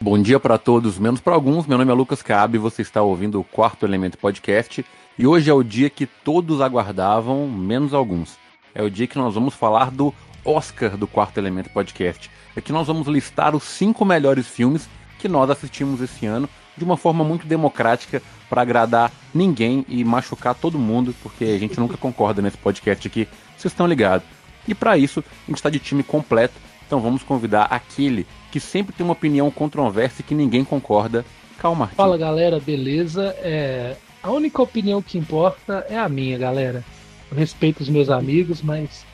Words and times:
Bom 0.00 0.16
dia 0.22 0.38
para 0.38 0.56
todos, 0.56 0.96
menos 0.96 1.20
para 1.20 1.34
alguns. 1.34 1.66
Meu 1.66 1.76
nome 1.76 1.90
é 1.90 1.94
Lucas 1.94 2.22
Cabe 2.22 2.56
e 2.56 2.60
você 2.60 2.82
está 2.82 3.02
ouvindo 3.02 3.40
o 3.40 3.44
Quarto 3.44 3.84
Elemento 3.84 4.16
Podcast. 4.16 4.86
E 5.18 5.26
hoje 5.26 5.50
é 5.50 5.52
o 5.52 5.64
dia 5.64 5.90
que 5.90 6.06
todos 6.06 6.60
aguardavam, 6.60 7.48
menos 7.48 7.92
alguns. 7.92 8.38
É 8.72 8.80
o 8.80 8.88
dia 8.88 9.08
que 9.08 9.18
nós 9.18 9.34
vamos 9.34 9.54
falar 9.54 9.90
do 9.90 10.14
Oscar 10.44 10.96
do 10.96 11.08
Quarto 11.08 11.38
Elemento 11.38 11.68
Podcast. 11.70 12.30
É 12.54 12.60
que 12.60 12.72
nós 12.72 12.86
vamos 12.86 13.08
listar 13.08 13.56
os 13.56 13.64
cinco 13.64 14.04
melhores 14.04 14.46
filmes 14.46 14.88
que 15.18 15.26
nós 15.26 15.50
assistimos 15.50 16.00
esse 16.00 16.24
ano 16.26 16.48
de 16.76 16.84
uma 16.84 16.96
forma 16.96 17.24
muito 17.24 17.44
democrática 17.44 18.22
para 18.48 18.62
agradar 18.62 19.10
ninguém 19.34 19.84
e 19.88 20.04
machucar 20.04 20.54
todo 20.54 20.78
mundo, 20.78 21.12
porque 21.24 21.44
a 21.44 21.58
gente 21.58 21.78
nunca 21.80 21.96
concorda 21.98 22.40
nesse 22.40 22.56
podcast 22.56 23.04
aqui, 23.04 23.26
vocês 23.56 23.72
estão 23.72 23.84
ligados. 23.84 24.24
E 24.68 24.76
para 24.76 24.96
isso, 24.96 25.18
a 25.20 25.50
gente 25.50 25.56
está 25.56 25.68
de 25.68 25.80
time 25.80 26.04
completo, 26.04 26.54
então 26.88 27.00
vamos 27.00 27.22
convidar 27.22 27.64
aquele 27.64 28.26
que 28.50 28.58
sempre 28.58 28.92
tem 28.92 29.04
uma 29.04 29.12
opinião 29.12 29.48
controversa 29.50 30.22
e 30.22 30.24
que 30.24 30.34
ninguém 30.34 30.64
concorda, 30.64 31.24
Calma. 31.58 31.88
Fala 31.88 32.16
galera, 32.16 32.60
beleza? 32.60 33.34
É... 33.40 33.96
A 34.22 34.30
única 34.30 34.62
opinião 34.62 35.02
que 35.02 35.18
importa 35.18 35.84
é 35.88 35.98
a 35.98 36.08
minha, 36.08 36.38
galera. 36.38 36.84
Eu 37.30 37.36
respeito 37.36 37.80
os 37.80 37.88
meus 37.88 38.08
amigos, 38.08 38.62
mas 38.62 39.04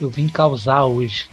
eu 0.00 0.08
vim 0.08 0.28
causar 0.28 0.84
hoje. 0.84 1.28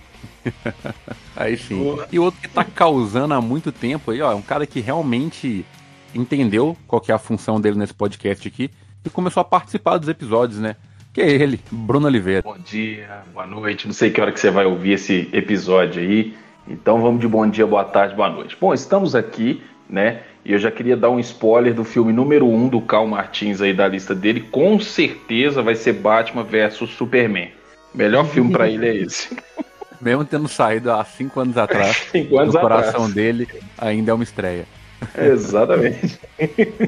aí 1.36 1.58
sim. 1.58 1.98
E 2.12 2.20
outro 2.20 2.42
que 2.42 2.48
tá 2.48 2.64
causando 2.64 3.34
há 3.34 3.42
muito 3.42 3.72
tempo 3.72 4.12
aí, 4.12 4.22
ó, 4.22 4.32
é 4.32 4.36
um 4.36 4.42
cara 4.42 4.66
que 4.66 4.80
realmente 4.80 5.66
entendeu 6.14 6.76
qual 6.88 7.02
que 7.02 7.12
é 7.12 7.16
a 7.16 7.20
função 7.20 7.60
dele 7.60 7.78
nesse 7.78 7.94
podcast 7.94 8.48
aqui 8.48 8.72
e 9.04 9.10
começou 9.10 9.42
a 9.42 9.46
participar 9.46 9.98
dos 9.98 10.08
episódios, 10.08 10.60
né? 10.60 10.78
Que 11.16 11.22
é 11.22 11.32
ele, 11.32 11.58
Bruno 11.72 12.08
Oliveira. 12.08 12.42
Bom 12.42 12.58
dia, 12.58 13.24
boa 13.34 13.48
noite. 13.48 13.88
Não 13.88 13.94
sei 13.94 14.12
que 14.12 14.20
hora 14.20 14.34
que 14.34 14.40
você 14.40 14.52
vai 14.52 14.66
ouvir 14.66 14.92
esse 14.92 15.30
episódio 15.32 16.02
aí. 16.02 16.36
Então 16.68 17.02
vamos 17.02 17.22
de 17.22 17.28
bom 17.30 17.50
dia, 17.50 17.66
boa 17.66 17.86
tarde, 17.86 18.14
boa 18.14 18.30
noite. 18.30 18.58
Bom, 18.60 18.74
estamos 18.74 19.16
aqui, 19.16 19.64
né? 19.90 20.24
E 20.44 20.52
eu 20.52 20.60
já 20.60 20.70
queria 20.70 20.98
dar 20.98 21.10
um 21.10 21.18
spoiler 21.18 21.74
do 21.74 21.86
filme 21.86 22.12
número 22.12 22.46
1 22.46 22.54
um 22.54 22.68
do 22.68 22.82
Carl 22.82 23.08
Martins 23.08 23.62
aí 23.62 23.74
da 23.74 23.88
lista 23.88 24.14
dele. 24.14 24.42
Com 24.42 24.78
certeza 24.78 25.62
vai 25.62 25.76
ser 25.76 25.94
Batman 25.94 26.44
versus 26.44 26.90
Superman. 26.90 27.50
Melhor 27.94 28.26
filme 28.26 28.52
para 28.52 28.68
ele 28.68 28.86
é 28.86 28.96
esse. 28.98 29.38
Mesmo 30.02 30.26
tendo 30.26 30.50
saído 30.50 30.92
há 30.92 31.06
cinco 31.06 31.40
anos 31.40 31.58
atrás, 31.58 31.96
cinco 32.12 32.38
anos 32.38 32.54
no 32.54 32.60
coração 32.60 32.90
atrás. 32.90 33.14
dele 33.14 33.48
ainda 33.78 34.12
é 34.12 34.14
uma 34.14 34.24
estreia. 34.26 34.66
Exatamente. 35.18 36.20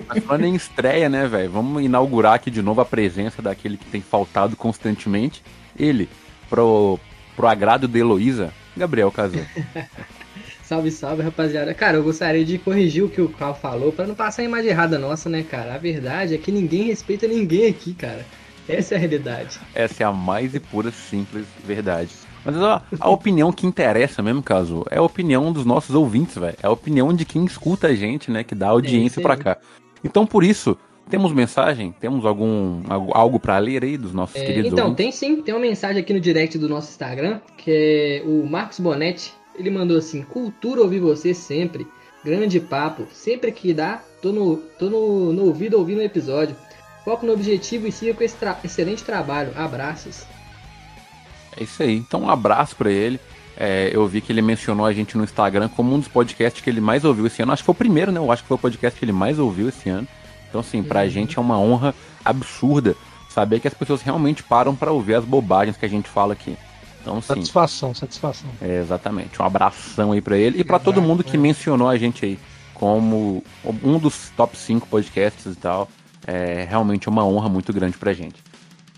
Mas 0.07 0.23
falando 0.23 0.45
em 0.45 0.55
estreia, 0.55 1.09
né, 1.09 1.27
velho? 1.27 1.51
Vamos 1.51 1.83
inaugurar 1.83 2.33
aqui 2.33 2.49
de 2.49 2.61
novo 2.61 2.81
a 2.81 2.85
presença 2.85 3.41
daquele 3.41 3.77
que 3.77 3.85
tem 3.85 4.01
faltado 4.01 4.55
constantemente. 4.55 5.43
Ele, 5.77 6.09
pro, 6.49 6.99
pro 7.35 7.47
agrado 7.47 7.87
de 7.87 7.99
Heloísa, 7.99 8.53
Gabriel 8.75 9.11
Casou. 9.11 9.41
salve, 10.63 10.91
salve, 10.91 11.23
rapaziada. 11.23 11.73
Cara, 11.73 11.97
eu 11.97 12.03
gostaria 12.03 12.43
de 12.43 12.57
corrigir 12.57 13.03
o 13.03 13.09
que 13.09 13.21
o 13.21 13.29
Carl 13.29 13.55
falou 13.55 13.91
para 13.91 14.05
não 14.05 14.15
passar 14.15 14.41
a 14.41 14.45
imagem 14.45 14.69
errada 14.69 14.99
nossa, 14.99 15.29
né, 15.29 15.43
cara? 15.43 15.75
A 15.75 15.77
verdade 15.77 16.35
é 16.35 16.37
que 16.37 16.51
ninguém 16.51 16.83
respeita 16.83 17.25
ninguém 17.27 17.67
aqui, 17.67 17.93
cara. 17.93 18.25
Essa 18.67 18.95
é 18.95 18.97
a 18.97 18.99
realidade. 18.99 19.59
Essa 19.73 20.03
é 20.03 20.05
a 20.05 20.11
mais 20.11 20.53
e 20.53 20.59
pura 20.59 20.91
simples 20.91 21.45
verdade. 21.63 22.11
Mas 22.47 22.63
a, 22.63 22.81
a 22.99 23.09
opinião 23.09 23.51
que 23.51 23.67
interessa 23.67 24.23
mesmo, 24.23 24.41
caso, 24.41 24.85
é 24.89 24.97
a 24.97 25.01
opinião 25.01 25.51
dos 25.51 25.65
nossos 25.65 25.93
ouvintes, 25.93 26.37
velho. 26.37 26.55
É 26.63 26.67
a 26.67 26.71
opinião 26.71 27.13
de 27.13 27.25
quem 27.25 27.43
escuta 27.43 27.87
a 27.87 27.95
gente, 27.95 28.31
né? 28.31 28.41
Que 28.41 28.55
dá 28.55 28.69
audiência 28.69 29.19
é 29.19 29.23
para 29.23 29.35
cá. 29.35 29.57
Então, 30.01 30.25
por 30.25 30.45
isso, 30.45 30.77
temos 31.09 31.33
mensagem? 31.33 31.93
Temos 31.99 32.25
algum 32.25 32.81
algo 33.11 33.37
para 33.37 33.57
ler 33.57 33.83
aí 33.83 33.97
dos 33.97 34.13
nossos 34.13 34.37
é, 34.37 34.45
queridos 34.45 34.71
Então, 34.71 34.89
ouvintes? 34.89 35.19
tem 35.19 35.35
sim. 35.35 35.41
Tem 35.41 35.53
uma 35.53 35.59
mensagem 35.59 36.01
aqui 36.01 36.13
no 36.13 36.21
direct 36.21 36.57
do 36.57 36.69
nosso 36.69 36.89
Instagram, 36.89 37.41
que 37.57 38.23
é 38.23 38.23
o 38.25 38.45
Marcos 38.45 38.79
Bonetti. 38.79 39.33
Ele 39.53 39.69
mandou 39.69 39.97
assim: 39.97 40.21
Cultura 40.23 40.81
ouvir 40.81 41.01
você 41.01 41.33
sempre. 41.33 41.85
Grande 42.23 42.59
papo. 42.59 43.07
Sempre 43.11 43.51
que 43.51 43.73
dá, 43.73 44.01
tô 44.21 44.31
no, 44.31 44.57
tô 44.79 44.89
no, 44.89 45.33
no 45.33 45.45
ouvido 45.45 45.77
ouvindo 45.77 45.99
o 45.99 46.03
episódio. 46.03 46.55
Foco 47.03 47.25
no 47.25 47.33
objetivo 47.33 47.87
e 47.87 47.91
siga 47.91 48.13
com 48.13 48.23
esse 48.23 48.35
tra 48.35 48.57
excelente 48.63 49.03
trabalho. 49.03 49.51
Abraços. 49.55 50.25
É 51.59 51.63
isso 51.63 51.81
aí. 51.83 51.95
Então, 51.97 52.23
um 52.23 52.29
abraço 52.29 52.75
para 52.75 52.91
ele. 52.91 53.19
É, 53.59 53.89
eu 53.91 54.07
vi 54.07 54.21
que 54.21 54.31
ele 54.31 54.41
mencionou 54.41 54.85
a 54.85 54.93
gente 54.93 55.17
no 55.17 55.23
Instagram 55.23 55.67
como 55.69 55.93
um 55.93 55.99
dos 55.99 56.07
podcasts 56.07 56.61
que 56.61 56.69
ele 56.69 56.79
mais 56.79 57.03
ouviu 57.03 57.25
esse 57.25 57.41
ano. 57.41 57.51
Acho 57.51 57.63
que 57.63 57.65
foi 57.65 57.73
o 57.73 57.77
primeiro, 57.77 58.11
né? 58.11 58.19
Eu 58.19 58.31
acho 58.31 58.43
que 58.43 58.47
foi 58.47 58.55
o 58.55 58.59
podcast 58.59 58.97
que 58.97 59.03
ele 59.03 59.11
mais 59.11 59.39
ouviu 59.39 59.67
esse 59.69 59.89
ano. 59.89 60.07
Então, 60.47 60.61
assim, 60.61 60.83
pra 60.83 61.01
uhum. 61.01 61.09
gente 61.09 61.37
é 61.37 61.41
uma 61.41 61.59
honra 61.59 61.93
absurda 62.23 62.95
saber 63.29 63.59
que 63.59 63.67
as 63.67 63.73
pessoas 63.73 64.01
realmente 64.01 64.43
param 64.43 64.75
para 64.75 64.91
ouvir 64.91 65.15
as 65.15 65.25
bobagens 65.25 65.77
que 65.77 65.85
a 65.85 65.89
gente 65.89 66.07
fala 66.09 66.33
aqui. 66.33 66.57
Então, 67.01 67.21
sim. 67.21 67.27
Satisfação, 67.27 67.93
satisfação. 67.93 68.49
É, 68.61 68.79
exatamente. 68.79 69.41
Um 69.41 69.45
abração 69.45 70.11
aí 70.11 70.21
para 70.21 70.37
ele 70.37 70.59
e 70.59 70.63
para 70.63 70.79
todo 70.79 71.01
mundo 71.01 71.23
que 71.23 71.37
é. 71.37 71.39
mencionou 71.39 71.87
a 71.87 71.97
gente 71.97 72.25
aí 72.25 72.39
como 72.73 73.43
um 73.83 73.97
dos 73.97 74.31
top 74.35 74.57
5 74.57 74.87
podcasts 74.87 75.45
e 75.45 75.55
tal. 75.55 75.87
É 76.25 76.65
realmente 76.69 77.07
uma 77.07 77.25
honra 77.25 77.47
muito 77.47 77.71
grande 77.71 77.97
pra 77.97 78.11
gente. 78.11 78.35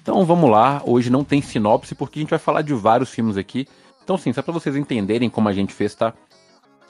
Então 0.10 0.26
vamos 0.26 0.50
lá, 0.50 0.82
hoje 0.88 1.08
não 1.08 1.24
tem 1.24 1.40
sinopse 1.40 1.94
porque 1.94 2.18
a 2.18 2.22
gente 2.22 2.32
vai 2.32 2.40
falar 2.40 2.64
de 2.64 2.74
vários 2.74 3.12
filmes 3.12 3.38
aqui. 3.38 3.68
Então 4.04 4.18
sim, 4.18 4.34
só 4.34 4.42
para 4.42 4.52
vocês 4.52 4.76
entenderem 4.76 5.30
como 5.30 5.48
a 5.48 5.54
gente 5.54 5.72
fez, 5.72 5.94
tá? 5.94 6.16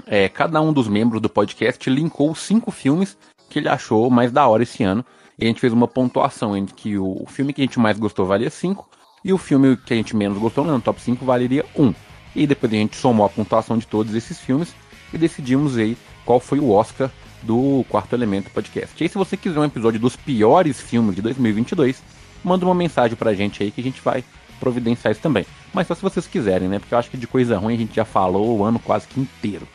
É, 0.08 0.30
cada 0.30 0.62
um 0.62 0.72
dos 0.72 0.88
membros 0.88 1.22
do 1.22 1.28
podcast 1.28 1.90
linkou 1.90 2.34
cinco 2.34 2.72
filmes 2.72 3.18
que 3.50 3.60
ele 3.60 3.68
achou 3.68 4.10
mais 4.10 4.32
da 4.32 4.48
hora 4.48 4.64
esse 4.64 4.86
ano. 4.86 5.04
E 5.38 5.44
a 5.44 5.48
gente 5.50 5.60
fez 5.60 5.74
uma 5.74 5.86
pontuação 5.86 6.56
entre 6.56 6.74
que 6.74 6.98
o, 6.98 7.26
filme 7.28 7.52
que 7.52 7.62
a 7.62 7.66
gente 7.66 7.78
mais 7.78 8.00
gostou 8.00 8.26
valia 8.26 8.50
5 8.50 8.90
e 9.26 9.34
o 9.34 9.38
filme 9.38 9.76
que 9.76 9.94
a 9.94 9.98
gente 9.98 10.16
menos 10.16 10.38
gostou, 10.38 10.64
no 10.64 10.80
top 10.80 11.02
5, 11.02 11.26
valeria 11.26 11.66
1. 11.78 11.84
Um. 11.84 11.94
E 12.34 12.48
depois 12.48 12.72
a 12.72 12.78
gente 12.78 12.96
somou 12.96 13.26
a 13.26 13.30
pontuação 13.30 13.78
de 13.78 13.86
todos 13.86 14.16
esses 14.16 14.40
filmes 14.40 14.74
e 15.14 15.18
decidimos 15.18 15.78
aí 15.78 15.98
qual 16.24 16.40
foi 16.40 16.60
o 16.60 16.72
Oscar 16.72 17.12
do 17.44 17.84
Quarto 17.90 18.14
Elemento 18.16 18.50
Podcast. 18.52 18.96
E 18.98 19.04
aí, 19.04 19.10
se 19.10 19.18
você 19.18 19.36
quiser 19.36 19.60
um 19.60 19.66
episódio 19.66 20.00
dos 20.00 20.16
piores 20.16 20.80
filmes 20.80 21.18
de 21.18 21.22
2022, 21.22 22.02
manda 22.44 22.66
uma 22.66 22.76
mensagem 22.76 23.16
pra 23.16 23.34
gente 23.34 23.64
aí 23.64 23.72
que 23.72 23.82
a 23.82 23.84
gente 23.84 24.02
vai 24.02 24.24
providenciar 24.60 25.12
isso 25.12 25.22
também. 25.22 25.46
Mas 25.74 25.88
só 25.88 25.96
se 25.96 26.02
vocês 26.02 26.28
quiserem, 26.28 26.68
né? 26.68 26.80
Porque 26.80 26.94
eu 26.94 26.98
acho 26.98 27.10
que 27.10 27.18
de 27.18 27.28
coisa 27.28 27.58
ruim 27.58 27.76
a 27.76 27.78
gente 27.78 27.96
já 27.96 28.06
falou 28.06 28.58
o 28.58 28.64
ano 28.64 28.80
quase 28.80 29.08
que 29.08 29.20
inteiro. 29.20 29.68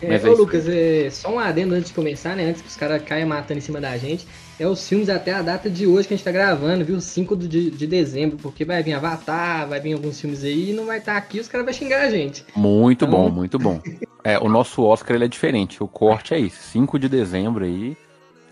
É, 0.00 0.16
ô, 0.16 0.26
é 0.26 0.30
Lucas, 0.30 0.68
é, 0.68 1.08
só 1.10 1.32
um 1.32 1.38
adendo 1.38 1.74
antes 1.74 1.88
de 1.88 1.94
começar, 1.94 2.34
né? 2.34 2.48
Antes 2.48 2.60
que 2.60 2.68
os 2.68 2.76
caras 2.76 3.02
caiam 3.02 3.28
matando 3.28 3.58
em 3.58 3.62
cima 3.62 3.80
da 3.80 3.96
gente. 3.96 4.26
É 4.58 4.66
os 4.66 4.86
filmes 4.86 5.08
até 5.08 5.32
a 5.32 5.42
data 5.42 5.70
de 5.70 5.86
hoje 5.86 6.08
que 6.08 6.14
a 6.14 6.16
gente 6.16 6.24
tá 6.24 6.32
gravando, 6.32 6.84
viu? 6.84 7.00
5 7.00 7.36
de, 7.36 7.70
de 7.70 7.86
dezembro, 7.86 8.36
porque 8.36 8.64
vai 8.64 8.82
vir 8.82 8.94
Avatar, 8.94 9.68
vai 9.68 9.80
vir 9.80 9.92
alguns 9.92 10.20
filmes 10.20 10.42
aí 10.42 10.70
e 10.70 10.72
não 10.72 10.86
vai 10.86 10.98
estar 10.98 11.12
tá 11.12 11.18
aqui, 11.18 11.40
os 11.40 11.48
caras 11.48 11.64
vão 11.64 11.72
xingar 11.74 12.02
a 12.02 12.10
gente. 12.10 12.44
Muito 12.54 13.04
então... 13.04 13.10
bom, 13.10 13.30
muito 13.30 13.58
bom. 13.58 13.80
É, 14.24 14.38
o 14.38 14.48
nosso 14.48 14.84
Oscar 14.84 15.16
ele 15.16 15.24
é 15.24 15.28
diferente. 15.28 15.82
O 15.82 15.88
corte 15.88 16.32
é 16.32 16.38
esse, 16.38 16.56
5 16.56 16.96
de 16.96 17.08
dezembro 17.08 17.64
aí. 17.64 17.96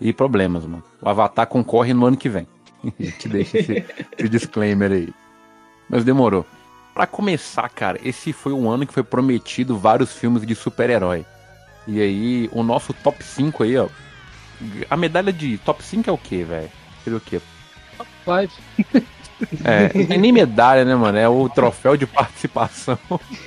E 0.01 0.11
problemas, 0.11 0.65
mano. 0.65 0.83
O 1.01 1.07
Avatar 1.07 1.47
concorre 1.47 1.93
no 1.93 2.05
ano 2.05 2.17
que 2.17 2.27
vem. 2.27 2.45
A 2.99 3.03
gente 3.03 3.29
deixa 3.29 3.57
esse, 3.57 3.85
esse 4.17 4.29
disclaimer 4.29 4.91
aí. 4.91 5.09
Mas 5.89 6.03
demorou. 6.03 6.45
Para 6.93 7.07
começar, 7.07 7.69
cara, 7.69 7.99
esse 8.03 8.33
foi 8.33 8.53
um 8.53 8.69
ano 8.69 8.85
que 8.85 8.93
foi 8.93 9.03
prometido 9.03 9.77
vários 9.77 10.13
filmes 10.13 10.45
de 10.45 10.55
super-herói. 10.55 11.25
E 11.87 12.01
aí, 12.01 12.49
o 12.51 12.63
nosso 12.63 12.93
top 12.93 13.23
5 13.23 13.63
aí, 13.63 13.77
ó. 13.77 13.87
A 14.89 14.97
medalha 14.97 15.33
de 15.33 15.57
top 15.59 15.83
5 15.83 16.09
é 16.09 16.13
o 16.13 16.17
quê, 16.17 16.43
velho? 16.43 16.69
Seria 17.03 17.17
o 17.17 17.21
quê? 17.21 17.41
Top 17.97 18.09
5. 18.23 19.05
É, 19.63 19.91
não 19.97 20.05
tem 20.05 20.17
nem 20.19 20.31
medalha, 20.31 20.85
né, 20.85 20.95
mano? 20.95 21.17
É 21.17 21.27
o 21.27 21.49
troféu 21.49 21.97
de 21.97 22.05
participação 22.05 22.99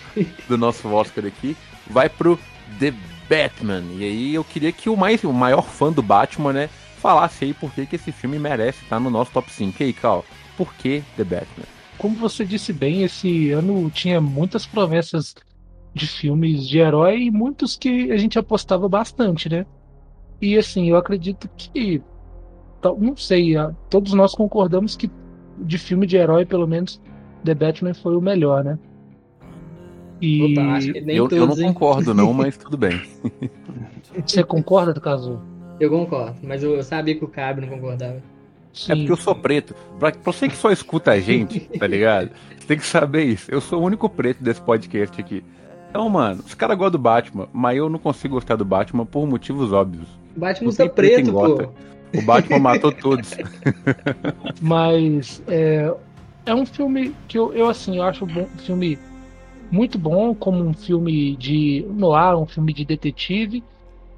do 0.49 0.59
nosso 0.59 0.89
Oscar 0.93 1.25
aqui. 1.25 1.57
Vai 1.87 2.09
pro 2.09 2.39
The 2.81 2.93
Batman. 3.29 3.85
E 3.93 4.05
aí 4.05 4.35
eu 4.35 4.43
queria 4.43 4.73
que 4.73 4.89
o, 4.89 4.97
mais, 4.97 5.23
o 5.23 5.33
maior 5.33 5.63
fã 5.63 5.93
do 5.93 6.03
Batman, 6.03 6.53
né, 6.53 6.71
falasse 7.05 7.45
aí 7.45 7.53
por 7.53 7.71
que, 7.71 7.85
que 7.85 7.97
esse 7.97 8.11
filme 8.11 8.39
merece 8.39 8.83
estar 8.83 8.99
no 8.99 9.11
nosso 9.11 9.31
top 9.31 9.51
5. 9.53 9.83
E 9.83 9.85
aí, 9.85 9.93
Cal, 9.93 10.25
por 10.57 10.73
que 10.73 11.03
The 11.19 11.25
Batman? 11.25 11.67
Como 11.99 12.17
você 12.17 12.47
disse 12.47 12.73
bem, 12.73 13.03
esse 13.03 13.51
ano 13.51 13.91
tinha 13.91 14.23
muitas 14.23 14.65
promessas 14.65 15.35
de 15.93 16.07
filmes 16.07 16.67
de 16.67 16.79
herói 16.79 17.25
e 17.25 17.31
muitos 17.31 17.77
que 17.77 18.11
a 18.11 18.17
gente 18.17 18.39
apostava 18.39 18.89
bastante, 18.89 19.51
né? 19.51 19.67
E 20.41 20.57
assim, 20.57 20.89
eu 20.89 20.97
acredito 20.97 21.47
que. 21.55 22.01
Não 22.99 23.15
sei, 23.17 23.53
todos 23.91 24.15
nós 24.15 24.35
concordamos 24.35 24.97
que 24.97 25.11
de 25.59 25.77
filme 25.77 26.07
de 26.07 26.17
herói, 26.17 26.47
pelo 26.47 26.67
menos, 26.67 27.01
The 27.45 27.55
Batman 27.55 27.93
foi 27.93 28.17
o 28.17 28.21
melhor, 28.21 28.65
né? 28.65 28.79
E. 30.23 30.53
Opa, 30.53 30.79
eu, 31.07 31.29
todos, 31.29 31.39
eu, 31.39 31.47
não 31.47 31.59
hein? 31.59 31.73
concordo, 31.75 32.15
não, 32.15 32.33
mas 32.33 32.57
tudo 32.57 32.79
bem. 32.79 33.03
Você 34.25 34.43
concorda, 34.43 34.99
caso? 34.99 35.54
Eu 35.81 35.91
concordo, 35.91 36.37
mas 36.43 36.63
eu 36.63 36.83
sabia 36.83 37.15
que 37.15 37.25
o 37.25 37.29
Cabo 37.29 37.61
não 37.61 37.69
concordava. 37.69 38.23
Sim. 38.73 38.93
É 38.93 38.97
porque 38.97 39.13
eu 39.13 39.17
sou 39.17 39.35
preto. 39.35 39.75
Pra, 39.99 40.11
pra 40.11 40.33
você 40.33 40.49
que 40.49 40.57
só 40.57 40.71
escuta 40.71 41.13
a 41.13 41.21
gente, 41.21 41.61
tá 41.79 41.87
ligado? 41.87 42.31
Você 42.59 42.67
tem 42.67 42.79
que 42.79 42.87
saber 42.87 43.25
isso. 43.25 43.51
Eu 43.51 43.61
sou 43.61 43.81
o 43.81 43.85
único 43.85 44.09
preto 44.09 44.43
desse 44.43 44.61
podcast 44.61 45.21
aqui. 45.21 45.45
Então, 45.91 46.09
mano, 46.09 46.43
os 46.45 46.55
caras 46.55 46.77
gostam 46.77 46.93
do 46.93 46.99
Batman, 46.99 47.49
mas 47.53 47.77
eu 47.77 47.89
não 47.89 48.01
consigo 48.01 48.35
gostar 48.35 48.57
do 48.57 48.65
Batman 48.65 49.07
por 49.07 49.27
motivos 49.29 49.73
óbvios. 49.73 50.09
O 50.37 50.41
Batman 50.41 50.69
está 50.71 50.89
preto, 50.89 51.33
pô. 51.33 51.69
O 52.19 52.23
Batman 52.23 52.59
matou 52.59 52.93
todos. 52.93 53.33
Mas 54.61 55.43
é, 55.49 55.93
é 56.47 56.55
um 56.55 56.65
filme 56.65 57.15
que 57.27 57.37
eu, 57.37 57.53
eu 57.53 57.69
assim, 57.69 57.97
eu 57.97 58.05
acho 58.05 58.25
um 58.25 58.47
filme 58.59 58.99
muito 59.71 59.99
bom, 59.99 60.35
como 60.35 60.65
um 60.65 60.73
filme 60.73 61.37
de 61.37 61.85
noir, 61.91 62.37
um 62.37 62.47
filme 62.47 62.73
de 62.73 62.85
detetive. 62.85 63.65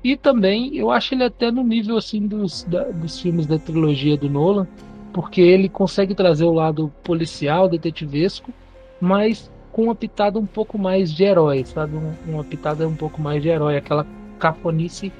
E 0.07 0.17
também 0.17 0.77
eu 0.77 0.93
acho 0.93 1.17
ele 1.17 1.25
até 1.25 1.51
no 1.51 1.65
nível 1.65 1.97
assim 1.97 2.29
dos, 2.29 2.63
da, 2.63 2.85
dos 2.85 3.19
filmes 3.19 3.45
da 3.45 3.59
trilogia 3.59 4.17
do 4.17 4.31
Nolan, 4.31 4.65
porque 5.13 5.41
ele 5.41 5.69
consegue 5.69 6.15
trazer 6.15 6.45
o 6.45 6.53
lado 6.53 6.93
policial, 7.03 7.69
detetivesco, 7.69 8.53
mas 9.01 9.51
com 9.73 9.83
uma 9.83 9.97
pitada 9.97 10.39
um 10.39 10.47
pouco 10.47 10.79
mais 10.79 11.13
de 11.13 11.25
herói, 11.25 11.65
sabe? 11.65 11.99
Uma 12.25 12.45
pitada 12.45 12.87
um 12.87 12.95
pouco 12.95 13.21
mais 13.21 13.43
de 13.43 13.49
herói, 13.49 13.77
aquela 13.77 14.07
cafonice, 14.39 15.13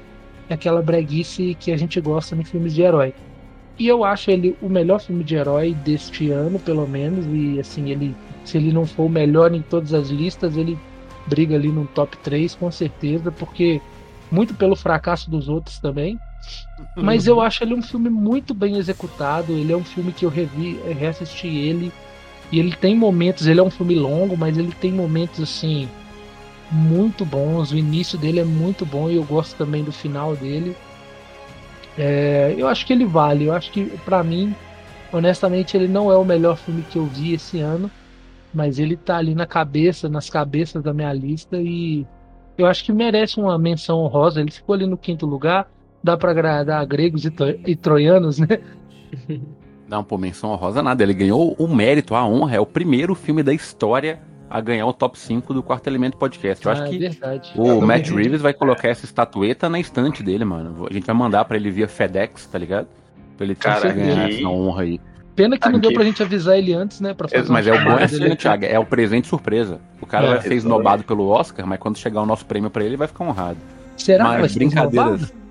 aquela 0.49 0.81
breguice 0.81 1.57
que 1.59 1.73
a 1.73 1.75
gente 1.75 1.99
gosta 1.99 2.33
em 2.33 2.45
filmes 2.45 2.73
de 2.73 2.81
herói. 2.81 3.13
E 3.77 3.89
eu 3.89 4.05
acho 4.05 4.31
ele 4.31 4.55
o 4.61 4.69
melhor 4.69 5.01
filme 5.01 5.21
de 5.21 5.35
herói 5.35 5.73
deste 5.73 6.31
ano, 6.31 6.59
pelo 6.59 6.87
menos, 6.87 7.25
e 7.25 7.59
assim, 7.59 7.91
ele 7.91 8.15
se 8.45 8.55
ele 8.55 8.71
não 8.71 8.85
for 8.85 9.07
o 9.07 9.09
melhor 9.09 9.53
em 9.53 9.61
todas 9.61 9.93
as 9.93 10.07
listas, 10.07 10.55
ele 10.55 10.79
briga 11.27 11.55
ali 11.55 11.67
no 11.67 11.85
top 11.87 12.15
3 12.19 12.55
com 12.55 12.71
certeza, 12.71 13.33
porque 13.33 13.81
muito 14.31 14.53
pelo 14.53 14.75
fracasso 14.75 15.29
dos 15.29 15.47
outros 15.49 15.79
também. 15.79 16.19
Mas 16.95 17.27
eu 17.27 17.41
acho 17.41 17.63
ele 17.63 17.73
um 17.73 17.81
filme 17.81 18.09
muito 18.09 18.53
bem 18.53 18.77
executado. 18.77 19.53
Ele 19.53 19.73
é 19.73 19.77
um 19.77 19.83
filme 19.83 20.11
que 20.11 20.25
eu 20.25 20.29
revi, 20.29 20.79
reassisti 20.97 21.47
ele. 21.47 21.91
E 22.51 22.59
ele 22.59 22.75
tem 22.75 22.95
momentos, 22.95 23.47
ele 23.47 23.59
é 23.59 23.63
um 23.63 23.69
filme 23.69 23.95
longo, 23.95 24.37
mas 24.37 24.57
ele 24.57 24.71
tem 24.71 24.91
momentos 24.91 25.41
assim 25.41 25.87
muito 26.71 27.25
bons. 27.25 27.71
O 27.71 27.77
início 27.77 28.17
dele 28.17 28.39
é 28.39 28.45
muito 28.45 28.85
bom 28.85 29.09
e 29.09 29.15
eu 29.15 29.23
gosto 29.23 29.55
também 29.57 29.83
do 29.83 29.91
final 29.91 30.35
dele. 30.35 30.75
É, 31.97 32.53
eu 32.57 32.67
acho 32.67 32.85
que 32.85 32.93
ele 32.93 33.05
vale. 33.05 33.45
Eu 33.45 33.53
acho 33.53 33.71
que 33.71 33.85
para 34.05 34.23
mim, 34.23 34.55
honestamente, 35.11 35.75
ele 35.75 35.87
não 35.87 36.11
é 36.11 36.17
o 36.17 36.25
melhor 36.25 36.55
filme 36.55 36.83
que 36.83 36.97
eu 36.97 37.05
vi 37.05 37.33
esse 37.33 37.59
ano, 37.59 37.91
mas 38.53 38.79
ele 38.79 38.95
tá 38.95 39.17
ali 39.17 39.35
na 39.35 39.45
cabeça, 39.45 40.07
nas 40.07 40.29
cabeças 40.29 40.81
da 40.83 40.93
minha 40.93 41.11
lista 41.11 41.57
e 41.57 42.05
eu 42.57 42.65
acho 42.65 42.83
que 42.83 42.91
merece 42.91 43.39
uma 43.39 43.57
menção 43.57 43.99
honrosa. 43.99 44.41
Ele 44.41 44.51
ficou 44.51 44.73
ali 44.75 44.85
no 44.85 44.97
quinto 44.97 45.25
lugar. 45.25 45.69
Dá 46.03 46.15
para 46.15 46.31
agradar 46.31 46.85
gregos 46.85 47.25
e, 47.25 47.33
e 47.65 47.75
troianos, 47.75 48.39
né? 48.39 48.47
Não, 49.87 50.03
pô, 50.03 50.17
menção 50.17 50.51
honrosa 50.51 50.81
nada. 50.83 51.01
Ele 51.03 51.13
ganhou 51.13 51.55
o 51.57 51.67
mérito, 51.67 52.13
a 52.15 52.25
honra. 52.27 52.55
É 52.55 52.59
o 52.59 52.65
primeiro 52.65 53.15
filme 53.15 53.41
da 53.41 53.53
história 53.53 54.19
a 54.49 54.59
ganhar 54.61 54.85
o 54.85 54.93
top 54.93 55.17
5 55.19 55.53
do 55.53 55.61
Quarto 55.63 55.87
Elemento 55.87 56.17
Podcast. 56.17 56.65
Eu 56.65 56.71
Ah, 56.71 56.73
acho 56.73 56.83
é 56.83 56.89
que 56.89 56.97
verdade. 56.99 57.51
o 57.55 57.81
Matt 57.81 58.09
Reeves 58.09 58.41
vai 58.41 58.53
colocar 58.53 58.87
essa 58.89 59.05
estatueta 59.05 59.69
na 59.69 59.79
estante 59.79 60.21
dele, 60.23 60.45
mano. 60.45 60.87
A 60.89 60.93
gente 60.93 61.05
vai 61.05 61.15
mandar 61.15 61.43
pra 61.45 61.57
ele 61.57 61.69
via 61.71 61.87
FedEx, 61.87 62.45
tá 62.47 62.57
ligado? 62.57 62.87
Pra 63.37 63.45
ele 63.45 63.55
Cara, 63.55 63.91
ganhar 63.91 64.27
que- 64.29 64.39
essa 64.39 64.47
honra 64.47 64.83
aí. 64.83 64.99
Pena 65.37 65.57
que 65.57 65.69
não 65.69 65.79
deu 65.79 65.93
pra 65.93 66.03
gente 66.03 66.21
avisar 66.21 66.57
ele 66.57 66.73
antes, 66.73 66.99
né? 66.99 67.13
Pra 67.13 67.27
fazer 67.29 67.49
Mas 67.49 67.65
uma 67.67 67.75
é 67.75 67.79
o 67.79 67.83
bom 67.85 67.91
é 67.99 68.03
assim. 68.03 68.35
Thiago? 68.35 68.65
É 68.65 68.77
o 68.79 68.85
presente 68.85 69.27
surpresa. 69.27 69.79
O 70.01 70.05
cara 70.05 70.25
É, 70.25 70.29
vai 70.31 70.41
ser 70.41 70.53
esnobado 70.55 71.03
pelo 71.03 71.27
Oscar, 71.29 71.65
mas 71.65 71.79
quando 71.79 71.97
chegar 71.97 72.21
o 72.21 72.25
nosso 72.25 72.45
prêmio 72.45 72.69
pra 72.69 72.81
ele, 72.81 72.89
ele 72.89 72.97
vai 72.97 73.07
ficar 73.07 73.23
honrado. 73.23 73.57
Será 73.95 74.23
que 74.25 74.29
vai 74.31 74.41
mas 74.41 74.51
ser 74.51 74.59
brincadeiras. 74.59 75.21
esnobado? 75.21 75.47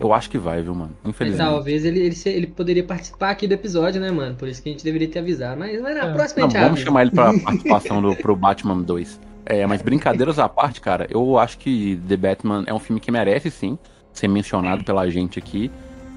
Eu 0.00 0.12
acho 0.14 0.30
que 0.30 0.38
vai, 0.38 0.62
viu, 0.62 0.74
mano? 0.74 0.90
Mas 1.02 1.10
Infelizmente. 1.10 1.46
talvez 1.48 1.84
ele, 1.84 2.00
ele, 2.00 2.16
ele 2.26 2.46
poderia 2.48 2.82
participar 2.82 3.30
aqui 3.30 3.46
do 3.46 3.52
episódio, 3.52 4.00
né, 4.00 4.10
mano? 4.10 4.34
Por 4.34 4.48
isso 4.48 4.62
que 4.62 4.68
a 4.68 4.72
gente 4.72 4.82
deveria 4.82 5.06
ter 5.08 5.18
avisado. 5.20 5.58
Mas, 5.60 5.80
mas 5.80 5.94
na 5.94 6.06
É. 6.06 6.12
próxima 6.12 6.42
a 6.42 6.46
Não, 6.46 6.50
gente 6.50 6.58
vamos 6.60 6.72
avisa. 6.72 6.84
chamar 6.86 7.02
ele 7.02 7.10
pra 7.10 7.32
participação 7.38 8.02
do, 8.02 8.16
pro 8.16 8.34
Batman 8.34 8.78
2. 8.82 9.20
É, 9.46 9.66
mas 9.66 9.80
brincadeiras 9.82 10.38
à 10.38 10.48
parte, 10.48 10.80
cara, 10.80 11.06
eu 11.10 11.38
acho 11.38 11.58
que 11.58 12.00
The 12.08 12.16
Batman 12.16 12.64
é 12.66 12.74
um 12.74 12.78
filme 12.78 12.98
que 13.00 13.10
merece 13.12 13.50
sim 13.50 13.78
ser 14.12 14.26
mencionado 14.28 14.82
pela 14.84 15.08
gente 15.10 15.38
aqui. 15.38 15.70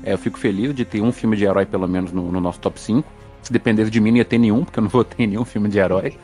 É, 0.04 0.14
eu 0.14 0.18
fico 0.18 0.38
feliz 0.38 0.74
de 0.74 0.84
ter 0.86 1.02
um 1.02 1.12
filme 1.12 1.36
de 1.36 1.46
herói, 1.46 1.66
pelo 1.66 1.88
menos, 1.88 2.12
no, 2.12 2.32
no 2.32 2.42
nosso 2.42 2.60
top 2.60 2.80
5. 2.80 3.08
Se 3.42 3.52
dependesse 3.52 3.90
de 3.90 4.00
mim, 4.00 4.12
não 4.12 4.18
ia 4.18 4.26
ter 4.26 4.38
nenhum, 4.38 4.64
porque 4.64 4.80
eu 4.80 4.84
não 4.84 4.90
votei 4.90 5.26
em 5.26 5.30
nenhum 5.30 5.46
filme 5.46 5.70
de 5.70 5.80
herói. 5.80 6.18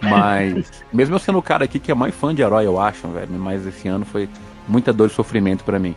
Mas, 0.00 0.84
mesmo 0.92 1.14
eu 1.14 1.18
sendo 1.18 1.38
o 1.38 1.42
cara 1.42 1.64
aqui 1.64 1.78
que 1.78 1.90
é 1.90 1.94
mais 1.94 2.14
fã 2.14 2.34
de 2.34 2.42
herói, 2.42 2.66
eu 2.66 2.80
acho, 2.80 3.08
velho, 3.08 3.32
mas 3.32 3.66
esse 3.66 3.88
ano 3.88 4.04
foi 4.04 4.28
muita 4.68 4.92
dor 4.92 5.08
e 5.08 5.10
sofrimento 5.10 5.64
pra 5.64 5.78
mim. 5.78 5.94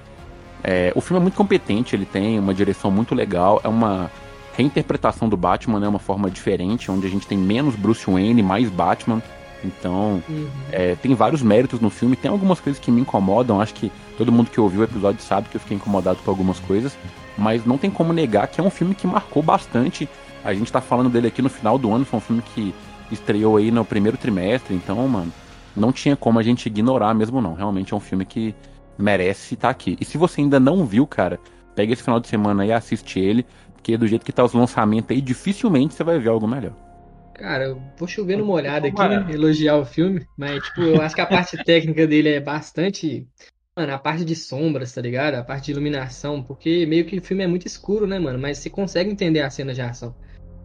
É, 0.63 0.91
o 0.95 1.01
filme 1.01 1.19
é 1.19 1.21
muito 1.21 1.35
competente, 1.35 1.95
ele 1.95 2.05
tem 2.05 2.37
uma 2.37 2.53
direção 2.53 2.91
muito 2.91 3.15
legal, 3.15 3.61
é 3.63 3.67
uma 3.67 4.11
reinterpretação 4.55 5.29
do 5.29 5.37
Batman, 5.37 5.79
né, 5.79 5.87
uma 5.87 5.99
forma 5.99 6.29
diferente, 6.29 6.91
onde 6.91 7.07
a 7.07 7.09
gente 7.09 7.25
tem 7.25 7.37
menos 7.37 7.75
Bruce 7.75 8.09
Wayne, 8.09 8.43
mais 8.43 8.69
Batman. 8.69 9.21
Então, 9.63 10.23
Uhum. 10.29 10.47
é, 10.71 10.95
tem 10.95 11.13
vários 11.13 11.41
méritos 11.41 11.79
no 11.79 11.89
filme, 11.89 12.15
tem 12.15 12.31
algumas 12.31 12.59
coisas 12.59 12.79
que 12.81 12.89
me 12.91 13.01
incomodam, 13.01 13.59
acho 13.61 13.73
que 13.73 13.91
todo 14.17 14.31
mundo 14.31 14.49
que 14.49 14.59
ouviu 14.59 14.81
o 14.81 14.83
episódio 14.83 15.21
sabe 15.21 15.49
que 15.49 15.57
eu 15.57 15.61
fiquei 15.61 15.75
incomodado 15.77 16.19
com 16.23 16.31
algumas 16.31 16.59
coisas, 16.59 16.97
mas 17.37 17.65
não 17.65 17.77
tem 17.77 17.89
como 17.91 18.13
negar 18.13 18.47
que 18.47 18.61
é 18.61 18.63
um 18.63 18.69
filme 18.69 18.95
que 18.95 19.05
marcou 19.07 19.43
bastante. 19.43 20.07
A 20.43 20.53
gente 20.53 20.71
tá 20.71 20.79
falando 20.79 21.09
dele 21.09 21.27
aqui 21.27 21.41
no 21.41 21.49
final 21.49 21.77
do 21.77 21.93
ano, 21.93 22.05
foi 22.05 22.17
um 22.17 22.21
filme 22.21 22.41
que 22.53 22.73
estreou 23.11 23.57
aí 23.57 23.71
no 23.71 23.83
primeiro 23.83 24.17
trimestre, 24.17 24.73
então, 24.75 25.05
mano, 25.07 25.31
não 25.75 25.91
tinha 25.91 26.15
como 26.15 26.39
a 26.39 26.43
gente 26.43 26.65
ignorar 26.67 27.13
mesmo 27.13 27.41
não. 27.41 27.53
Realmente 27.53 27.93
é 27.93 27.97
um 27.97 27.99
filme 27.99 28.25
que 28.25 28.55
merece 28.97 29.55
estar 29.55 29.69
aqui. 29.69 29.97
E 29.99 30.05
se 30.05 30.17
você 30.17 30.41
ainda 30.41 30.59
não 30.59 30.85
viu, 30.85 31.05
cara, 31.07 31.39
pega 31.75 31.93
esse 31.93 32.03
final 32.03 32.19
de 32.19 32.27
semana 32.27 32.63
aí 32.63 32.69
e 32.69 32.73
assiste 32.73 33.19
ele, 33.19 33.45
porque 33.73 33.97
do 33.97 34.07
jeito 34.07 34.25
que 34.25 34.31
tá 34.31 34.43
os 34.43 34.53
lançamentos 34.53 35.11
aí, 35.15 35.21
dificilmente 35.21 35.93
você 35.93 36.03
vai 36.03 36.19
ver 36.19 36.29
algo 36.29 36.47
melhor. 36.47 36.73
Cara, 37.39 37.67
eu 37.67 37.81
vou 37.97 38.05
chover 38.05 38.37
numa 38.37 38.51
olhada 38.51 38.85
aqui, 38.85 38.99
né? 38.99 39.25
Elogiar 39.33 39.77
o 39.77 39.85
filme, 39.85 40.27
mas, 40.37 40.61
tipo, 40.61 40.81
eu 40.81 41.01
acho 41.01 41.15
que 41.15 41.21
a 41.21 41.25
parte 41.25 41.55
técnica 41.63 42.05
dele 42.05 42.27
é 42.27 42.39
bastante. 42.41 43.25
Mano, 43.77 43.93
a 43.93 43.97
parte 43.97 44.25
de 44.25 44.35
sombras, 44.35 44.91
tá 44.91 44.99
ligado? 45.01 45.35
A 45.35 45.43
parte 45.43 45.65
de 45.65 45.71
iluminação, 45.71 46.43
porque 46.43 46.85
meio 46.85 47.05
que 47.05 47.17
o 47.17 47.21
filme 47.21 47.41
é 47.41 47.47
muito 47.47 47.65
escuro, 47.65 48.05
né, 48.05 48.19
mano? 48.19 48.37
Mas 48.37 48.57
você 48.57 48.69
consegue 48.69 49.09
entender 49.09 49.39
a 49.39 49.49
cena 49.49 49.73
de 49.73 49.81
ação. 49.81 50.13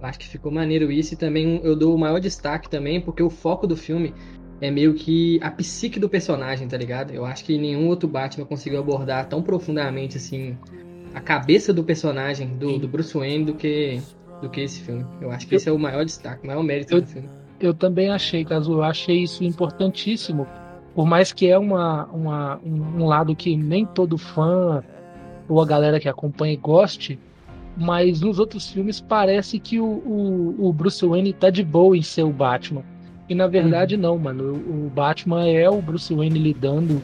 Eu 0.00 0.04
acho 0.04 0.18
que 0.18 0.26
ficou 0.26 0.50
maneiro 0.50 0.90
isso 0.90 1.14
e 1.14 1.16
também 1.16 1.60
eu 1.62 1.76
dou 1.76 1.94
o 1.94 1.98
maior 1.98 2.18
destaque 2.18 2.68
também, 2.68 3.00
porque 3.00 3.22
o 3.22 3.30
foco 3.30 3.68
do 3.68 3.76
filme 3.76 4.12
é 4.60 4.68
meio 4.68 4.94
que 4.94 5.38
a 5.42 5.52
psique 5.52 6.00
do 6.00 6.08
personagem, 6.08 6.66
tá 6.66 6.76
ligado? 6.76 7.12
Eu 7.12 7.24
acho 7.24 7.44
que 7.44 7.56
nenhum 7.56 7.86
outro 7.86 8.08
Batman 8.08 8.46
conseguiu 8.46 8.80
abordar 8.80 9.28
tão 9.28 9.40
profundamente, 9.44 10.16
assim, 10.16 10.58
a 11.14 11.20
cabeça 11.20 11.72
do 11.72 11.84
personagem, 11.84 12.56
do, 12.56 12.80
do 12.80 12.88
Bruce 12.88 13.16
Wayne, 13.16 13.44
do 13.44 13.54
que, 13.54 14.02
do 14.40 14.48
que 14.48 14.60
esse 14.60 14.80
filme. 14.80 15.04
Eu 15.20 15.30
acho 15.30 15.46
que 15.46 15.54
esse 15.54 15.68
é 15.68 15.72
o 15.72 15.78
maior 15.78 16.04
destaque, 16.04 16.44
o 16.44 16.46
maior 16.46 16.62
mérito 16.62 16.94
Eu- 16.94 17.00
do 17.00 17.06
filme. 17.06 17.28
Eu 17.60 17.72
também 17.72 18.10
achei, 18.10 18.44
Caso, 18.44 18.72
eu 18.72 18.82
achei 18.82 19.22
isso 19.22 19.42
importantíssimo. 19.44 20.46
Por 20.94 21.06
mais 21.06 21.32
que 21.32 21.48
é 21.48 21.58
uma, 21.58 22.04
uma, 22.06 22.60
um 22.64 23.06
lado 23.06 23.34
que 23.34 23.56
nem 23.56 23.86
todo 23.86 24.18
fã 24.18 24.82
ou 25.48 25.60
a 25.60 25.66
galera 25.66 25.98
que 25.98 26.08
acompanha 26.08 26.56
goste, 26.56 27.18
mas 27.76 28.20
nos 28.20 28.38
outros 28.38 28.70
filmes 28.70 29.00
parece 29.00 29.58
que 29.58 29.80
o, 29.80 29.84
o, 29.86 30.68
o 30.68 30.72
Bruce 30.72 31.04
Wayne 31.06 31.32
tá 31.32 31.48
de 31.50 31.64
boa 31.64 31.96
em 31.96 32.02
ser 32.02 32.22
o 32.22 32.30
Batman. 32.30 32.82
E 33.28 33.34
na 33.34 33.46
verdade 33.46 33.96
não, 33.96 34.18
mano. 34.18 34.52
O, 34.54 34.86
o 34.86 34.90
Batman 34.94 35.46
é 35.48 35.68
o 35.68 35.80
Bruce 35.80 36.12
Wayne 36.14 36.38
lidando 36.38 37.02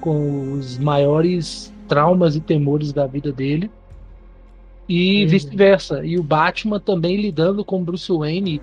com 0.00 0.52
os 0.52 0.78
maiores 0.78 1.72
traumas 1.88 2.36
e 2.36 2.40
temores 2.40 2.92
da 2.92 3.06
vida 3.06 3.32
dele. 3.32 3.70
E 4.88 5.24
Uhum. 5.24 5.28
vice-versa. 5.28 6.04
E 6.04 6.18
o 6.18 6.22
Batman 6.22 6.80
também 6.80 7.16
lidando 7.16 7.64
com 7.64 7.80
o 7.80 7.84
Bruce 7.84 8.10
Wayne, 8.12 8.60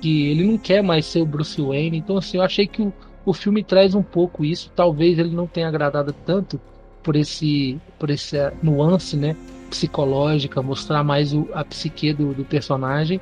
que 0.00 0.26
ele 0.28 0.44
não 0.46 0.58
quer 0.58 0.82
mais 0.82 1.06
ser 1.06 1.20
o 1.22 1.26
Bruce 1.26 1.60
Wayne. 1.60 1.98
Então, 1.98 2.16
assim, 2.16 2.38
eu 2.38 2.42
achei 2.42 2.66
que 2.66 2.82
o, 2.82 2.92
o 3.24 3.32
filme 3.32 3.62
traz 3.62 3.94
um 3.94 4.02
pouco 4.02 4.44
isso. 4.44 4.70
Talvez 4.74 5.18
ele 5.18 5.34
não 5.34 5.46
tenha 5.46 5.68
agradado 5.68 6.12
tanto 6.24 6.60
por 7.02 7.16
esse 7.16 7.80
por 7.98 8.10
essa 8.10 8.52
nuance, 8.62 9.16
né, 9.16 9.36
psicológica, 9.70 10.62
mostrar 10.62 11.02
mais 11.04 11.32
o, 11.34 11.48
a 11.52 11.64
psique 11.64 12.12
do, 12.12 12.34
do 12.34 12.44
personagem. 12.44 13.20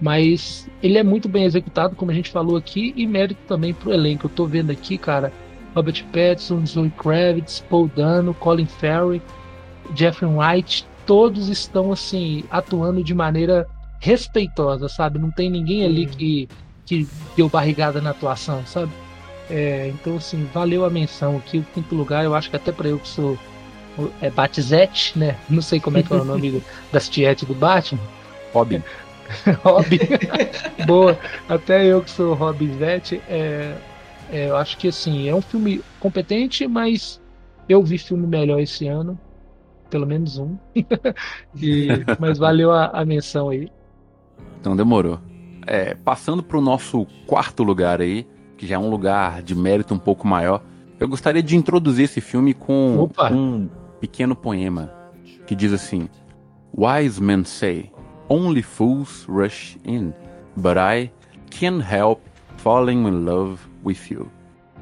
Mas 0.00 0.68
ele 0.82 0.96
é 0.98 1.02
muito 1.02 1.28
bem 1.28 1.44
executado, 1.44 1.94
como 1.94 2.10
a 2.10 2.14
gente 2.14 2.30
falou 2.30 2.56
aqui, 2.56 2.92
e 2.96 3.06
mérito 3.06 3.40
também 3.46 3.74
pro 3.74 3.92
elenco. 3.92 4.26
Eu 4.26 4.30
tô 4.30 4.46
vendo 4.46 4.70
aqui, 4.70 4.96
cara, 4.96 5.32
Robert 5.74 6.04
Pattinson, 6.06 6.64
Zoe 6.66 6.90
Kravitz, 6.90 7.60
Paul 7.68 7.88
Dano, 7.94 8.32
Colin 8.34 8.66
Farrell, 8.66 9.20
Jeffrey 9.94 10.30
Wright, 10.30 10.86
todos 11.10 11.48
estão 11.48 11.90
assim 11.90 12.44
atuando 12.48 13.02
de 13.02 13.12
maneira 13.12 13.66
respeitosa, 13.98 14.88
sabe? 14.88 15.18
Não 15.18 15.28
tem 15.28 15.50
ninguém 15.50 15.84
ali 15.84 16.04
Uhum. 16.04 16.12
que, 16.12 16.48
que 16.86 17.08
deu 17.36 17.48
barrigada 17.48 18.00
na 18.00 18.10
atuação, 18.10 18.64
sabe? 18.64 18.92
É, 19.50 19.88
então, 19.88 20.18
assim, 20.18 20.48
valeu 20.54 20.84
a 20.84 20.88
menção 20.88 21.36
aqui. 21.36 21.58
O 21.58 21.64
quinto 21.74 21.96
lugar, 21.96 22.24
eu 22.24 22.32
acho 22.32 22.48
que 22.48 22.54
até 22.54 22.70
pra 22.70 22.86
eu 22.86 22.96
que 22.96 23.08
sou 23.08 23.36
é 24.22 24.30
Batizete, 24.30 25.18
né? 25.18 25.36
Não 25.48 25.60
sei 25.60 25.80
como 25.80 25.98
é 25.98 26.04
que 26.04 26.12
é 26.12 26.16
o 26.16 26.24
nome 26.24 26.62
das 26.92 27.08
tietes 27.08 27.42
do 27.42 27.54
Batman. 27.54 28.00
Robin, 28.54 28.80
Robin. 29.64 29.98
Boa. 30.86 31.18
Até 31.48 31.86
eu 31.86 32.02
que 32.04 32.10
sou 32.12 32.34
Robin 32.34 32.72
Zete, 32.78 33.20
é, 33.28 33.74
é, 34.30 34.48
eu 34.48 34.56
acho 34.56 34.78
que 34.78 34.86
assim, 34.86 35.28
é 35.28 35.34
um 35.34 35.42
filme 35.42 35.82
competente, 35.98 36.68
mas 36.68 37.20
eu 37.68 37.82
vi 37.82 37.98
filme 37.98 38.28
melhor 38.28 38.60
esse 38.60 38.86
ano. 38.86 39.18
Pelo 39.90 40.06
menos 40.06 40.38
um. 40.38 40.56
E- 41.60 41.88
mas 42.18 42.38
valeu 42.38 42.70
a, 42.70 42.86
a 42.86 43.04
menção 43.04 43.48
aí. 43.48 43.68
Então 44.60 44.76
demorou. 44.76 45.18
É, 45.66 45.94
passando 45.94 46.42
pro 46.42 46.60
nosso 46.60 47.06
quarto 47.26 47.62
lugar 47.62 48.00
aí, 48.00 48.26
que 48.56 48.66
já 48.66 48.76
é 48.76 48.78
um 48.78 48.88
lugar 48.88 49.42
de 49.42 49.54
mérito 49.54 49.92
um 49.94 49.98
pouco 49.98 50.26
maior, 50.26 50.62
eu 50.98 51.08
gostaria 51.08 51.42
de 51.42 51.56
introduzir 51.56 52.04
esse 52.04 52.20
filme 52.20 52.54
com 52.54 52.98
Opa. 53.00 53.32
um 53.32 53.68
pequeno 54.00 54.34
poema 54.36 54.92
que 55.46 55.54
diz 55.54 55.72
assim: 55.72 56.08
Wise 56.76 57.22
men 57.22 57.44
say, 57.44 57.90
only 58.28 58.62
fools 58.62 59.26
rush 59.28 59.76
in, 59.84 60.12
but 60.56 60.76
I 60.76 61.10
can't 61.50 61.82
help 61.82 62.20
falling 62.58 63.06
in 63.06 63.24
love 63.24 63.58
with 63.84 64.10
you. 64.10 64.30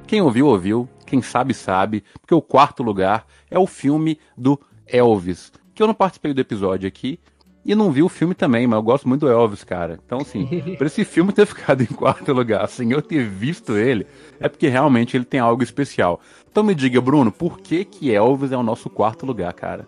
Quem 0.07 0.21
ouviu, 0.21 0.47
ouviu. 0.47 0.89
Quem 1.07 1.23
sabe, 1.23 1.55
sabe. 1.55 2.05
Porque 2.21 2.35
o 2.35 2.43
quarto 2.43 2.83
lugar 2.83 3.27
é 3.51 3.59
o 3.59 3.67
filme 3.67 4.19
do 4.37 4.59
Elvis. 4.89 5.53
Que 5.75 5.83
eu 5.83 5.87
não 5.87 5.95
participei 5.95 6.33
do 6.33 6.41
episódio 6.41 6.89
aqui. 6.89 7.19
E 7.65 7.75
não 7.75 7.91
vi 7.91 8.03
o 8.03 8.09
filme 8.09 8.35
também, 8.35 8.67
mas 8.67 8.79
eu 8.79 8.83
gosto 8.83 9.07
muito 9.07 9.27
do 9.27 9.31
Elvis, 9.31 9.63
cara. 9.63 9.99
Então, 10.05 10.19
assim, 10.19 10.47
por 10.79 10.87
esse 10.87 11.05
filme 11.05 11.33
ter 11.33 11.45
ficado 11.45 11.83
em 11.83 11.87
quarto 11.87 12.33
lugar, 12.33 12.67
sem 12.69 12.93
eu 12.93 13.03
ter 13.03 13.25
visto 13.25 13.77
ele, 13.77 14.07
é 14.41 14.49
porque 14.49 14.69
realmente 14.69 15.17
ele 15.17 15.25
tem 15.25 15.39
algo 15.39 15.63
especial. 15.63 16.21
Então 16.51 16.63
me 16.63 16.75
diga, 16.75 17.01
Bruno, 17.01 17.31
por 17.31 17.61
que 17.61 17.85
que 17.85 18.11
Elvis 18.11 18.53
é 18.53 18.57
o 18.57 18.63
nosso 18.63 18.89
quarto 18.89 19.27
lugar, 19.27 19.53
cara? 19.53 19.87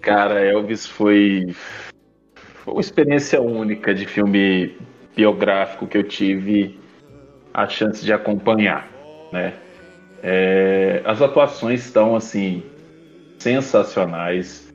Cara, 0.00 0.40
Elvis 0.40 0.86
foi, 0.86 1.54
foi 2.64 2.74
uma 2.74 2.80
experiência 2.80 3.40
única 3.40 3.94
de 3.94 4.06
filme 4.06 4.76
biográfico 5.16 5.86
que 5.86 5.98
eu 5.98 6.04
tive 6.04 6.78
a 7.52 7.68
chance 7.68 8.04
de 8.04 8.12
acompanhar, 8.12 8.88
né? 9.32 9.54
É, 10.22 11.02
as 11.04 11.20
atuações 11.20 11.84
estão 11.84 12.14
assim 12.14 12.62
sensacionais. 13.42 14.72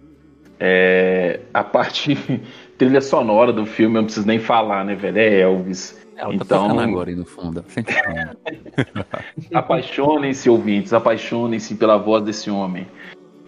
É, 0.60 1.40
a 1.54 1.64
parte 1.64 2.18
trilha 2.78 3.02
sonora 3.02 3.54
do 3.54 3.66
filme 3.66 3.96
eu 3.96 4.02
não 4.02 4.06
preciso 4.06 4.28
nem 4.28 4.40
falar, 4.40 4.84
né, 4.84 4.96
velho? 4.96 5.18
É 5.18 5.42
Elvis. 5.42 5.98
É, 6.16 6.22
ela 6.22 6.38
tá 6.38 6.46
então, 6.46 6.80
agora 6.80 7.10
aí 7.10 7.16
no 7.16 7.26
fundo. 7.26 7.64
apaixonem-se, 9.54 10.50
ouvintes, 10.50 10.94
apaixonem-se 10.94 11.76
pela 11.76 11.98
voz 11.98 12.24
desse 12.24 12.50
homem. 12.50 12.88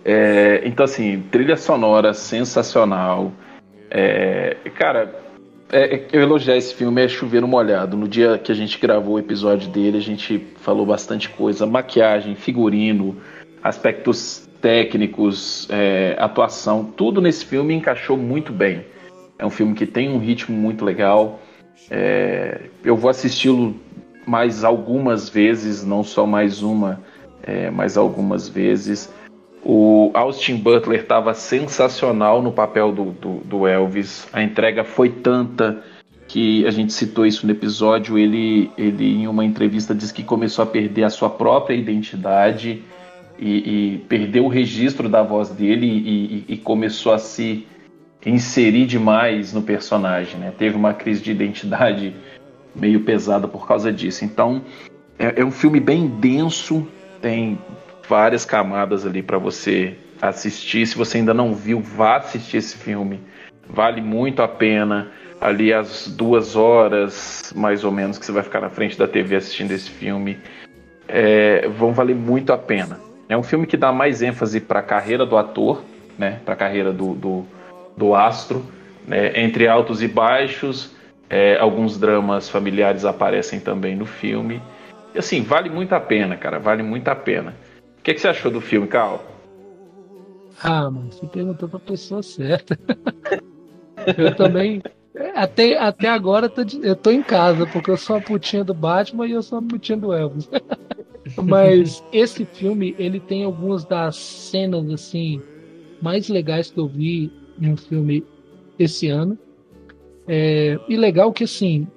É, 0.06 0.62
então, 0.66 0.86
assim, 0.86 1.24
trilha 1.32 1.58
sonora 1.58 2.14
sensacional. 2.14 3.32
É, 3.92 4.56
cara, 4.76 5.14
é, 5.72 6.06
eu 6.12 6.22
elogiar 6.22 6.58
esse 6.58 6.74
filme 6.74 7.04
é 7.04 7.08
chover 7.08 7.42
no 7.42 7.48
molhado. 7.48 7.96
No 7.96 8.08
dia 8.08 8.38
que 8.38 8.52
a 8.52 8.56
gente 8.56 8.80
gravou 8.80 9.16
o 9.16 9.20
episódio 9.20 9.70
dele, 9.70 9.98
a 9.98 10.02
gente 10.02 10.48
falou 10.58 10.86
bastante 10.86 11.30
coisa: 11.30 11.66
maquiagem, 11.66 12.36
figurino, 12.36 13.18
aspectos 13.64 14.49
técnicos, 14.62 15.68
é, 15.70 16.16
atuação, 16.20 16.84
tudo 16.84 17.22
nesse 17.22 17.46
filme 17.46 17.74
encaixou 17.74 18.18
muito 18.18 18.52
bem. 18.52 18.86
É 19.38 19.46
um 19.46 19.50
filme 19.50 19.74
que 19.74 19.86
tem 19.86 20.10
um 20.10 20.20
ritmo 20.20 20.56
muito 20.56 20.84
legal. 20.84 21.40
É, 21.90 22.62
eu 22.84 22.96
vou 22.96 23.10
assisti-lo 23.10 23.76
mais 24.26 24.64
algumas 24.64 25.30
vezes, 25.30 25.84
não 25.84 26.04
só 26.04 26.26
mais 26.26 26.62
uma, 26.62 27.02
é, 27.42 27.72
mas 27.72 27.98
algumas 27.98 28.48
vezes. 28.48 29.12
O 29.64 30.12
Austin 30.14 30.58
Butler 30.58 31.02
estava 31.02 31.34
sensacional 31.34 32.42
no 32.42 32.52
papel 32.52 32.92
do, 32.92 33.06
do, 33.06 33.38
do, 33.44 33.68
Elvis. 33.68 34.28
A 34.32 34.42
entrega 34.44 34.84
foi 34.84 35.10
tanta 35.10 35.84
que 36.28 36.66
a 36.66 36.72
gente 36.72 36.94
citou 36.94 37.26
isso 37.26 37.46
no 37.46 37.52
episódio. 37.52 38.18
Ele, 38.18 38.72
ele 38.78 39.22
em 39.22 39.28
uma 39.28 39.44
entrevista, 39.44 39.96
disse 39.96 40.14
que 40.14 40.24
começou 40.24 40.64
a 40.64 40.66
perder 40.66 41.04
a 41.04 41.10
sua 41.10 41.30
própria 41.30 41.76
identidade 41.76 42.84
e, 43.40 43.96
e 43.96 43.98
perdeu 44.10 44.46
o 44.46 44.50
registro 44.50 45.08
da 45.08 45.24
voz 45.24 45.50
dele 45.50 45.88
e, 45.88 46.46
e, 46.48 46.58
começou 46.58 47.14
a 47.14 47.18
se 47.18 47.66
inserir 48.26 48.86
demais 48.86 49.54
no 49.54 49.62
personagem, 49.62 50.40
né? 50.40 50.54
Teve 50.58 50.76
uma 50.76 50.94
crise 50.94 51.22
de 51.22 51.32
identidade 51.32 52.14
meio 52.76 53.02
pesada 53.02 53.48
por 53.48 53.66
causa 53.68 53.92
disso. 53.92 54.26
Então, 54.26 54.62
é, 55.18 55.42
é 55.42 55.46
um 55.46 55.52
filme 55.52 55.80
bem 55.80 56.08
denso, 56.08 56.86
tem 57.22 57.58
várias 58.08 58.44
camadas 58.44 59.06
ali 59.06 59.22
para 59.22 59.38
você 59.38 59.96
assistir. 60.22 60.86
Se 60.86 60.98
você 60.98 61.20
ainda 61.20 61.34
não 61.34 61.54
viu, 61.54 61.80
vá 61.80 62.18
assistir 62.18 62.58
esse 62.58 62.78
filme. 62.78 63.22
Vale 63.70 64.02
muito 64.02 64.42
a 64.42 64.48
pena. 64.48 65.12
Ali 65.40 65.72
as 65.72 66.10
duas 66.10 66.58
horas, 66.58 67.54
mais 67.56 67.86
ou 67.86 67.92
menos, 67.94 68.18
que 68.18 68.26
você 68.26 68.32
vai 68.34 68.44
ficar 68.44 68.60
na 68.60 68.70
frente 68.70 68.98
da 68.98 69.08
TV 69.08 69.38
assistindo 69.38 69.72
esse 69.72 69.90
filme, 69.90 70.38
é, 71.08 71.66
vão 71.70 71.94
valer 71.94 72.16
muito 72.16 72.52
a 72.52 72.58
pena. 72.58 73.00
É 73.30 73.38
um 73.38 73.44
filme 73.44 73.68
que 73.68 73.78
dá 73.78 73.92
mais 73.92 74.22
ênfase 74.22 74.60
para 74.60 74.80
a 74.80 74.84
carreira 74.84 75.26
do 75.26 75.38
ator, 75.38 75.84
né? 76.18 76.42
Para 76.44 76.56
a 76.56 76.58
carreira 76.58 76.92
do, 76.92 77.14
do 77.14 77.46
do 78.00 78.16
astro, 78.16 78.66
né? 79.06 79.40
entre 79.40 79.68
altos 79.68 80.02
e 80.02 80.08
baixos. 80.08 80.92
É, 81.30 81.60
alguns 81.60 82.00
dramas 82.00 82.50
familiares 82.50 83.06
aparecem 83.06 83.60
também 83.60 83.96
no 83.96 84.06
filme. 84.06 84.60
E 85.14 85.20
assim, 85.20 85.44
vale 85.44 85.70
muito 85.70 85.94
a 85.94 86.00
pena, 86.00 86.36
cara, 86.36 86.58
vale 86.58 86.82
muito 86.82 87.08
a 87.08 87.16
pena. 87.16 87.54
O 88.00 88.02
que, 88.02 88.16
que 88.16 88.20
você 88.20 88.30
achou 88.30 88.50
do 88.50 88.60
filme, 88.60 88.88
Carl? 88.88 89.20
Ah, 90.64 90.90
mano, 90.90 91.12
você 91.12 91.28
perguntou 91.28 91.70
pra 91.70 91.80
pessoa 91.80 92.24
certa. 92.24 92.80
eu 94.18 94.36
também. 94.36 94.82
Até, 95.36 95.78
até 95.78 96.08
agora 96.08 96.52
eu 96.82 96.96
tô 96.96 97.12
em 97.12 97.22
casa, 97.22 97.68
porque 97.68 97.92
eu 97.92 97.98
sou 97.98 98.16
a 98.16 98.22
putinha 98.22 98.64
do 98.64 98.74
Batman 98.74 99.28
e 99.28 99.34
eu 99.34 99.44
sou 99.44 99.60
a 99.60 99.62
putinha 99.62 99.98
do 99.98 100.14
Elvis. 100.14 100.50
Mas 101.44 102.04
esse 102.12 102.46
filme, 102.46 102.96
ele 102.98 103.20
tem 103.20 103.44
algumas 103.44 103.86
das 103.86 104.16
cenas, 104.16 104.90
assim, 104.90 105.42
mais 106.02 106.30
legais 106.30 106.72
que 106.72 106.80
eu 106.80 106.88
vi 106.88 107.32
em 107.62 107.74
um 107.74 107.78
filme 107.78 108.24
esse 108.78 109.08
ano. 109.08 109.38
É, 110.28 110.80
e 110.88 110.96
legal 110.96 111.34
que, 111.34 111.44
assim, 111.44 111.88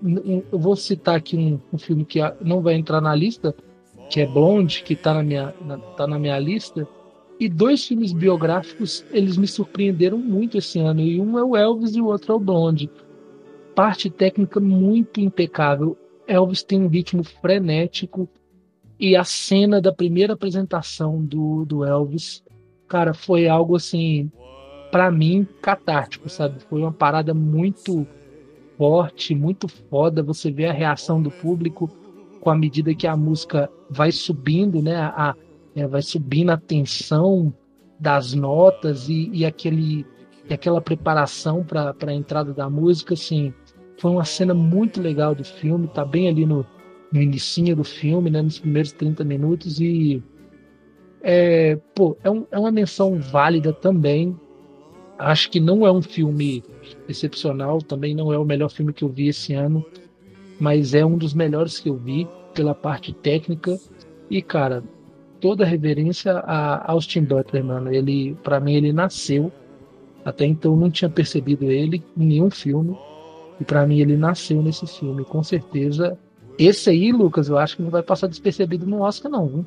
eu 0.50 0.58
vou 0.58 0.74
citar 0.74 1.16
aqui 1.16 1.36
um, 1.36 1.60
um, 1.72 1.78
filme 1.78 2.04
que 2.04 2.18
não 2.40 2.62
vai 2.62 2.74
entrar 2.74 3.00
na 3.00 3.14
lista, 3.14 3.54
que 4.08 4.20
é 4.20 4.26
Blonde, 4.26 4.82
que 4.82 4.94
está 4.94 5.12
na, 5.12 5.22
minha, 5.22 5.54
na, 5.60 5.78
tá 5.78 6.06
na 6.06 6.18
minha 6.18 6.38
lista. 6.38 6.88
E 7.38 7.48
dois 7.48 7.86
filmes 7.86 8.12
biográficos, 8.12 9.04
eles 9.10 9.36
me 9.36 9.46
surpreenderam 9.46 10.16
muito 10.16 10.56
esse 10.56 10.78
ano. 10.78 11.00
E 11.00 11.20
um 11.20 11.38
é 11.38 11.44
o 11.44 11.56
Elvis 11.56 11.94
e 11.94 12.00
o 12.00 12.06
outro 12.06 12.32
é 12.32 12.36
o 12.36 12.40
Blonde. 12.40 12.88
Parte 13.74 14.08
técnica 14.08 14.60
muito 14.60 15.20
impecável. 15.20 15.96
Elvis 16.26 16.62
tem 16.62 16.80
um 16.80 16.88
ritmo 16.88 17.24
frenético. 17.24 18.28
E 19.02 19.16
a 19.16 19.24
cena 19.24 19.80
da 19.80 19.92
primeira 19.92 20.34
apresentação 20.34 21.24
do, 21.24 21.64
do 21.64 21.84
Elvis, 21.84 22.40
cara, 22.86 23.12
foi 23.12 23.48
algo 23.48 23.74
assim 23.74 24.30
para 24.92 25.10
mim, 25.10 25.44
catártico, 25.60 26.28
sabe? 26.28 26.62
Foi 26.70 26.80
uma 26.82 26.92
parada 26.92 27.34
muito 27.34 28.06
forte, 28.78 29.34
muito 29.34 29.66
foda. 29.66 30.22
Você 30.22 30.52
vê 30.52 30.66
a 30.66 30.72
reação 30.72 31.20
do 31.20 31.32
público 31.32 31.90
com 32.40 32.48
a 32.48 32.54
medida 32.54 32.94
que 32.94 33.08
a 33.08 33.16
música 33.16 33.68
vai 33.90 34.12
subindo, 34.12 34.80
né? 34.80 34.94
A, 34.94 35.34
é, 35.74 35.84
vai 35.84 36.00
subindo 36.00 36.50
a 36.50 36.56
tensão 36.56 37.52
das 37.98 38.34
notas 38.34 39.08
e, 39.08 39.30
e 39.32 39.44
aquele, 39.44 40.06
e 40.48 40.54
aquela 40.54 40.80
preparação 40.80 41.64
para 41.64 41.92
a 42.06 42.14
entrada 42.14 42.54
da 42.54 42.70
música, 42.70 43.14
assim. 43.14 43.52
Foi 43.98 44.12
uma 44.12 44.24
cena 44.24 44.54
muito 44.54 45.02
legal 45.02 45.34
do 45.34 45.42
filme, 45.42 45.88
tá 45.88 46.04
bem 46.04 46.28
ali 46.28 46.46
no, 46.46 46.64
no 47.12 47.20
início 47.20 47.76
do 47.76 47.84
filme, 47.84 48.30
né? 48.30 48.42
Nos 48.42 48.58
primeiros 48.58 48.92
30 48.92 49.24
minutos 49.24 49.80
e... 49.80 50.22
É, 51.24 51.76
pô, 51.94 52.16
é, 52.24 52.30
um, 52.30 52.46
é 52.50 52.58
uma 52.58 52.72
menção 52.72 53.20
válida 53.20 53.72
também 53.72 54.36
Acho 55.22 55.50
que 55.50 55.60
não 55.60 55.86
é 55.86 55.92
um 55.92 56.02
filme 56.02 56.64
excepcional, 57.08 57.80
também 57.80 58.12
não 58.12 58.32
é 58.32 58.38
o 58.38 58.44
melhor 58.44 58.68
filme 58.68 58.92
que 58.92 59.04
eu 59.04 59.08
vi 59.08 59.28
esse 59.28 59.54
ano, 59.54 59.86
mas 60.58 60.94
é 60.94 61.06
um 61.06 61.16
dos 61.16 61.32
melhores 61.32 61.78
que 61.78 61.88
eu 61.88 61.96
vi 61.96 62.26
pela 62.52 62.74
parte 62.74 63.12
técnica. 63.12 63.78
E, 64.28 64.42
cara, 64.42 64.82
toda 65.40 65.64
reverência 65.64 66.32
a 66.38 66.90
Austin 66.90 67.22
Butler, 67.22 67.64
mano. 67.64 67.92
Ele, 67.92 68.36
para 68.42 68.58
mim, 68.58 68.74
ele 68.74 68.92
nasceu. 68.92 69.52
Até 70.24 70.44
então 70.44 70.74
não 70.74 70.90
tinha 70.90 71.08
percebido 71.08 71.70
ele 71.70 72.02
em 72.16 72.26
nenhum 72.26 72.50
filme. 72.50 72.96
E 73.60 73.64
para 73.64 73.86
mim 73.86 74.00
ele 74.00 74.16
nasceu 74.16 74.60
nesse 74.60 74.88
filme, 74.88 75.24
com 75.24 75.42
certeza. 75.42 76.18
Esse 76.58 76.90
aí, 76.90 77.12
Lucas, 77.12 77.48
eu 77.48 77.58
acho 77.58 77.76
que 77.76 77.82
não 77.82 77.90
vai 77.90 78.02
passar 78.02 78.26
despercebido 78.26 78.86
no 78.86 79.02
Oscar, 79.02 79.30
não. 79.30 79.46
Viu? 79.46 79.66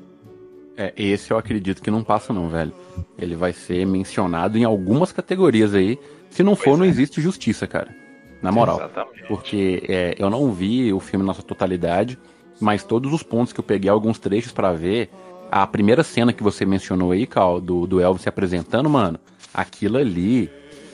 É, 0.78 0.94
esse 0.98 1.32
eu 1.32 1.38
acredito 1.38 1.82
que 1.82 1.90
não 1.90 2.04
passa 2.04 2.34
não, 2.34 2.50
velho. 2.50 2.74
Ele 3.18 3.36
vai 3.36 3.54
ser 3.54 3.86
mencionado 3.86 4.58
em 4.58 4.64
algumas 4.64 5.12
categorias 5.12 5.74
aí. 5.74 5.98
Se 6.30 6.44
não 6.44 6.56
for, 6.56 6.78
não 6.78 6.86
é. 6.86 6.88
existe 6.88 7.22
justiça, 7.22 7.66
cara. 7.66 7.96
Na 8.42 8.52
moral. 8.52 8.78
Exatamente. 8.78 9.24
Porque 9.28 9.84
é, 9.88 10.16
eu 10.18 10.30
não 10.30 10.52
vi 10.52 10.92
o 10.92 11.00
filme 11.00 11.26
na 11.26 11.34
sua 11.34 11.44
totalidade, 11.44 12.20
mas 12.60 12.84
todos 12.84 13.12
os 13.14 13.24
pontos 13.24 13.54
que 13.54 13.60
eu 13.60 13.64
peguei, 13.64 13.90
alguns 13.90 14.20
trechos 14.20 14.52
para 14.52 14.74
ver, 14.74 15.10
a 15.50 15.66
primeira 15.66 16.04
cena 16.04 16.34
que 16.34 16.44
você 16.44 16.66
mencionou 16.66 17.12
aí, 17.12 17.26
Cal, 17.26 17.62
do, 17.62 17.88
do 17.88 18.02
Elvis 18.02 18.24
se 18.24 18.30
apresentando, 18.30 18.90
mano, 18.90 19.18
aquilo 19.54 19.98
ali 19.98 20.50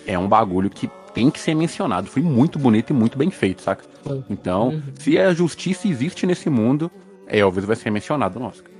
é 0.05 0.17
um 0.17 0.27
bagulho 0.27 0.69
que 0.69 0.89
tem 1.13 1.29
que 1.29 1.39
ser 1.39 1.55
mencionado. 1.55 2.07
Foi 2.07 2.21
muito 2.21 2.57
bonito 2.57 2.91
e 2.91 2.93
muito 2.93 3.17
bem 3.17 3.29
feito, 3.29 3.61
saca? 3.61 3.83
Então, 4.29 4.69
uhum. 4.69 4.81
se 4.95 5.17
a 5.17 5.33
justiça 5.33 5.87
existe 5.87 6.25
nesse 6.25 6.49
mundo, 6.49 6.91
Elvis 7.27 7.65
vai 7.65 7.75
ser 7.75 7.89
mencionado 7.91 8.39
no 8.39 8.47
Oscar. 8.47 8.71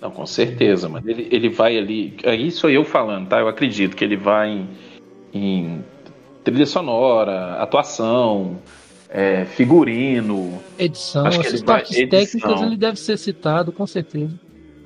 Não, 0.00 0.10
com 0.10 0.26
certeza, 0.26 0.88
mano. 0.88 1.08
Ele, 1.08 1.28
ele 1.30 1.48
vai 1.48 1.78
ali. 1.78 2.16
Aí 2.24 2.50
sou 2.50 2.68
eu 2.68 2.84
falando, 2.84 3.28
tá? 3.28 3.38
Eu 3.38 3.46
acredito 3.46 3.96
que 3.96 4.04
ele 4.04 4.16
vai 4.16 4.50
em, 4.50 4.68
em 5.32 5.84
trilha 6.42 6.66
sonora, 6.66 7.54
atuação, 7.62 8.58
é, 9.08 9.44
figurino. 9.44 10.60
Edição, 10.76 11.26
Acho 11.26 11.40
essas 11.40 11.62
partes 11.62 11.96
vai, 11.96 12.06
técnicas 12.06 12.62
ele 12.62 12.76
deve 12.76 12.98
ser 12.98 13.16
citado, 13.16 13.70
com 13.70 13.86
certeza. 13.86 14.32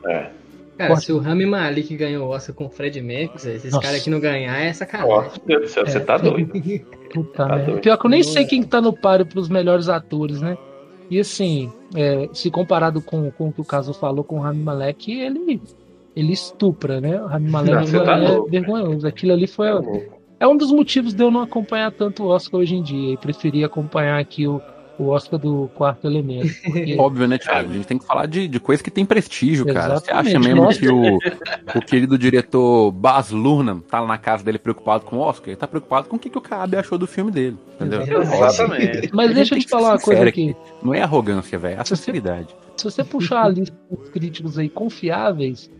É. 0.05 0.31
Cara, 0.77 0.91
Pode. 0.91 1.05
se 1.05 1.13
o 1.13 1.19
Rami 1.19 1.47
Malik 1.47 1.97
ganhou 1.97 2.27
o 2.27 2.31
Oscar 2.31 2.55
com 2.55 2.67
o 2.67 2.71
Fred 2.71 3.01
Mercury, 3.01 3.55
esses 3.55 3.73
caras 3.79 4.01
aqui 4.01 4.11
não 4.11 4.21
ganhar 4.21 4.59
é 4.59 4.73
sacanagem. 4.73 5.33
Meu 5.47 5.61
Deus 5.61 5.63
do 5.63 5.69
céu, 5.69 5.87
você 5.87 5.97
é. 5.97 6.01
tá 6.01 6.19
doido. 6.19 6.53
Puta 7.13 7.47
tá 7.49 7.59
doido. 7.59 7.81
Pior 7.81 7.97
que 7.97 8.07
eu 8.07 8.11
nem 8.11 8.23
sei 8.23 8.45
quem 8.45 8.63
tá 8.63 8.81
no 8.81 8.93
páreo 8.93 9.25
pros 9.25 9.49
melhores 9.49 9.89
atores, 9.89 10.41
né? 10.41 10.59
E 11.11 11.19
assim, 11.19 11.73
é, 11.95 12.29
se 12.33 12.51
comparado 12.51 13.01
com, 13.01 13.31
com 13.31 13.49
o 13.49 13.53
que 13.53 13.61
o 13.61 13.65
caso 13.65 13.95
falou 13.95 14.23
com 14.23 14.37
o 14.37 14.41
Rami 14.41 14.63
Malek, 14.63 15.11
ele, 15.13 15.63
ele 16.15 16.33
estupra, 16.33 17.01
né? 17.01 17.23
O 17.23 17.27
Rami 17.27 17.49
Malek 17.49 17.93
Não, 17.93 18.05
tá 18.05 18.19
é 18.19 18.29
louco. 18.29 18.51
vergonhoso. 18.51 19.07
Aquilo 19.07 19.33
ali 19.33 19.47
foi. 19.47 19.69
É 20.39 20.47
um 20.47 20.57
dos 20.57 20.71
motivos 20.71 21.15
de 21.15 21.23
eu 21.23 21.31
não 21.31 21.41
acompanhar 21.41 21.91
tanto 21.91 22.25
o 22.25 22.27
Oscar 22.27 22.61
hoje 22.61 22.75
em 22.75 22.83
dia. 22.83 23.15
E 23.15 23.17
preferi 23.17 23.65
acompanhar 23.65 24.21
aqui 24.21 24.47
o, 24.47 24.61
o 24.99 25.09
Oscar 25.09 25.39
do 25.39 25.71
quarto 25.75 26.07
elemento. 26.07 26.49
porque- 26.65 26.97
Óbvio, 26.99 27.29
né, 27.29 27.39
Thiago? 27.39 27.71
A 27.71 27.73
gente 27.75 27.87
tem 27.87 27.99
que 27.99 28.05
falar 28.07 28.27
de, 28.27 28.49
de 28.49 28.59
coisa 28.61 28.83
que 28.83 28.91
tem 28.91 29.05
prestígio, 29.05 29.67
cara. 29.67 29.99
Você 30.01 30.11
acha 30.11 30.21
Exatamente. 30.29 30.39
mesmo 30.49 30.63
Nossa. 30.63 30.79
que 30.79 30.89
o, 30.89 31.17
o 31.75 31.81
querido 31.85 32.17
diretor 32.19 32.91
Baz 32.93 33.31
Luhrmann 33.31 33.81
tá 33.81 34.01
lá 34.01 34.07
na 34.09 34.19
casa 34.19 34.43
dele 34.45 34.59
preocupado 34.59 35.05
com 35.05 35.17
o 35.17 35.21
Oscar? 35.21 35.49
Ele 35.49 35.57
tá 35.57 35.67
preocupado 35.67 36.09
com 36.09 36.17
o 36.17 36.19
que, 36.19 36.31
que 36.31 36.39
o 36.39 36.41
Cabe 36.41 36.77
achou 36.77 36.97
do 36.99 37.07
filme 37.07 37.31
dele, 37.31 37.57
entendeu? 37.75 38.03
Exatamente. 38.03 39.11
Mas 39.13 39.35
deixa 39.35 39.55
eu 39.55 39.59
gente 39.59 39.67
te 39.67 39.71
falar 39.71 39.91
uma 39.91 39.99
coisa 39.99 40.21
sincero 40.25 40.29
aqui. 40.29 40.57
Não 40.83 40.95
é 40.95 41.03
arrogância, 41.03 41.59
velho, 41.59 41.77
é 41.77 41.81
a 41.81 41.85
Se 41.85 41.91
você- 41.91 41.97
sinceridade. 41.97 42.49
Se 42.77 42.85
você 42.85 43.03
puxar 43.05 43.45
a 43.45 43.49
lista 43.49 43.75
dos 43.91 44.09
críticos 44.11 44.59
aí 44.59 44.69
confiáveis, 44.69 45.71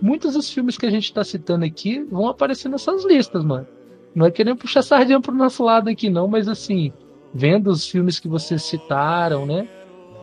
muitos 0.00 0.34
dos 0.34 0.50
filmes 0.52 0.76
que 0.78 0.86
a 0.86 0.90
gente 0.90 1.12
tá 1.12 1.24
citando 1.24 1.64
aqui 1.64 2.04
vão 2.10 2.28
aparecer 2.28 2.68
nessas 2.68 3.04
listas, 3.04 3.44
mano. 3.44 3.66
Não 4.14 4.26
é 4.26 4.30
querendo 4.30 4.56
puxar 4.56 4.82
sardinha 4.82 5.20
pro 5.20 5.34
nosso 5.34 5.62
lado 5.64 5.90
aqui, 5.90 6.08
não, 6.08 6.26
mas 6.28 6.48
assim, 6.48 6.92
vendo 7.36 7.68
os 7.70 7.88
filmes 7.88 8.18
que 8.18 8.28
vocês 8.28 8.62
citaram, 8.62 9.44
né? 9.46 9.68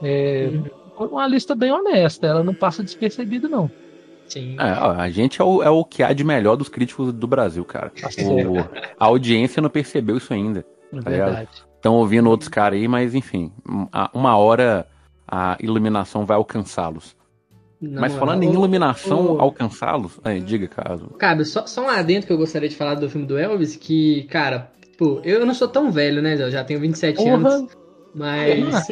É, 0.02 0.50
foi 0.98 1.08
uma 1.08 1.28
lista 1.28 1.56
bem 1.56 1.72
honesta, 1.72 2.28
ela 2.28 2.44
não 2.44 2.54
passa 2.54 2.84
despercebido, 2.84 3.48
não. 3.48 3.70
Sim. 4.28 4.56
É, 4.60 4.64
a 4.64 5.10
gente 5.10 5.42
é 5.42 5.46
o, 5.46 5.62
é 5.62 5.70
o 5.70 5.84
que 5.86 6.02
há 6.02 6.12
de 6.14 6.24
melhor 6.24 6.56
dos 6.56 6.70
críticos 6.70 7.14
do 7.14 7.28
Brasil, 7.28 7.64
cara. 7.64 7.92
O- 8.20 8.60
a 9.00 9.06
audiência 9.06 9.62
não 9.62 9.70
percebeu 9.70 10.18
isso 10.18 10.34
ainda. 10.34 10.66
É 10.92 11.00
Tá 11.02 11.10
verdade. 11.10 11.50
Estão 11.76 11.96
ouvindo 11.96 12.30
outros 12.30 12.48
caras 12.50 12.80
aí, 12.80 12.88
mas 12.88 13.14
enfim, 13.14 13.52
um- 13.68 13.88
uma 14.14 14.38
hora 14.38 14.88
a 15.28 15.58
iluminação 15.60 16.26
vai 16.26 16.38
alcançá-los. 16.38 17.16
Na 17.82 18.00
Mas 18.02 18.16
falando 18.16 18.44
em 18.44 18.48
ô, 18.50 18.54
iluminação 18.54 19.42
alcançá-los, 19.42 20.18
é, 20.24 20.40
diga, 20.40 20.68
caso. 20.70 21.08
Cara, 21.20 21.44
só, 21.44 21.66
só 21.68 21.86
um 21.86 21.90
adendo 21.90 22.26
que 22.26 22.32
eu 22.32 22.38
gostaria 22.38 22.70
de 22.70 22.76
falar 22.78 22.96
do 22.96 23.10
filme 23.10 23.28
do 23.28 23.38
Elvis, 23.38 23.76
que, 23.76 24.24
cara, 24.24 24.72
pô, 24.98 25.22
eu 25.24 25.46
não 25.46 25.54
sou 25.54 25.68
tão 25.68 25.92
velho, 25.92 26.22
né? 26.22 26.42
Eu 26.42 26.52
já 26.52 26.64
tenho 26.64 26.80
27 26.80 27.28
anos. 27.28 27.54
Porra, 27.54 27.68
Mas. 28.14 28.88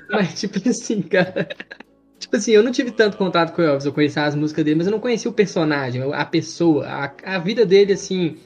Mas, 0.10 0.40
tipo 0.40 0.68
assim, 0.68 1.02
cara. 1.02 1.48
Tipo 2.18 2.36
assim, 2.36 2.52
eu 2.52 2.62
não 2.62 2.70
tive 2.70 2.90
tanto 2.90 3.16
contato 3.16 3.54
com 3.54 3.62
o 3.62 3.64
Elvis, 3.64 3.86
eu 3.86 3.92
conhecia 3.92 4.24
as 4.24 4.34
músicas 4.34 4.62
dele, 4.62 4.76
mas 4.76 4.86
eu 4.86 4.90
não 4.90 5.00
conhecia 5.00 5.30
o 5.30 5.34
personagem, 5.34 6.02
a 6.12 6.24
pessoa, 6.26 6.86
a, 6.86 7.14
a 7.24 7.38
vida 7.38 7.64
dele, 7.64 7.94
assim. 7.94 8.36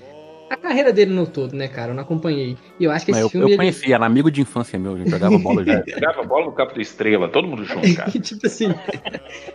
A 0.51 0.57
carreira 0.57 0.93
dele 0.93 1.13
no 1.13 1.27
todo, 1.27 1.55
né, 1.55 1.69
cara? 1.69 1.91
Eu 1.93 1.95
não 1.95 2.03
acompanhei. 2.03 2.57
E 2.79 2.85
eu 2.85 2.91
acho 2.91 3.05
que 3.07 3.13
Mas 3.13 3.21
esse 3.21 3.27
eu, 3.27 3.31
filme. 3.31 3.47
eu 3.47 3.49
ele- 3.51 3.57
conheci, 3.57 3.93
era 3.93 4.05
amigo 4.05 4.31
de 4.31 4.41
infância 4.43 4.79
meu, 4.79 4.95
a 4.95 4.99
gente 4.99 5.11
jogava 5.11 5.39
bola 5.39 5.65
junto. 5.65 5.85
Jogava 5.91 6.23
bola 6.23 6.47
no 6.47 6.53
campo 6.53 6.75
da 6.75 6.83
estrela, 6.83 7.29
todo 7.29 7.49
mundo 7.49 7.65
junto, 7.65 7.95
cara. 7.95 8.11
Tipo 8.21 8.47
assim. 8.47 8.69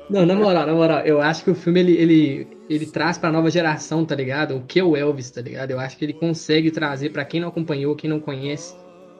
Não, 0.10 0.26
na 0.26 0.36
moral, 0.36 0.66
na 0.66 0.74
moral, 0.74 1.00
eu 1.06 1.22
acho 1.22 1.44
que 1.44 1.52
o 1.52 1.56
filme 1.56 1.80
ele, 1.80 1.94
ele, 1.96 2.48
ele 2.70 2.86
traz 2.86 3.18
pra 3.18 3.32
nova 3.32 3.50
geração, 3.52 4.04
tá 4.04 4.16
ligado? 4.16 4.58
O 4.58 4.62
que 4.62 4.80
é 4.80 4.84
o 4.84 4.96
Elvis, 4.98 5.30
tá 5.32 5.42
ligado? 5.42 5.72
Eu 5.72 5.80
acho 5.80 5.98
que 5.98 6.06
ele 6.06 6.14
consegue 6.14 6.72
trazer 6.72 7.10
pra 7.12 7.24
quem 7.24 7.40
não 7.40 7.50
acompanhou, 7.50 7.96
quem 7.96 8.10
não 8.10 8.20
conhece, 8.20 8.76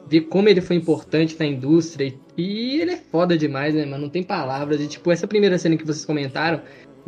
ver 0.08 0.22
como 0.22 0.48
ele 0.48 0.60
foi 0.60 0.76
importante 0.76 1.36
na 1.38 1.46
indústria. 1.46 2.12
E, 2.36 2.42
e 2.76 2.80
ele 2.80 2.92
é 2.92 2.96
foda 2.96 3.38
demais, 3.38 3.74
né, 3.74 3.84
mano? 3.84 4.02
Não 4.02 4.08
tem 4.10 4.22
palavras. 4.22 4.80
E, 4.80 4.88
tipo, 4.88 5.10
essa 5.12 5.26
primeira 5.26 5.56
cena 5.58 5.76
que 5.76 5.84
vocês 5.86 6.04
comentaram, 6.04 6.60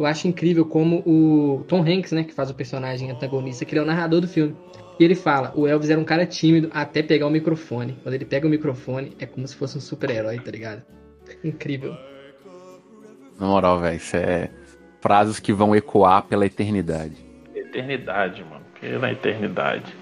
eu 0.02 0.06
acho 0.06 0.26
incrível 0.26 0.64
como 0.64 1.02
o 1.06 1.64
Tom 1.68 1.80
Hanks, 1.80 2.12
né, 2.12 2.25
que 2.25 2.35
faz 2.35 2.50
o 2.50 2.54
personagem 2.54 3.11
antagonista, 3.11 3.64
que 3.64 3.73
ele 3.73 3.80
é 3.80 3.82
o 3.82 3.87
narrador 3.87 4.21
do 4.21 4.28
filme. 4.28 4.56
E 4.99 5.04
ele 5.04 5.14
fala, 5.14 5.52
o 5.56 5.66
Elvis 5.66 5.90
era 5.90 6.00
um 6.00 6.04
cara 6.04 6.26
tímido 6.26 6.71
até 6.73 7.02
pegar 7.02 7.26
o 7.26 7.30
microfone. 7.30 7.97
Quando 8.02 8.14
ele 8.14 8.25
pega 8.25 8.47
o 8.47 8.50
microfone, 8.50 9.16
é 9.18 9.26
como 9.26 9.47
se 9.47 9.56
fosse 9.56 9.78
um 9.78 9.80
super-herói, 9.80 10.38
tá 10.38 10.50
ligado? 10.50 10.82
Incrível. 11.42 11.97
Na 13.38 13.47
moral, 13.47 13.80
velho, 13.80 13.97
isso 13.97 14.16
é 14.16 14.50
frases 15.00 15.40
que 15.40 15.52
vão 15.52 15.75
ecoar 15.75 16.23
pela 16.25 16.47
eternidade. 16.47 17.16
Eternidade, 17.54 18.44
mano. 18.44 18.64
Pela 18.80 19.11
eternidade. 19.11 19.92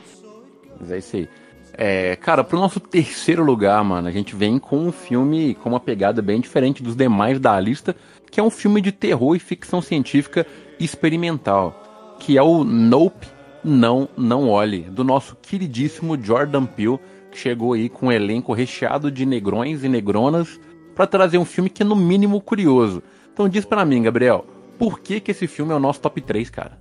Mas 0.79 0.91
é 0.91 0.99
isso 0.99 1.17
aí. 1.17 1.29
É, 1.73 2.17
cara, 2.17 2.45
pro 2.45 2.59
nosso 2.59 2.81
terceiro 2.81 3.43
lugar, 3.43 3.83
mano, 3.83 4.09
a 4.09 4.11
gente 4.11 4.35
vem 4.35 4.59
com 4.59 4.77
um 4.77 4.93
filme 4.93 5.55
com 5.55 5.71
uma 5.71 5.81
pegada 5.81 6.21
bem 6.21 6.41
diferente 6.41 6.83
dos 6.83 6.97
demais 6.97 7.39
da 7.39 7.59
lista, 7.59 7.97
que 8.31 8.41
é 8.41 8.43
um 8.43 8.51
filme 8.51 8.81
de 8.81 8.93
terror 8.93 9.35
e 9.35 9.41
ficção 9.41 9.83
científica 9.83 10.47
experimental, 10.79 12.17
que 12.19 12.39
é 12.39 12.43
o 12.43 12.65
Nope, 12.65 13.27
Não, 13.65 14.09
Não 14.17 14.49
Olhe, 14.49 14.83
do 14.83 15.03
nosso 15.03 15.37
queridíssimo 15.37 16.23
Jordan 16.23 16.67
Peele, 16.67 16.99
que 17.31 17.39
chegou 17.39 17.73
aí 17.73 17.89
com 17.89 18.07
um 18.07 18.13
elenco 18.13 18.53
recheado 18.53 19.11
de 19.11 19.25
negrões 19.27 19.85
e 19.85 19.89
negronas 19.89 20.61
pra 20.95 21.07
trazer 21.07 21.39
um 21.39 21.45
filme 21.45 21.71
que 21.71 21.83
é 21.83 21.87
no 21.87 21.97
mínimo 21.97 22.41
curioso. 22.41 23.03
Então 23.33 23.49
diz 23.49 23.65
pra 23.65 23.85
mim, 23.85 24.03
Gabriel, 24.03 24.45
por 24.79 25.01
que 25.01 25.21
que 25.21 25.31
esse 25.31 25.47
filme 25.47 25.73
é 25.73 25.77
o 25.77 25.81
nosso 25.81 26.01
top 26.01 26.21
3, 26.21 26.51
cara? 26.51 26.79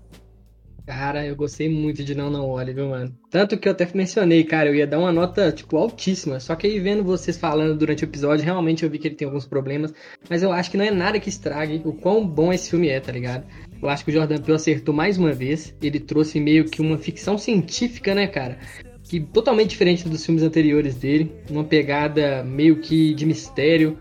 Cara, 0.90 1.24
eu 1.24 1.36
gostei 1.36 1.70
muito 1.70 2.04
de 2.04 2.16
Não 2.16 2.32
Não 2.32 2.50
Olhe, 2.50 2.74
viu, 2.74 2.90
mano? 2.90 3.16
Tanto 3.30 3.56
que 3.60 3.68
eu 3.68 3.74
até 3.74 3.88
mencionei, 3.94 4.44
cara, 4.44 4.70
eu 4.70 4.74
ia 4.74 4.88
dar 4.88 4.98
uma 4.98 5.12
nota, 5.12 5.52
tipo, 5.52 5.78
altíssima. 5.78 6.40
Só 6.40 6.56
que 6.56 6.66
aí 6.66 6.80
vendo 6.80 7.04
vocês 7.04 7.38
falando 7.38 7.78
durante 7.78 8.04
o 8.04 8.08
episódio, 8.08 8.44
realmente 8.44 8.84
eu 8.84 8.90
vi 8.90 8.98
que 8.98 9.08
ele 9.08 9.14
tem 9.14 9.28
alguns 9.28 9.46
problemas. 9.46 9.94
Mas 10.28 10.42
eu 10.42 10.52
acho 10.52 10.72
que 10.72 10.78
não 10.78 10.84
é 10.84 10.90
nada 10.90 11.20
que 11.20 11.30
estrague 11.30 11.80
o 11.86 11.94
quão 11.94 12.26
bom 12.26 12.52
esse 12.52 12.72
filme 12.72 12.90
é, 12.90 13.00
tá 13.00 13.12
ligado? 13.12 13.46
Eu 13.80 13.88
acho 13.88 14.04
que 14.04 14.10
o 14.10 14.14
Jordan 14.16 14.40
Peele 14.40 14.56
acertou 14.56 14.92
mais 14.92 15.16
uma 15.16 15.32
vez. 15.32 15.76
Ele 15.80 16.00
trouxe 16.00 16.40
meio 16.40 16.66
que 16.66 16.82
uma 16.82 16.98
ficção 16.98 17.38
científica, 17.38 18.16
né, 18.16 18.26
cara? 18.26 18.58
Que 19.04 19.20
totalmente 19.20 19.70
diferente 19.70 20.10
dos 20.10 20.26
filmes 20.26 20.42
anteriores 20.42 20.96
dele. 20.96 21.32
Uma 21.52 21.66
pegada 21.66 22.44
meio 22.44 22.78
que 22.78 23.14
de 23.14 23.28
mistério. 23.28 23.96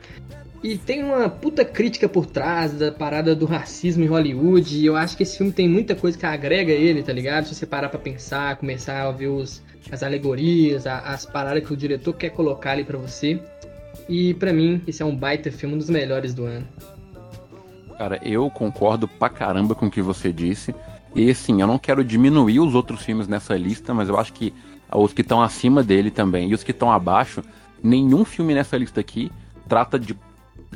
E 0.62 0.77
tem 0.77 1.05
uma 1.05 1.29
puta 1.29 1.64
crítica 1.64 2.09
por 2.09 2.27
trás 2.27 2.73
da 2.73 2.90
parada 2.90 3.35
do 3.35 3.47
racismo 3.47 4.03
em 4.03 4.09
Hollywood. 4.09 4.77
E 4.77 4.85
eu 4.87 4.97
acho 4.97 5.16
que 5.16 5.23
esse 5.23 5.37
filme 5.38 5.53
tem 5.53 5.68
muita 5.68 5.94
coisa 5.94 6.18
que 6.18 6.27
agrega 6.27 6.73
ele, 6.73 7.03
tá 7.03 7.12
ligado? 7.12 7.44
Se 7.47 7.55
você 7.55 7.64
parar 7.64 7.88
pra 7.88 7.99
pensar, 7.99 8.57
começar 8.57 9.07
a 9.07 9.12
ver 9.12 9.29
os, 9.29 9.62
as 9.92 10.03
alegorias, 10.03 10.85
a- 10.87 10.99
as 10.99 11.25
paradas 11.25 11.64
que 11.64 11.73
o 11.73 11.77
diretor 11.77 12.12
quer 12.14 12.31
colocar 12.31 12.73
ali 12.73 12.83
pra 12.83 12.99
você. 12.99 13.40
E 14.09 14.35
pra 14.35 14.53
mim, 14.53 14.83
esse 14.87 15.01
é 15.01 15.05
um 15.07 15.14
baita 15.14 15.53
filme, 15.53 15.77
um 15.77 15.79
dos 15.79 15.90
melhores 15.90 16.35
do 16.35 16.44
ano. 16.44 16.66
Cara, 17.97 18.18
eu 18.25 18.51
concordo 18.51 19.07
pra 19.07 19.29
caramba 19.29 19.75
com 19.77 19.87
o 19.87 19.90
que 19.90 20.03
você 20.03 20.33
disse. 20.33 20.75
E 21.14 21.31
assim, 21.31 21.61
eu 21.61 21.66
não 21.68 21.79
quero 21.79 22.03
diminuir 22.05 22.59
os 22.61 22.75
outros 22.75 23.03
filmes 23.03 23.29
nessa 23.29 23.57
lista, 23.57 23.94
mas 23.94 24.09
eu 24.09 24.18
acho 24.18 24.33
que 24.33 24.53
os 24.92 25.12
que 25.12 25.21
estão 25.23 25.40
acima 25.40 25.83
dele 25.85 26.11
também 26.11 26.51
e 26.51 26.55
os 26.55 26.64
que 26.64 26.71
estão 26.73 26.90
abaixo, 26.90 27.42
nenhum 27.83 28.25
filme 28.25 28.55
nessa 28.55 28.77
lista 28.77 28.99
aqui 29.01 29.31
trata 29.68 29.99
de 29.99 30.16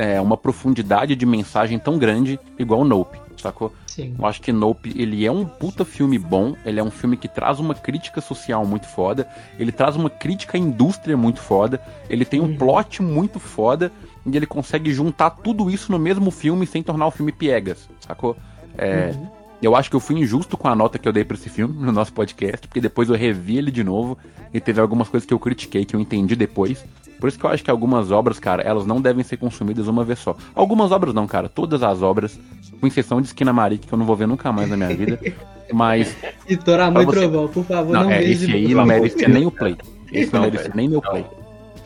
é, 0.03 0.21
uma 0.21 0.37
profundidade 0.37 1.15
de 1.15 1.25
mensagem 1.25 1.79
tão 1.79 1.97
grande 1.99 2.39
igual 2.59 2.85
Nope, 2.85 3.19
sacou? 3.37 3.73
Sim. 3.87 4.17
Eu 4.19 4.27
acho 4.27 4.41
que 4.41 4.51
Nope, 4.53 4.93
ele 4.97 5.25
é 5.25 5.31
um 5.31 5.45
puta 5.45 5.85
filme 5.85 6.19
bom, 6.19 6.57
ele 6.65 6.81
é 6.81 6.83
um 6.83 6.91
filme 6.91 7.17
que 7.17 7.29
traz 7.29 7.61
uma 7.61 7.75
crítica 7.75 8.21
social 8.21 8.65
muito 8.67 8.87
foda, 8.87 9.29
ele 9.59 9.71
traz 9.71 9.95
uma 9.97 10.09
crítica 10.11 10.57
à 10.57 10.61
indústria 10.61 11.17
muito 11.17 11.41
foda, 11.41 11.81
ele 12.09 12.25
tem 12.25 12.41
um 12.41 12.45
Uhum. 12.47 12.57
plot 12.57 13.03
muito 13.03 13.39
foda, 13.39 13.93
e 14.27 14.37
ele 14.37 14.47
consegue 14.47 14.93
juntar 14.93 15.31
tudo 15.31 15.71
isso 15.71 15.93
no 15.93 15.99
mesmo 15.99 16.31
filme 16.31 16.67
sem 16.67 16.83
tornar 16.83 17.07
o 17.07 17.11
filme 17.11 17.33
piegas, 17.33 17.89
sacou? 18.01 18.37
É, 18.79 19.11
Uhum. 19.15 19.29
Eu 19.63 19.77
acho 19.77 19.89
que 19.89 19.95
eu 19.97 20.01
fui 20.01 20.19
injusto 20.19 20.57
com 20.57 20.67
a 20.69 20.75
nota 20.75 20.99
que 20.99 21.09
eu 21.09 21.13
dei 21.13 21.25
pra 21.25 21.37
esse 21.37 21.49
filme 21.49 21.73
no 21.79 21.93
nosso 21.93 22.13
podcast, 22.13 22.67
porque 22.67 22.81
depois 22.81 23.09
eu 23.09 23.15
revi 23.15 23.57
ele 23.59 23.71
de 23.71 23.85
novo 23.85 24.19
e 24.53 24.61
teve 24.61 24.81
algumas 24.81 25.09
coisas 25.09 25.25
que 25.27 25.33
eu 25.33 25.39
critiquei, 25.39 25.85
que 25.85 25.95
eu 25.95 26.01
entendi 26.01 26.35
depois. 26.35 26.85
Por 27.21 27.29
isso 27.29 27.39
que 27.39 27.45
eu 27.47 27.51
acho 27.51 27.63
que 27.63 27.71
algumas 27.71 28.11
obras, 28.11 28.41
cara, 28.41 28.63
elas 28.65 28.85
não 28.85 29.01
devem 29.01 29.23
ser 29.23 29.37
consumidas 29.37 29.87
uma 29.87 30.05
vez 30.05 30.19
só. 30.19 30.37
Algumas 30.57 30.91
obras 30.91 31.15
não, 31.15 31.25
cara. 31.29 31.49
Todas 31.49 31.81
as 31.85 32.03
obras, 32.03 32.37
com 32.81 32.87
exceção 32.89 33.21
de 33.21 33.29
Esquina 33.29 33.53
Marique, 33.53 33.87
que 33.87 33.95
eu 33.95 33.99
não 33.99 34.05
vou 34.05 34.17
ver 34.17 34.27
nunca 34.27 34.51
mais 34.51 34.69
na 34.69 34.77
minha 34.77 34.89
vida. 34.95 35.21
Mas, 35.73 36.17
E 36.49 36.57
Toramão 36.57 37.01
e 37.03 37.07
você- 37.07 37.21
Trovão, 37.21 37.47
por 37.49 37.65
favor, 37.65 37.93
não, 37.93 38.03
não, 38.05 38.11
é, 38.11 38.19
veja 38.19 38.45
esse 38.47 38.53
aí 38.53 38.75
não 38.75 38.85
merece 38.85 39.27
nem 39.29 39.47
o 39.47 39.51
play. 39.53 39.77
Esse 40.13 40.33
não, 40.35 40.43
Não, 40.43 40.51
merece 40.51 40.71
nem 40.77 40.89
meu 40.89 41.01
play. 41.01 41.25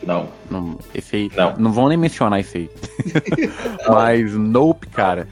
Não. 0.03 0.27
Não, 0.49 0.77
esse 0.93 1.15
aí, 1.15 1.31
Não. 1.37 1.53
não 1.57 1.71
vão 1.71 1.87
nem 1.87 1.97
mencionar 1.97 2.39
esse 2.39 2.57
aí. 2.57 2.69
Mas 3.87 4.33
Nope, 4.33 4.87
cara, 4.87 5.27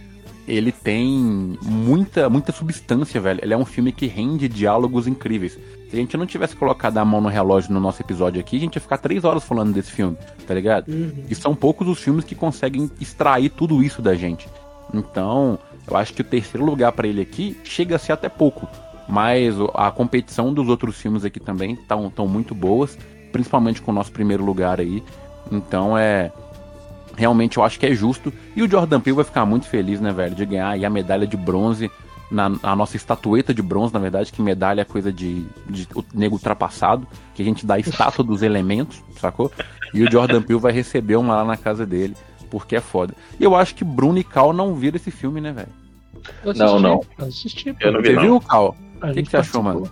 ele 0.48 0.72
tem 0.72 1.58
muita, 1.62 2.30
muita 2.30 2.52
substância, 2.52 3.20
velho. 3.20 3.40
Ele 3.44 3.54
é 3.54 3.58
um 3.58 3.66
filme 3.66 3.92
que 3.92 4.06
rende 4.06 4.48
diálogos 4.48 5.08
incríveis. 5.08 5.58
Se 5.90 5.96
a 5.96 6.00
gente 6.00 6.18
não 6.18 6.26
tivesse 6.26 6.56
colocado 6.56 6.98
a 6.98 7.06
mão 7.06 7.22
no 7.22 7.30
relógio 7.30 7.74
no 7.74 7.80
nosso 7.80 8.02
episódio 8.02 8.40
aqui, 8.40 8.58
a 8.58 8.60
gente 8.60 8.76
ia 8.76 8.82
ficar 8.82 8.98
três 8.98 9.24
horas 9.24 9.44
falando 9.44 9.74
desse 9.74 9.92
filme, 9.92 10.18
tá 10.46 10.54
ligado? 10.54 10.90
Uhum. 10.90 11.24
E 11.30 11.36
são 11.36 11.56
poucos 11.56 11.88
os 11.88 12.00
filmes 12.00 12.26
que 12.26 12.36
conseguem 12.36 12.90
extrair 13.00 13.50
tudo 13.50 13.84
isso 13.84 14.02
da 14.02 14.16
gente. 14.16 14.48
Então, 14.94 15.60
eu 15.88 15.96
acho 15.96 16.14
que 16.14 16.22
o 16.22 16.26
terceiro 16.26 16.66
lugar 16.66 16.92
pra 16.92 17.08
ele 17.08 17.22
aqui 17.22 17.58
chega 17.64 17.96
a 17.96 18.00
ser 18.00 18.14
até 18.14 18.30
pouco. 18.30 18.68
Mas 19.08 19.54
a 19.76 19.92
competição 19.92 20.54
dos 20.54 20.68
outros 20.68 20.98
filmes 20.98 21.24
aqui 21.24 21.40
também 21.40 21.74
estão 21.74 22.10
tão 22.10 22.28
muito 22.28 22.56
boas, 22.56 22.98
principalmente 23.32 23.82
com 23.82 23.92
o 23.92 23.94
nosso 23.94 24.12
primeiro 24.12 24.44
lugar 24.44 24.80
aí. 24.80 25.04
Então 25.52 25.98
é. 25.98 26.32
Realmente 27.18 27.58
eu 27.58 27.64
acho 27.64 27.80
que 27.80 27.86
é 27.86 27.94
justo. 27.94 28.32
E 28.56 28.62
o 28.62 28.70
Jordan 28.70 29.00
Peele 29.00 29.16
vai 29.16 29.26
ficar 29.26 29.46
muito 29.46 29.68
feliz, 29.68 30.02
né, 30.02 30.12
velho, 30.12 30.36
de 30.36 30.46
ganhar 30.46 30.70
aí 30.70 30.86
a 30.86 30.90
medalha 30.90 31.26
de 31.26 31.38
bronze 31.38 31.90
na, 32.30 32.50
na 32.50 32.76
nossa 32.76 32.98
estatueta 32.98 33.54
de 33.54 33.62
bronze, 33.62 33.94
na 33.94 34.00
verdade, 34.00 34.32
que 34.32 34.42
medalha 34.42 34.82
é 34.82 34.86
coisa 34.86 35.12
de, 35.12 35.46
de 35.70 35.88
o 35.96 36.04
nego 36.14 36.36
ultrapassado, 36.36 37.08
que 37.34 37.42
a 37.42 37.46
gente 37.46 37.66
dá 37.66 37.76
a 37.76 37.80
estátua 37.80 38.24
dos 38.24 38.42
elementos, 38.42 39.02
sacou? 39.20 39.52
E 39.94 40.04
o 40.04 40.12
Jordan 40.12 40.42
Peele 40.42 40.60
vai 40.60 40.72
receber 40.72 41.16
uma 41.16 41.36
lá 41.36 41.46
na 41.46 41.58
casa 41.58 41.86
dele, 41.86 42.16
porque 42.50 42.76
é 42.76 42.82
foda. 42.82 43.14
E 43.40 43.44
eu 43.44 43.56
acho 43.56 43.76
que 43.76 43.84
Bruno 43.84 44.18
e 44.18 44.24
Cal 44.24 44.52
não 44.54 44.74
viram 44.76 44.96
esse 44.96 45.12
filme, 45.12 45.40
né, 45.40 45.52
velho? 45.52 46.56
Não, 46.58 46.80
não. 46.80 47.02
Eu 47.18 47.28
assisti, 47.28 47.76
Eu 47.80 47.92
não 47.92 48.02
vi, 48.02 48.08
Você 48.08 48.14
não. 48.14 48.22
viu, 48.22 48.42
Cal? 48.42 48.76
A 49.02 49.12
O 49.12 49.14
que, 49.14 49.24
que 49.24 49.30
você 49.30 49.38
achou, 49.38 49.62
mano? 49.62 49.90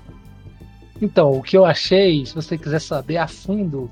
Então, 1.01 1.31
o 1.31 1.43
que 1.43 1.57
eu 1.57 1.65
achei, 1.65 2.25
se 2.25 2.33
você 2.33 2.57
quiser 2.57 2.79
saber 2.79 3.17
a 3.17 3.27
fundo, 3.27 3.91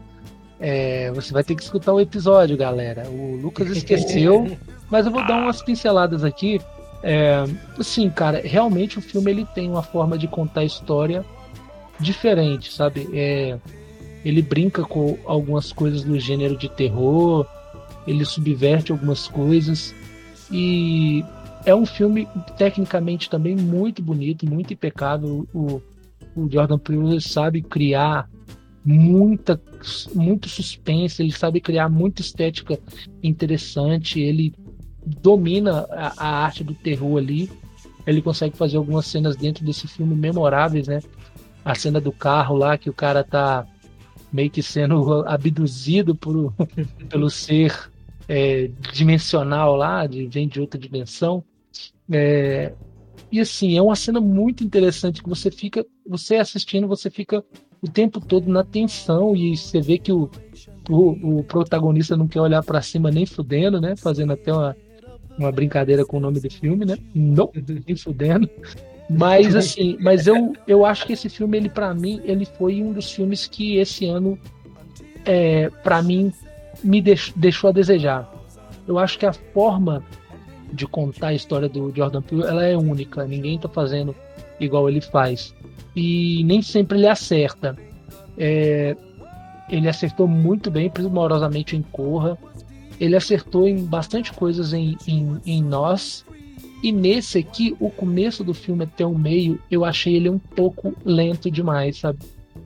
é, 0.62 1.12
você 1.12 1.34
vai 1.34 1.43
ter 1.43 1.56
que 1.56 1.63
escutar 1.63 1.91
o 1.91 2.00
episódio, 2.00 2.56
galera. 2.56 3.10
O 3.10 3.36
Lucas 3.36 3.67
esqueceu, 3.69 4.56
mas 4.91 5.08
eu 5.08 5.12
vou 5.12 5.26
dar 5.26 5.38
umas 5.38 5.62
pinceladas 5.63 6.24
aqui. 6.24 6.62
É, 7.04 7.43
assim, 7.80 8.08
cara, 8.12 8.39
realmente 8.43 9.00
o 9.00 9.02
filme 9.02 9.32
ele 9.32 9.45
tem 9.56 9.67
uma 9.67 9.82
forma 9.82 10.19
de 10.19 10.28
contar 10.28 10.62
a 10.62 10.65
história 10.65 11.26
diferente, 12.00 12.71
sabe? 12.71 13.10
É, 13.12 13.58
ele 14.24 14.43
brinca 14.43 14.84
com 14.84 15.17
algumas 15.26 15.74
coisas 15.74 16.04
do 16.04 16.19
gênero 16.19 16.56
de 16.56 16.69
terror, 16.69 17.47
ele 18.06 18.24
subverte 18.24 18.91
algumas 18.91 19.28
coisas 19.28 19.95
e 20.52 21.26
é 21.65 21.74
um 21.74 21.88
filme 21.88 22.28
tecnicamente 22.56 23.32
também 23.32 23.56
muito 23.56 24.02
bonito, 24.04 24.47
muito 24.47 24.74
impecável. 24.74 25.47
O, 25.52 25.82
o 26.36 26.47
Jordan 26.52 26.78
Peele 26.78 27.19
sabe 27.19 27.63
criar 27.63 28.30
muita, 28.84 29.62
muito 30.13 30.50
suspense, 30.50 31.22
ele 31.22 31.32
sabe 31.32 31.62
criar 31.62 31.89
muita 31.89 32.22
estética 32.22 32.80
interessante, 33.22 34.20
ele 34.20 34.54
domina 35.06 35.88
a, 35.91 36.13
a 36.17 36.44
arte 36.44 36.63
do 36.63 36.74
terror 36.74 37.17
ali. 37.17 37.50
Ele 38.06 38.22
consegue 38.22 38.58
fazer 38.58 38.78
algumas 38.78 39.06
cenas 39.06 39.36
dentro 39.36 39.63
desse 39.63 39.88
filme 39.88 40.15
memoráveis, 40.15 40.88
né? 40.88 41.02
A 41.63 41.76
cena 41.76 42.02
do 42.02 42.12
carro 42.12 42.56
lá 42.56 42.78
que 42.78 42.89
o 42.89 42.94
cara 42.94 43.24
tá 43.24 43.67
meio 44.34 44.50
que 44.50 44.63
sendo 44.63 45.22
abduzido 45.28 46.15
por, 46.15 46.54
pelo 47.10 47.30
ser 47.30 47.91
é, 48.28 48.72
dimensional 48.91 49.76
lá, 49.76 50.08
de, 50.08 50.26
vem 50.26 50.48
de 50.48 50.60
outra 50.60 50.80
dimensão. 50.80 51.44
É, 52.12 52.74
e 53.32 53.39
assim, 53.39 53.78
é 53.78 53.82
uma 53.82 53.96
cena 53.96 54.20
muito 54.20 54.63
interessante 54.63 55.22
que 55.22 55.30
você 55.30 55.52
fica, 55.52 55.86
você 56.06 56.36
assistindo, 56.36 56.88
você 56.88 57.10
fica 57.10 57.44
o 57.82 57.88
tempo 57.88 58.20
todo 58.20 58.50
na 58.50 58.63
tensão 58.63 59.36
e 59.36 59.58
você 59.58 59.82
vê 59.82 59.98
que 59.98 60.12
o, 60.12 60.30
o, 60.89 61.39
o 61.39 61.44
protagonista 61.44 62.15
não 62.15 62.28
quer 62.28 62.41
olhar 62.41 62.63
pra 62.63 62.82
cima 62.82 63.10
nem 63.10 63.26
fudendo, 63.26 63.82
né? 63.82 63.96
Fazendo 63.96 64.34
até 64.34 64.54
uma, 64.54 64.76
uma 65.38 65.52
brincadeira 65.52 66.06
com 66.06 66.17
o 66.17 66.20
nome 66.20 66.39
do 66.39 66.50
filme, 66.50 66.86
né? 66.86 66.98
Não, 67.13 67.50
nem 67.88 67.96
fudendo. 67.96 68.50
Mas 69.10 69.56
assim, 69.56 69.98
mas 70.00 70.28
eu, 70.28 70.54
eu 70.65 70.86
acho 70.86 71.06
que 71.06 71.13
esse 71.13 71.28
filme, 71.28 71.58
ele 71.58 71.70
para 71.70 71.94
mim, 71.94 72.22
ele 72.24 72.46
foi 72.46 72.82
um 72.82 72.94
dos 72.94 73.12
filmes 73.12 73.46
que 73.46 73.78
esse 73.78 74.06
ano, 74.06 74.39
é, 75.26 75.70
para 75.84 76.02
mim, 76.02 76.32
me 76.84 77.02
deix, 77.02 77.34
deixou 77.36 77.70
a 77.70 77.74
desejar. 77.74 78.32
Eu 78.88 78.98
acho 78.98 79.20
que 79.20 79.26
a 79.26 79.34
forma 79.34 80.04
de 80.72 80.88
contar 80.88 81.28
a 81.28 81.34
história 81.34 81.67
do 81.67 81.91
Jordan 81.94 82.22
Peele, 82.22 82.44
ela 82.44 82.63
é 82.63 82.78
única. 82.78 83.26
Ninguém 83.26 83.60
tá 83.60 83.67
fazendo 83.67 84.15
igual 84.60 84.88
ele 84.88 85.02
faz. 85.02 85.54
E 85.96 86.44
nem 86.44 86.62
sempre 86.62 86.98
ele 86.98 87.08
acerta. 87.08 87.78
É, 88.38 88.96
ele 89.70 89.88
acertou 89.88 90.28
muito 90.28 90.70
bem, 90.70 90.90
primorosamente 90.90 91.76
em 91.76 91.82
Corra. 91.82 92.38
Ele 93.00 93.16
acertou 93.16 93.68
em 93.68 93.84
bastante 93.86 94.32
coisas 94.34 94.74
em, 94.74 94.98
em, 95.08 95.40
em 95.46 95.64
Nós. 95.64 96.26
E 96.84 96.92
nesse 96.92 97.38
aqui, 97.38 97.76
o 97.80 97.90
começo 97.90 98.44
do 98.44 98.54
filme 98.54 98.84
até 98.84 99.06
o 99.06 99.18
meio, 99.18 99.60
eu 99.70 99.86
achei 99.86 100.16
ele 100.16 100.30
um 100.30 100.40
pouco 100.40 100.94
lento 101.06 101.50
demais, 101.50 102.00
sabe? 102.00 102.20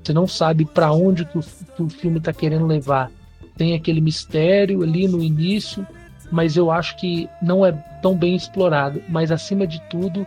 Você 0.04 0.14
não 0.14 0.28
sabe 0.28 0.66
para 0.66 0.92
onde 0.92 1.26
que 1.26 1.38
o, 1.38 1.42
que 1.42 1.84
o 1.84 1.90
filme 1.90 2.20
tá 2.20 2.32
querendo 2.32 2.66
levar. 2.66 3.12
Tem 3.58 3.74
aquele 3.74 4.02
mistério 4.02 4.84
ali 4.84 5.08
no 5.08 5.22
início, 5.22 5.86
mas 6.32 6.58
eu 6.58 6.72
acho 6.72 6.98
que 6.98 7.30
não 7.42 7.66
é 7.66 7.72
tão 8.02 8.16
bem 8.16 8.36
explorado. 8.36 9.02
Mas 9.10 9.32
acima 9.32 9.68
de 9.68 9.82
tudo, 9.90 10.26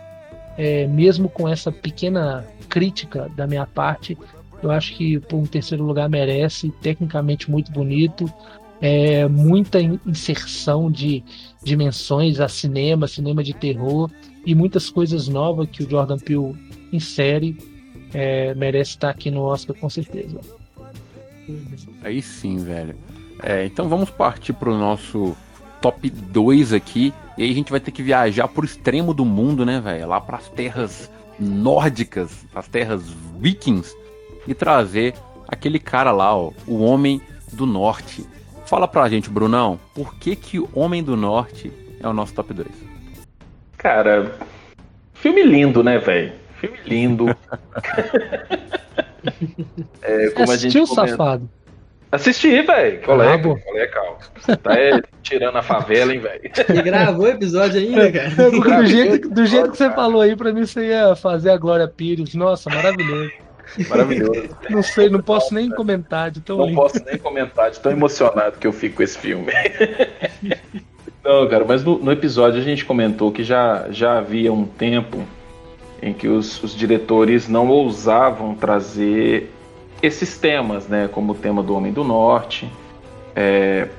é, 0.59 0.85
mesmo 0.87 1.29
com 1.29 1.47
essa 1.47 1.71
pequena 1.71 2.45
crítica 2.67 3.31
da 3.33 3.47
minha 3.47 3.65
parte, 3.65 4.17
eu 4.61 4.69
acho 4.69 4.93
que 4.97 5.17
por 5.21 5.37
um 5.37 5.45
terceiro 5.45 5.85
lugar 5.85 6.09
merece, 6.09 6.69
tecnicamente 6.81 7.49
muito 7.49 7.71
bonito, 7.71 8.31
é, 8.81 9.25
muita 9.25 9.79
in- 9.79 9.99
inserção 10.05 10.91
de 10.91 11.23
dimensões 11.63 12.41
a 12.41 12.49
cinema, 12.49 13.07
cinema 13.07 13.41
de 13.41 13.53
terror 13.53 14.11
e 14.45 14.53
muitas 14.53 14.89
coisas 14.89 15.29
novas 15.29 15.69
que 15.69 15.81
o 15.83 15.89
Jordan 15.89 16.17
Peele 16.17 16.53
insere, 16.91 17.57
é, 18.13 18.53
merece 18.53 18.91
estar 18.91 19.11
aqui 19.11 19.31
no 19.31 19.43
Oscar 19.43 19.77
com 19.77 19.89
certeza. 19.89 20.41
Aí 22.03 22.21
sim, 22.21 22.57
velho. 22.57 22.95
É, 23.41 23.65
então 23.65 23.87
vamos 23.87 24.09
partir 24.09 24.51
pro 24.51 24.77
nosso 24.77 25.37
top 25.81 26.09
2 26.09 26.73
aqui. 26.73 27.13
E 27.37 27.43
aí 27.43 27.51
a 27.51 27.53
gente 27.53 27.71
vai 27.71 27.79
ter 27.79 27.91
que 27.91 28.03
viajar 28.03 28.47
pro 28.47 28.65
extremo 28.65 29.13
do 29.13 29.23
mundo, 29.23 29.65
né, 29.65 29.79
velho? 29.79 30.07
Lá 30.07 30.19
pras 30.19 30.49
terras 30.49 31.09
nórdicas, 31.39 32.45
as 32.53 32.67
terras 32.67 33.03
vikings, 33.39 33.95
e 34.45 34.53
trazer 34.53 35.13
aquele 35.47 35.79
cara 35.79 36.11
lá, 36.11 36.35
ó, 36.35 36.51
o 36.67 36.83
Homem 36.83 37.21
do 37.53 37.65
Norte. 37.65 38.25
Fala 38.65 38.87
pra 38.87 39.07
gente, 39.09 39.29
Brunão, 39.29 39.79
por 39.95 40.15
que 40.15 40.35
que 40.35 40.59
o 40.59 40.69
Homem 40.73 41.01
do 41.01 41.15
Norte 41.15 41.71
é 42.01 42.07
o 42.07 42.13
nosso 42.13 42.33
top 42.33 42.53
2? 42.53 42.67
Cara, 43.77 44.35
filme 45.13 45.41
lindo, 45.43 45.81
né, 45.83 45.97
velho? 45.97 46.33
Filme 46.59 46.77
lindo. 46.85 47.25
é, 50.01 50.29
como 50.31 50.51
a 50.51 50.57
gente 50.57 50.77
Assistiu, 50.77 50.87
comenta- 50.87 51.07
safado? 51.11 51.49
Assisti, 52.11 52.61
velho. 52.61 53.01
Colega, 53.01 53.37
Brabo. 53.37 53.59
colega, 53.63 53.91
calma. 53.91 54.17
Você 54.39 54.55
tá 54.57 54.73
é, 54.73 55.01
tirando 55.21 55.57
a 55.57 55.61
favela, 55.61 56.13
hein, 56.13 56.19
velho? 56.19 56.41
E 56.43 56.81
gravou 56.81 57.25
o 57.25 57.29
episódio 57.29 57.79
ainda, 57.79 58.11
cara. 58.11 58.29
do, 58.51 58.85
jeito, 58.85 59.29
do 59.29 59.45
jeito 59.45 59.71
que 59.71 59.77
você 59.77 59.91
falou 59.91 60.21
aí, 60.21 60.35
pra 60.35 60.51
mim 60.51 60.65
você 60.65 60.87
ia 60.87 61.15
fazer 61.15 61.51
a 61.51 61.57
Glória 61.57 61.87
Pires. 61.87 62.33
Nossa, 62.33 62.69
maravilhoso. 62.69 63.31
Maravilhoso. 63.87 64.49
Não 64.69 64.81
sei, 64.81 65.09
não 65.09 65.21
posso 65.21 65.53
nem 65.53 65.69
comentar 65.69 66.31
de 66.31 66.41
tão 66.41 66.57
Não 66.57 66.65
lindo. 66.65 66.81
posso 66.81 67.03
nem 67.05 67.17
comentar 67.19 67.69
de 67.69 67.79
tão 67.79 67.91
emocionado 67.91 68.57
que 68.57 68.65
eu 68.65 68.73
fico 68.73 68.97
com 68.97 69.03
esse 69.03 69.17
filme. 69.17 69.51
Não, 71.23 71.47
cara, 71.47 71.63
mas 71.65 71.83
no, 71.83 71.99
no 71.99 72.11
episódio 72.11 72.59
a 72.59 72.63
gente 72.63 72.83
comentou 72.85 73.31
que 73.31 73.43
já, 73.43 73.85
já 73.91 74.17
havia 74.17 74.51
um 74.51 74.65
tempo 74.65 75.23
em 76.01 76.13
que 76.13 76.27
os, 76.27 76.63
os 76.63 76.75
diretores 76.75 77.47
não 77.47 77.67
ousavam 77.67 78.55
trazer 78.55 79.51
esses 80.01 80.37
temas, 80.37 80.87
né, 80.87 81.09
como 81.11 81.33
o 81.33 81.35
tema 81.35 81.61
do 81.61 81.75
Homem 81.75 81.91
do 81.91 82.03
Norte, 82.03 82.71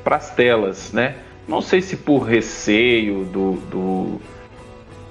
para 0.04 0.16
as 0.16 0.30
telas, 0.34 0.92
né? 0.92 1.16
Não 1.48 1.60
sei 1.60 1.80
se 1.80 1.96
por 1.96 2.20
receio 2.20 3.24
do, 3.24 3.52
do 3.70 4.20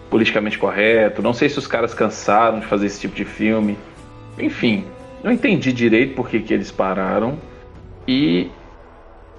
politicamente 0.10 0.58
correto, 0.58 1.22
não 1.22 1.34
sei 1.34 1.50
se 1.50 1.58
os 1.58 1.68
caras 1.68 1.94
cansaram 1.94 2.60
de 2.60 2.66
fazer 2.66 2.86
esse 2.86 3.02
tipo 3.02 3.16
de 3.16 3.26
filme. 3.26 3.78
Enfim, 4.38 4.86
não 5.24 5.32
entendi 5.32 5.74
direito 5.74 6.16
por 6.16 6.30
que, 6.30 6.40
que 6.40 6.54
eles 6.54 6.72
pararam. 6.72 7.38
E 8.08 8.50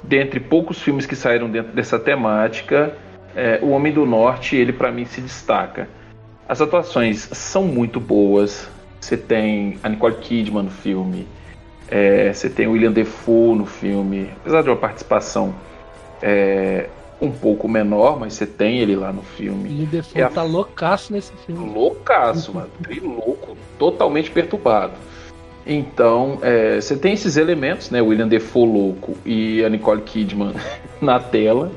dentre 0.03 0.41
poucos 0.41 0.81
filmes 0.81 1.07
que 1.07 1.17
saíram 1.17 1.49
dentro 1.49 1.73
dessa 1.73 1.99
temática, 1.99 2.95
é, 3.35 3.61
O 3.63 3.71
Homem 3.71 3.93
do 3.93 4.05
Norte, 4.05 4.57
ele 4.57 4.73
para 4.73 4.91
mim 4.91 5.05
se 5.05 5.21
destaca. 5.21 5.89
As 6.49 6.61
atuações 6.61 7.29
são 7.33 7.65
muito 7.65 8.01
boas. 8.01 8.69
Você 9.01 9.17
tem 9.17 9.79
a 9.83 9.89
Nicole 9.89 10.17
Kidman 10.17 10.65
no 10.65 10.71
filme, 10.71 11.27
é, 11.91 12.33
você 12.33 12.49
tem 12.49 12.67
o 12.67 12.73
William 12.73 12.93
Defoe 12.93 13.57
no 13.57 13.67
filme, 13.67 14.31
apesar 14.41 14.63
de 14.63 14.69
uma 14.71 14.77
participação 14.77 15.55
é, 16.23 16.87
um 17.21 17.31
pouco 17.31 17.69
menor, 17.69 18.19
mas 18.19 18.35
você 18.35 18.47
tem 18.47 18.79
ele 18.79 18.97
lá 18.97 19.13
no 19.13 19.23
filme. 19.23 19.69
William 19.69 19.89
Defoe 19.91 20.21
É 20.21 20.25
a- 20.25 20.29
tá 20.31 20.43
loucaço 20.43 21.13
nesse 21.13 21.33
filme. 21.47 21.73
Loucaço, 21.73 22.53
mano. 22.55 22.71
Louco, 23.03 23.57
totalmente 23.79 24.31
perturbado. 24.31 24.93
Então, 25.67 26.39
é, 26.43 26.81
você 26.81 26.97
tem 26.97 27.13
esses 27.13 27.37
elementos, 27.37 27.91
né? 27.91 28.01
O 28.01 28.07
William 28.07 28.27
Defoe 28.29 28.67
louco 28.67 29.17
e 29.27 29.63
a 29.65 29.69
Nicole 29.69 30.01
Kidman 30.03 30.53
na 31.01 31.21
tela. 31.21 31.71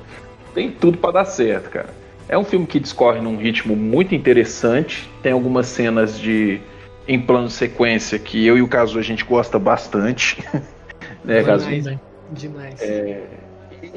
Tem 0.53 0.71
tudo 0.71 0.97
pra 0.97 1.11
dar 1.11 1.25
certo, 1.25 1.69
cara. 1.69 1.89
É 2.29 2.37
um 2.37 2.43
filme 2.45 2.65
que 2.65 2.79
discorre 2.79 3.19
num 3.19 3.35
ritmo 3.35 3.75
muito 3.75 4.15
interessante. 4.15 5.09
Tem 5.21 5.33
algumas 5.33 5.67
cenas 5.67 6.17
de 6.17 6.61
em 7.07 7.19
plano 7.19 7.49
sequência 7.49 8.17
que 8.17 8.45
eu 8.45 8.57
e 8.57 8.61
o 8.61 8.67
Caso 8.67 8.97
a 8.97 9.01
gente 9.01 9.23
gosta 9.23 9.59
bastante. 9.59 10.43
né, 11.23 11.43
Caso? 11.43 11.69
Demais. 11.69 11.99
Demais. 12.31 12.81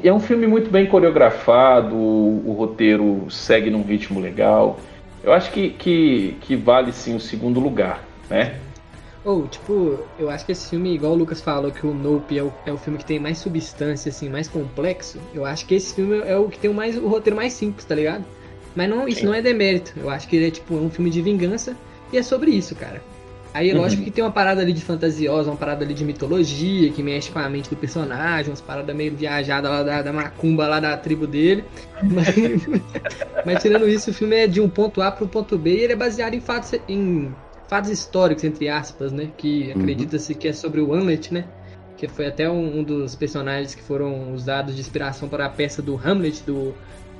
E 0.03 0.07
é 0.07 0.13
um 0.13 0.19
filme 0.19 0.45
muito 0.45 0.69
bem 0.69 0.85
coreografado, 0.85 1.95
o, 1.95 2.43
o 2.45 2.53
roteiro 2.53 3.25
segue 3.29 3.69
num 3.69 3.83
ritmo 3.83 4.19
legal. 4.19 4.79
Eu 5.23 5.33
acho 5.33 5.51
que, 5.51 5.71
que, 5.71 6.37
que 6.41 6.55
vale 6.55 6.91
sim 6.91 7.15
o 7.15 7.19
segundo 7.19 7.59
lugar, 7.59 8.03
né? 8.29 8.55
Ou, 9.25 9.47
tipo, 9.47 9.99
eu 10.17 10.29
acho 10.29 10.45
que 10.45 10.53
esse 10.53 10.69
filme, 10.69 10.93
igual 10.93 11.13
o 11.13 11.15
Lucas 11.15 11.41
falou, 11.41 11.71
que 11.71 11.85
o 11.85 11.93
Nope 11.93 12.37
é 12.37 12.43
o, 12.43 12.53
é 12.65 12.71
o 12.71 12.77
filme 12.77 12.97
que 12.97 13.05
tem 13.05 13.19
mais 13.19 13.39
substância, 13.39 14.09
assim, 14.09 14.29
mais 14.29 14.47
complexo. 14.47 15.19
Eu 15.33 15.45
acho 15.45 15.65
que 15.65 15.75
esse 15.75 15.93
filme 15.93 16.19
é 16.19 16.37
o 16.37 16.47
que 16.47 16.57
tem 16.57 16.69
o, 16.69 16.73
mais, 16.73 16.95
o 16.95 17.07
roteiro 17.07 17.35
mais 17.35 17.51
simples, 17.53 17.83
tá 17.83 17.95
ligado? 17.95 18.23
Mas 18.75 18.89
não, 18.89 19.07
isso 19.07 19.21
Sim. 19.21 19.25
não 19.25 19.33
é 19.33 19.41
demérito. 19.41 19.93
Eu 19.97 20.09
acho 20.09 20.27
que 20.27 20.35
ele 20.35 20.47
é 20.47 20.51
tipo 20.51 20.75
um 20.75 20.89
filme 20.89 21.09
de 21.09 21.21
vingança 21.21 21.75
e 22.11 22.17
é 22.17 22.23
sobre 22.23 22.51
isso, 22.51 22.75
cara. 22.75 23.01
Aí, 23.53 23.73
uhum. 23.73 23.81
lógico 23.81 24.03
que 24.03 24.11
tem 24.11 24.23
uma 24.23 24.31
parada 24.31 24.61
ali 24.61 24.71
de 24.71 24.81
fantasiosa, 24.81 25.49
uma 25.49 25.57
parada 25.57 25.83
ali 25.83 25.93
de 25.93 26.05
mitologia, 26.05 26.91
que 26.91 27.01
mexe 27.01 27.31
com 27.31 27.39
a 27.39 27.49
mente 27.49 27.69
do 27.69 27.75
personagem, 27.75 28.51
umas 28.51 28.61
paradas 28.61 28.95
meio 28.95 29.15
viajadas 29.15 29.71
lá 29.71 29.81
da, 29.81 30.01
da 30.03 30.13
macumba 30.13 30.67
lá 30.67 30.79
da 30.79 30.95
tribo 30.95 31.25
dele. 31.25 31.63
Mas, 32.03 32.35
mas, 33.43 33.61
tirando 33.63 33.89
isso, 33.89 34.11
o 34.11 34.13
filme 34.13 34.35
é 34.35 34.45
de 34.45 34.61
um 34.61 34.69
ponto 34.69 35.01
A 35.01 35.11
para 35.11 35.23
o 35.23 35.27
ponto 35.27 35.57
B 35.57 35.75
e 35.75 35.79
ele 35.79 35.93
é 35.93 35.95
baseado 35.95 36.35
em 36.35 36.39
fatos, 36.39 36.79
em 36.87 37.33
fatos 37.67 37.89
históricos, 37.89 38.43
entre 38.43 38.69
aspas, 38.69 39.11
né? 39.11 39.29
Que 39.35 39.71
uhum. 39.73 39.81
acredita-se 39.81 40.35
que 40.35 40.47
é 40.47 40.53
sobre 40.53 40.79
o 40.79 40.93
Hamlet, 40.93 41.33
né? 41.33 41.45
Que 41.97 42.07
foi 42.07 42.27
até 42.27 42.47
um, 42.47 42.79
um 42.79 42.83
dos 42.83 43.15
personagens 43.15 43.73
que 43.73 43.81
foram 43.81 44.33
usados 44.33 44.75
de 44.75 44.81
inspiração 44.81 45.27
para 45.27 45.47
a 45.47 45.49
peça 45.49 45.81
do 45.81 45.95
Hamlet, 45.95 46.43
do 46.43 46.75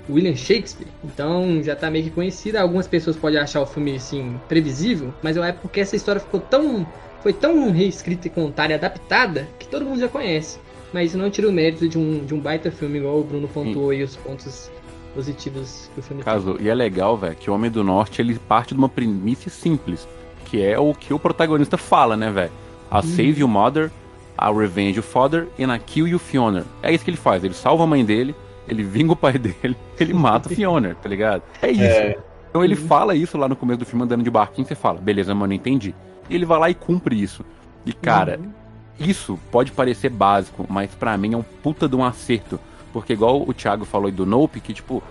William 0.09 0.35
Shakespeare. 0.35 0.87
Então 1.03 1.61
já 1.63 1.75
tá 1.75 1.89
meio 1.89 2.05
que 2.05 2.11
conhecida. 2.11 2.61
Algumas 2.61 2.87
pessoas 2.87 3.15
podem 3.15 3.39
achar 3.39 3.61
o 3.61 3.65
filme 3.65 3.95
assim 3.95 4.39
previsível, 4.47 5.13
mas 5.21 5.37
é 5.37 5.51
porque 5.51 5.79
essa 5.79 5.95
história 5.95 6.21
ficou 6.21 6.39
tão 6.39 6.85
foi 7.21 7.33
tão 7.33 7.71
reescrita 7.71 8.27
e 8.27 8.29
contada 8.29 8.71
e 8.71 8.75
adaptada 8.75 9.47
que 9.59 9.67
todo 9.67 9.83
mundo 9.83 9.99
já 9.99 10.07
conhece. 10.07 10.59
Mas 10.93 11.09
isso 11.09 11.17
não 11.17 11.29
tira 11.29 11.49
o 11.49 11.51
mérito 11.51 11.87
de 11.87 11.97
um, 11.97 12.23
de 12.23 12.33
um 12.33 12.39
baita 12.39 12.71
filme, 12.71 12.99
igual 12.99 13.19
o 13.19 13.23
Bruno 13.23 13.47
pontuou 13.47 13.93
e 13.93 14.03
os 14.03 14.15
pontos 14.15 14.71
positivos 15.13 15.89
que 15.93 15.99
o 15.99 16.03
filme 16.03 16.23
Caso, 16.23 16.53
tem. 16.53 16.67
E 16.67 16.69
é 16.69 16.75
legal, 16.75 17.17
velho, 17.17 17.35
que 17.35 17.49
o 17.49 17.53
Homem 17.53 17.69
do 17.69 17.83
Norte 17.83 18.21
ele 18.21 18.39
parte 18.39 18.73
de 18.73 18.79
uma 18.79 18.87
premissa 18.87 19.49
simples, 19.49 20.07
que 20.45 20.61
é 20.61 20.79
o 20.79 20.93
que 20.93 21.13
o 21.13 21.19
protagonista 21.19 21.77
fala, 21.77 22.15
né, 22.15 22.31
velho? 22.31 22.51
A 22.89 22.99
hum. 22.99 23.01
Save 23.01 23.41
Your 23.41 23.49
Mother, 23.49 23.91
a 24.37 24.51
Revenge 24.51 24.97
Your 24.97 25.03
Father 25.03 25.47
e 25.57 25.63
a 25.63 25.79
Kill 25.79 26.07
Your 26.07 26.19
Fiona. 26.19 26.65
É 26.81 26.93
isso 26.93 27.03
que 27.03 27.09
ele 27.09 27.17
faz, 27.17 27.43
ele 27.43 27.53
salva 27.53 27.83
a 27.83 27.87
mãe 27.87 28.05
dele, 28.05 28.35
ele 28.67 28.83
vinga 28.83 29.13
o 29.13 29.15
pai 29.15 29.33
dele, 29.39 29.75
ele 29.99 30.13
mata 30.13 30.51
o 30.51 30.55
Fiona, 30.55 30.95
tá 30.95 31.07
ligado? 31.07 31.43
É 31.61 31.71
isso. 31.71 31.81
É. 31.81 32.17
Então 32.49 32.63
ele 32.63 32.75
fala 32.75 33.15
isso 33.15 33.37
lá 33.37 33.47
no 33.47 33.55
começo 33.55 33.79
do 33.79 33.85
filme, 33.85 34.03
andando 34.03 34.23
de 34.23 34.29
barquinho, 34.29 34.67
você 34.67 34.75
fala, 34.75 34.99
beleza, 34.99 35.33
mano, 35.35 35.53
entendi. 35.53 35.93
E 36.29 36.35
ele 36.35 36.45
vai 36.45 36.59
lá 36.59 36.69
e 36.69 36.73
cumpre 36.73 37.21
isso. 37.21 37.45
E, 37.85 37.93
cara, 37.93 38.39
uhum. 38.39 38.51
isso 38.99 39.39
pode 39.51 39.71
parecer 39.71 40.09
básico, 40.09 40.65
mas 40.67 40.89
para 40.91 41.17
mim 41.17 41.33
é 41.33 41.37
um 41.37 41.43
puta 41.43 41.87
de 41.87 41.95
um 41.95 42.03
acerto. 42.03 42.59
Porque 42.91 43.13
igual 43.13 43.43
o 43.47 43.53
Thiago 43.53 43.85
falou 43.85 44.07
aí 44.07 44.11
do 44.11 44.25
Nope, 44.25 44.59
que 44.59 44.73
tipo, 44.73 45.03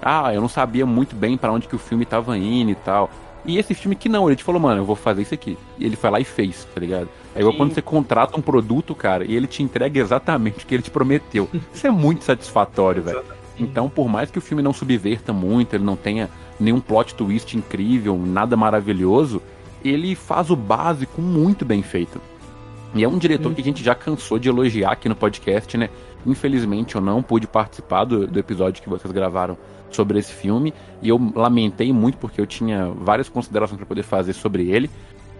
ah, 0.00 0.32
eu 0.32 0.40
não 0.40 0.48
sabia 0.48 0.86
muito 0.86 1.16
bem 1.16 1.36
para 1.36 1.52
onde 1.52 1.66
que 1.66 1.76
o 1.76 1.78
filme 1.78 2.04
tava 2.04 2.36
indo 2.38 2.70
e 2.70 2.74
tal. 2.74 3.10
E 3.44 3.58
esse 3.58 3.74
filme 3.74 3.96
que 3.96 4.08
não, 4.08 4.28
ele 4.28 4.36
te 4.36 4.44
falou, 4.44 4.60
mano, 4.60 4.82
eu 4.82 4.84
vou 4.84 4.96
fazer 4.96 5.22
isso 5.22 5.34
aqui. 5.34 5.58
E 5.78 5.84
ele 5.84 5.96
foi 5.96 6.10
lá 6.10 6.20
e 6.20 6.24
fez, 6.24 6.64
tá 6.72 6.80
ligado? 6.80 7.08
É 7.34 7.40
igual 7.40 7.52
Sim. 7.52 7.58
quando 7.58 7.74
você 7.74 7.82
contrata 7.82 8.38
um 8.38 8.42
produto, 8.42 8.94
cara, 8.94 9.24
e 9.24 9.34
ele 9.34 9.46
te 9.46 9.62
entrega 9.62 9.98
exatamente 9.98 10.64
o 10.64 10.66
que 10.66 10.74
ele 10.74 10.82
te 10.82 10.90
prometeu. 10.90 11.48
Isso 11.72 11.86
é 11.86 11.90
muito 11.90 12.24
satisfatório, 12.24 13.02
velho. 13.02 13.22
Então, 13.58 13.88
por 13.88 14.08
mais 14.08 14.30
que 14.30 14.38
o 14.38 14.40
filme 14.40 14.62
não 14.62 14.72
subverta 14.72 15.32
muito, 15.32 15.74
ele 15.74 15.84
não 15.84 15.96
tenha 15.96 16.28
nenhum 16.58 16.80
plot 16.80 17.14
twist 17.14 17.56
incrível, 17.56 18.18
nada 18.18 18.56
maravilhoso, 18.56 19.42
ele 19.84 20.14
faz 20.14 20.50
o 20.50 20.56
básico 20.56 21.20
muito 21.20 21.64
bem 21.64 21.82
feito. 21.82 22.20
E 22.94 23.02
é 23.02 23.08
um 23.08 23.18
diretor 23.18 23.54
que 23.54 23.60
a 23.60 23.64
gente 23.64 23.82
já 23.82 23.94
cansou 23.94 24.38
de 24.38 24.48
elogiar 24.48 24.92
aqui 24.92 25.08
no 25.08 25.16
podcast, 25.16 25.76
né? 25.78 25.88
Infelizmente 26.26 26.94
eu 26.94 27.00
não 27.00 27.22
pude 27.22 27.46
participar 27.46 28.04
do, 28.04 28.26
do 28.26 28.38
episódio 28.38 28.82
que 28.82 28.88
vocês 28.88 29.10
gravaram 29.12 29.56
sobre 29.90 30.18
esse 30.18 30.32
filme 30.32 30.72
e 31.00 31.08
eu 31.08 31.20
lamentei 31.34 31.92
muito 31.92 32.18
porque 32.18 32.40
eu 32.40 32.46
tinha 32.46 32.90
várias 32.90 33.28
considerações 33.28 33.78
para 33.78 33.86
poder 33.86 34.02
fazer 34.02 34.34
sobre 34.34 34.70
ele. 34.70 34.90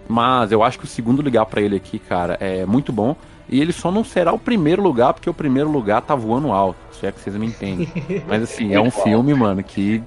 Mas 0.07 0.51
eu 0.51 0.63
acho 0.63 0.79
que 0.79 0.85
o 0.85 0.87
segundo 0.87 1.21
lugar 1.21 1.45
para 1.45 1.61
ele 1.61 1.75
aqui, 1.75 1.99
cara, 1.99 2.37
é 2.39 2.65
muito 2.65 2.91
bom. 2.91 3.15
E 3.49 3.59
ele 3.59 3.71
só 3.73 3.91
não 3.91 4.03
será 4.03 4.33
o 4.33 4.39
primeiro 4.39 4.81
lugar, 4.81 5.13
porque 5.13 5.29
o 5.29 5.33
primeiro 5.33 5.69
lugar 5.69 6.01
tá 6.01 6.15
voando 6.15 6.51
alto. 6.51 6.77
Se 6.91 7.05
é 7.05 7.11
que 7.11 7.19
vocês 7.19 7.35
me 7.35 7.47
entendem. 7.47 7.87
Mas 8.27 8.43
assim, 8.43 8.73
é 8.73 8.79
um 8.79 8.91
filme, 8.91 9.33
mano, 9.33 9.61
que 9.63 10.01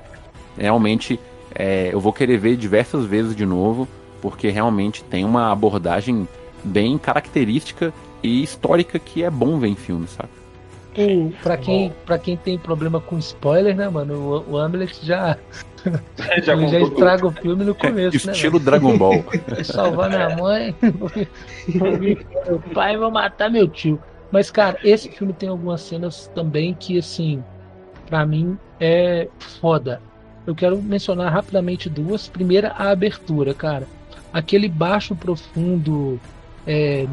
realmente 0.57 1.21
é, 1.55 1.91
eu 1.93 2.01
vou 2.01 2.13
querer 2.13 2.39
ver 2.39 2.57
diversas 2.57 3.05
vezes 3.05 3.35
de 3.35 3.47
novo, 3.47 3.87
porque 4.21 4.49
realmente 4.49 5.05
tem 5.05 5.25
uma 5.25 5.53
abordagem 5.53 6.27
bem 6.65 6.99
característica 6.99 7.93
e 8.23 8.43
histórica 8.43 8.99
que 8.99 9.23
é 9.23 9.31
bom 9.31 9.59
ver 9.59 9.69
em 9.69 9.77
filme, 9.77 10.07
sabe? 10.09 10.31
O, 10.97 11.31
pra, 11.43 11.57
quem, 11.57 11.93
pra 12.07 12.19
quem 12.19 12.37
tem 12.37 12.59
problema 12.59 13.01
com 13.01 13.19
spoiler, 13.19 13.77
né, 13.77 13.89
mano? 13.89 14.45
O, 14.49 14.55
o 14.55 14.59
Hamlet 14.59 15.05
já. 15.05 15.37
Já, 16.43 16.53
ele 16.53 16.69
já 16.69 16.81
estraga 16.81 17.27
o 17.27 17.31
filme 17.31 17.65
no 17.65 17.75
começo, 17.75 18.17
Estilo 18.17 18.27
né? 18.27 18.33
Estilo 18.33 18.61
Dragon 18.61 18.97
Ball. 18.97 19.25
Salvar 19.65 20.11
minha 20.11 20.37
mãe, 20.37 20.75
meu 21.69 22.61
pai, 22.75 22.97
vou 22.97 23.11
matar 23.11 23.51
meu 23.51 23.69
tio. 23.69 24.01
Mas, 24.31 24.51
cara, 24.51 24.79
esse 24.83 25.09
filme 25.11 25.33
tem 25.33 25.49
algumas 25.49 25.81
cenas 25.81 26.31
também 26.35 26.75
que, 26.75 26.99
assim, 26.99 27.43
para 28.09 28.27
mim 28.27 28.59
é 28.81 29.29
foda. 29.39 30.01
Eu 30.47 30.55
quero 30.55 30.81
mencionar 30.83 31.33
rapidamente 31.33 31.89
duas. 31.89 32.29
Primeira, 32.29 32.73
a 32.73 32.91
abertura, 32.91 33.55
cara. 33.55 33.87
Aquele 34.33 34.69
baixo 34.69 35.15
profundo 35.15 36.21
é, 36.67 37.07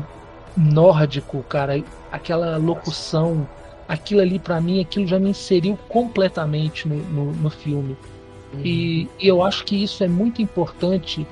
nórdico, 0.58 1.44
cara. 1.44 1.82
Aquela 2.12 2.58
locução 2.58 3.48
aquilo 3.88 4.22
ali 4.22 4.40
para 4.40 4.60
mim, 4.62 4.82
aquilo 4.82 5.08
já 5.08 5.20
me 5.20 5.30
inseriu 5.30 5.78
completamente 5.90 6.88
no, 6.88 6.96
no, 6.96 7.32
no 7.34 7.50
filme. 7.50 7.98
E, 8.64 9.08
e, 9.20 9.28
eu 9.28 9.44
acho 9.44 9.64
que 9.66 9.82
isso 9.82 10.04
é 10.04 10.08
muito 10.08 10.42
importante 10.42 11.26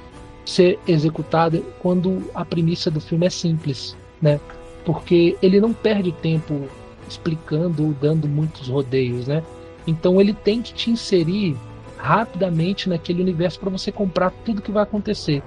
ser 0.46 0.80
executado 0.88 1.64
quando 1.80 2.24
a 2.34 2.44
premissa 2.44 2.90
do 2.90 3.00
filme 3.00 3.26
é 3.26 3.30
simples, 3.30 3.96
né? 4.22 4.40
Porque 4.86 5.38
ele 5.42 5.60
não 5.60 5.74
perde 5.74 6.12
tempo 6.12 6.68
explicando 7.08 7.86
ou 7.86 7.94
dando 7.94 8.28
muitos 8.28 8.68
rodeios, 8.68 9.28
né? 9.28 9.44
Então 9.86 10.20
ele 10.20 10.34
tem 10.34 10.62
que 10.62 10.74
te 10.74 10.90
inserir 10.90 11.56
rapidamente 11.98 12.90
naquele 12.90 13.22
universo 13.22 13.60
para 13.60 13.70
você 13.70 13.92
comprar 13.92 14.32
tudo 14.44 14.62
que 14.62 14.72
vai 14.72 14.84
acontecer. 14.84 15.44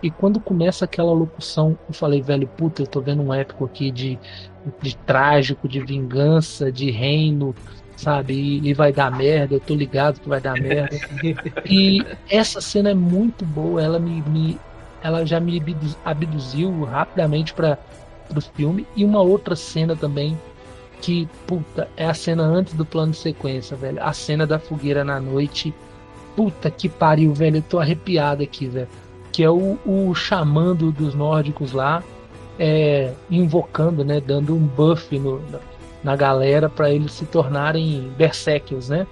E 0.00 0.10
quando 0.12 0.38
começa 0.38 0.84
aquela 0.84 1.12
locução, 1.12 1.76
eu 1.88 1.92
falei, 1.92 2.22
velho, 2.22 2.46
puta, 2.46 2.82
eu 2.82 2.86
tô 2.86 3.00
vendo 3.00 3.20
um 3.20 3.34
épico 3.34 3.64
aqui 3.64 3.90
de 3.90 4.16
de 4.82 4.96
trágico, 4.96 5.68
de 5.68 5.80
vingança, 5.80 6.70
de 6.70 6.90
reino, 6.90 7.54
sabe? 7.98 8.32
E, 8.32 8.68
e, 8.68 8.72
vai 8.72 8.92
dar 8.92 9.10
merda, 9.10 9.56
eu 9.56 9.60
tô 9.60 9.74
ligado 9.74 10.20
que 10.20 10.28
vai 10.28 10.40
dar 10.40 10.54
merda. 10.54 10.96
e 11.66 12.04
essa 12.30 12.60
cena 12.60 12.90
é 12.90 12.94
muito 12.94 13.44
boa, 13.44 13.82
ela 13.82 13.98
me, 13.98 14.22
me 14.22 14.58
ela 15.02 15.24
já 15.26 15.38
me 15.40 15.62
abduziu 16.04 16.84
rapidamente 16.84 17.52
para 17.52 17.78
o 18.34 18.40
filme. 18.40 18.86
E 18.96 19.04
uma 19.04 19.20
outra 19.20 19.54
cena 19.54 19.94
também 19.96 20.38
que, 21.00 21.28
puta, 21.46 21.88
é 21.96 22.06
a 22.06 22.14
cena 22.14 22.42
antes 22.42 22.74
do 22.74 22.84
plano 22.84 23.12
de 23.12 23.18
sequência, 23.18 23.76
velho. 23.76 24.02
A 24.02 24.12
cena 24.12 24.46
da 24.46 24.58
fogueira 24.58 25.04
na 25.04 25.20
noite. 25.20 25.72
Puta 26.34 26.70
que 26.70 26.88
pariu, 26.88 27.32
velho. 27.32 27.58
Eu 27.58 27.62
tô 27.62 27.78
arrepiado 27.78 28.42
aqui, 28.42 28.66
velho. 28.66 28.88
Que 29.32 29.44
é 29.44 29.50
o, 29.50 29.78
o 29.86 30.14
chamando 30.14 30.90
dos 30.90 31.14
nórdicos 31.14 31.72
lá 31.72 32.02
é, 32.58 33.12
invocando, 33.30 34.04
né, 34.04 34.20
dando 34.20 34.54
um 34.54 34.66
buff 34.66 35.16
no, 35.16 35.40
na 36.02 36.14
galera 36.16 36.68
para 36.68 36.90
eles 36.90 37.12
se 37.12 37.26
tornarem 37.26 38.12
berserkers, 38.16 38.88
né? 38.88 39.06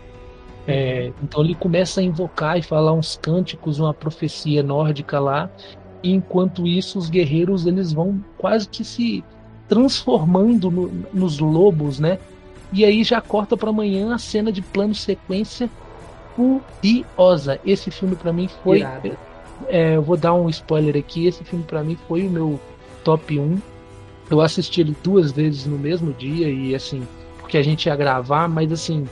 É, 0.66 1.12
então 1.22 1.44
ele 1.44 1.54
começa 1.54 2.00
a 2.00 2.02
invocar 2.02 2.58
e 2.58 2.62
falar 2.62 2.92
uns 2.92 3.16
cânticos, 3.16 3.78
uma 3.78 3.94
profecia 3.94 4.62
nórdica 4.62 5.20
lá. 5.20 5.50
E 6.02 6.12
enquanto 6.12 6.66
isso, 6.66 6.98
os 6.98 7.08
guerreiros 7.08 7.66
eles 7.66 7.92
vão 7.92 8.22
quase 8.36 8.68
que 8.68 8.84
se 8.84 9.24
transformando 9.68 10.70
no, 10.70 10.88
nos 11.12 11.38
lobos, 11.38 11.98
né? 11.98 12.18
E 12.72 12.84
aí 12.84 13.04
já 13.04 13.20
corta 13.20 13.56
para 13.56 13.70
amanhã 13.70 14.14
a 14.14 14.18
cena 14.18 14.50
de 14.50 14.60
plano 14.60 14.94
sequência 14.94 15.70
furiosa. 16.34 17.60
Esse 17.64 17.90
filme 17.90 18.16
para 18.16 18.32
mim 18.32 18.48
foi, 18.62 18.84
é, 19.68 19.96
eu 19.96 20.02
vou 20.02 20.16
dar 20.16 20.34
um 20.34 20.48
spoiler 20.48 20.96
aqui. 20.96 21.26
Esse 21.26 21.44
filme 21.44 21.64
para 21.64 21.82
mim 21.82 21.96
foi 22.08 22.26
o 22.26 22.30
meu 22.30 22.60
top 23.04 23.38
1. 23.38 23.58
Eu 24.30 24.40
assisti 24.40 24.80
ele 24.80 24.96
duas 25.02 25.32
vezes 25.32 25.66
no 25.66 25.78
mesmo 25.78 26.12
dia 26.12 26.48
e 26.48 26.74
assim, 26.74 27.06
porque 27.38 27.56
a 27.56 27.62
gente 27.62 27.86
ia 27.86 27.94
gravar, 27.94 28.48
mas 28.48 28.72
assim, 28.72 29.06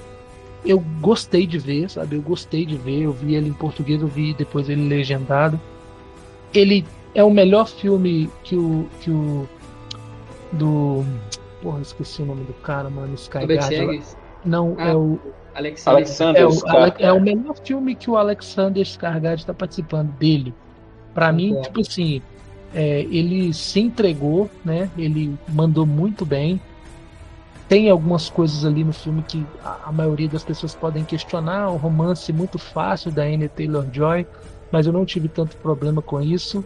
eu 0.65 0.83
gostei 1.01 1.47
de 1.47 1.59
ver, 1.59 1.89
sabe? 1.89 2.17
Eu 2.17 2.23
gostei 2.23 2.67
de 2.67 2.77
ver, 2.77 3.03
eu 3.03 3.13
vi 3.13 3.35
ele 3.35 3.49
em 3.49 3.53
português, 3.53 4.01
eu 4.01 4.09
vi 4.09 4.35
depois 4.35 4.69
ele 4.69 4.89
legendado. 4.89 5.61
Ele 6.53 6.85
é 7.15 7.23
o 7.23 7.31
melhor 7.31 7.69
filme 7.69 8.31
que 8.43 8.57
o 8.57 8.89
que 9.01 9.11
o 9.11 9.49
do 10.53 11.05
Porra, 11.65 11.81
esqueci 11.81 12.21
o 12.21 12.27
nome 12.27 12.45
do 12.45 12.53
cara, 12.53 12.91
mano, 12.91 13.15
Skyguard. 13.15 14.03
Não, 14.45 14.77
ah, 14.79 14.89
é 14.89 14.95
o 14.95 15.19
Alexander, 15.55 16.43
é, 16.43 16.47
o, 16.47 16.53
é 16.99 17.13
o 17.13 17.21
melhor 17.21 17.57
filme 17.65 17.95
que 17.95 18.11
o 18.11 18.17
Alexander 18.19 18.85
Skarsgård 18.85 19.39
está 19.39 19.55
participando 19.55 20.11
dele. 20.19 20.53
Para 21.15 21.33
mim, 21.33 21.59
tipo 21.63 21.81
assim, 21.81 22.21
é, 22.75 23.03
ele 23.03 23.55
se 23.55 23.81
entregou, 23.81 24.51
né? 24.65 24.91
Ele 24.99 25.39
mandou 25.49 25.87
muito 25.87 26.27
bem. 26.27 26.61
Tem 27.69 27.89
algumas 27.89 28.29
coisas 28.29 28.65
ali 28.65 28.83
no 28.83 28.93
filme 28.93 29.23
que 29.23 29.47
a, 29.65 29.85
a 29.87 29.93
maioria 29.93 30.29
das 30.29 30.43
pessoas 30.43 30.75
podem 30.75 31.05
questionar. 31.05 31.71
O 31.71 31.77
romance 31.77 32.33
muito 32.33 32.59
fácil 32.59 33.13
da 33.13 33.23
Anne 33.23 33.49
Taylor 33.49 33.87
Joy, 33.93 34.27
mas 34.73 34.87
eu 34.87 34.93
não 34.93 35.05
tive 35.05 35.29
tanto 35.29 35.57
problema 35.59 36.03
com 36.03 36.21
isso. 36.21 36.65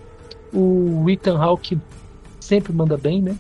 O 0.53 1.05
Ethan 1.09 1.39
Hawke 1.39 1.79
sempre 2.41 2.73
manda 2.73 2.97
bem, 2.97 3.21
né? 3.21 3.37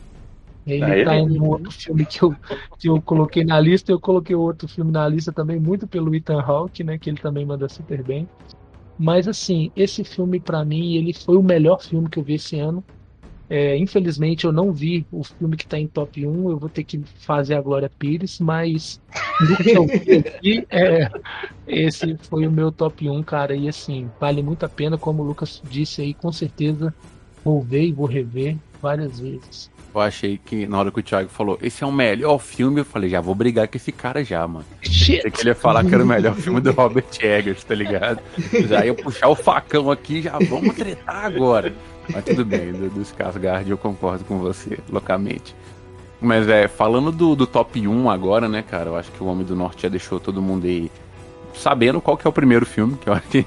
Ele 0.67 0.85
ah, 0.85 1.05
tá 1.07 1.17
ele... 1.17 1.39
em 1.39 1.41
outro 1.41 1.71
filme 1.73 2.05
que 2.05 2.23
eu, 2.23 2.37
que 2.79 2.89
eu 2.91 3.01
coloquei 3.01 3.43
na 3.43 3.59
lista. 3.59 3.91
Eu 3.91 3.99
coloquei 3.99 4.37
outro 4.37 4.69
filme 4.69 4.93
na 4.93 5.09
lista 5.09 5.33
também, 5.33 5.59
muito 5.59 5.87
pelo 5.87 6.15
Ethan 6.15 6.41
Hawke, 6.41 6.85
né? 6.85 6.99
Que 6.99 7.09
ele 7.09 7.19
também 7.19 7.47
manda 7.47 7.67
super 7.69 8.03
bem. 8.03 8.29
Mas 8.99 9.29
assim, 9.29 9.71
esse 9.77 10.03
filme 10.03 10.41
para 10.41 10.65
mim, 10.65 10.97
ele 10.97 11.13
foi 11.13 11.37
o 11.37 11.43
melhor 11.43 11.81
filme 11.83 12.09
que 12.09 12.19
eu 12.19 12.23
vi 12.23 12.35
esse 12.35 12.59
ano. 12.59 12.83
É, 13.51 13.79
infelizmente 13.79 14.45
eu 14.45 14.53
não 14.53 14.73
vi 14.73 15.07
o 15.11 15.25
filme 15.25 15.57
que 15.57 15.65
está 15.65 15.79
em 15.79 15.87
top 15.87 16.27
1, 16.27 16.51
eu 16.51 16.59
vou 16.59 16.69
ter 16.69 16.85
que 16.85 17.01
fazer 17.21 17.55
a 17.55 17.63
Glória 17.63 17.91
Pires, 17.99 18.39
mas 18.39 19.01
vi 20.43 20.67
é, 20.69 21.09
esse 21.67 22.19
foi 22.19 22.47
o 22.47 22.53
meu 22.53 22.71
top 22.71 23.09
1, 23.09 23.23
cara, 23.23 23.57
e 23.57 23.67
assim, 23.67 24.11
vale 24.21 24.43
muito 24.43 24.67
a 24.67 24.69
pena, 24.69 24.99
como 24.99 25.23
o 25.23 25.27
Lucas 25.27 25.63
disse 25.65 26.03
aí, 26.03 26.13
com 26.13 26.31
certeza 26.31 26.95
vou 27.43 27.63
ver 27.63 27.85
e 27.85 27.93
vou 27.93 28.05
rever 28.05 28.59
várias 28.83 29.19
vezes. 29.19 29.71
Eu 29.99 30.03
achei 30.03 30.39
que 30.43 30.67
na 30.67 30.79
hora 30.79 30.91
que 30.93 31.01
o 31.01 31.03
Thiago 31.03 31.29
falou, 31.29 31.59
esse 31.61 31.83
é 31.83 31.87
o 31.87 31.91
melhor 31.91 32.39
filme, 32.39 32.81
eu 32.81 32.85
falei, 32.85 33.11
já 33.11 33.21
vou 33.21 33.35
brigar 33.35 33.67
com 33.67 33.77
esse 33.77 33.91
cara 33.91 34.23
já, 34.23 34.47
mano. 34.47 34.65
Shit. 34.81 35.29
Que 35.31 35.41
ele 35.41 35.51
ia 35.51 35.55
falar 35.55 35.85
que 35.85 35.93
era 35.93 36.05
o 36.05 36.07
melhor 36.07 36.35
filme 36.37 36.61
do 36.61 36.71
Robert 36.71 37.05
Eggers, 37.21 37.65
tá 37.65 37.75
ligado? 37.75 38.21
Já 38.69 38.87
ia 38.87 38.95
puxar 38.95 39.29
o 39.29 39.35
facão 39.35 39.91
aqui, 39.91 40.23
já 40.23 40.39
vamos 40.39 40.75
tretar 40.77 41.25
agora. 41.25 41.75
Mas 42.09 42.25
tudo 42.25 42.45
bem, 42.45 42.73
do, 42.73 42.89
do 42.89 43.01
Skarsgård 43.03 43.69
eu 43.69 43.77
concordo 43.77 44.25
com 44.25 44.39
você, 44.39 44.79
loucamente. 44.89 45.55
Mas 46.21 46.49
é, 46.49 46.69
falando 46.69 47.11
do, 47.13 47.35
do 47.35 47.47
top 47.47 47.87
1 47.87 48.11
agora, 48.11 48.49
né, 48.49 48.63
cara, 48.63 48.91
eu 48.91 48.97
acho 48.97 49.11
que 49.11 49.23
o 49.23 49.27
Homem 49.27 49.45
do 49.45 49.57
Norte 49.57 49.83
já 49.83 49.89
deixou 49.89 50.19
todo 50.21 50.41
mundo 50.41 50.67
aí 50.67 50.91
sabendo 51.55 52.01
qual 52.01 52.17
que 52.17 52.27
é 52.27 52.31
o 52.31 52.33
primeiro 52.33 52.65
filme, 52.65 52.97
que 52.97 53.09
eu 53.09 53.13
acho 53.13 53.29
que 53.29 53.45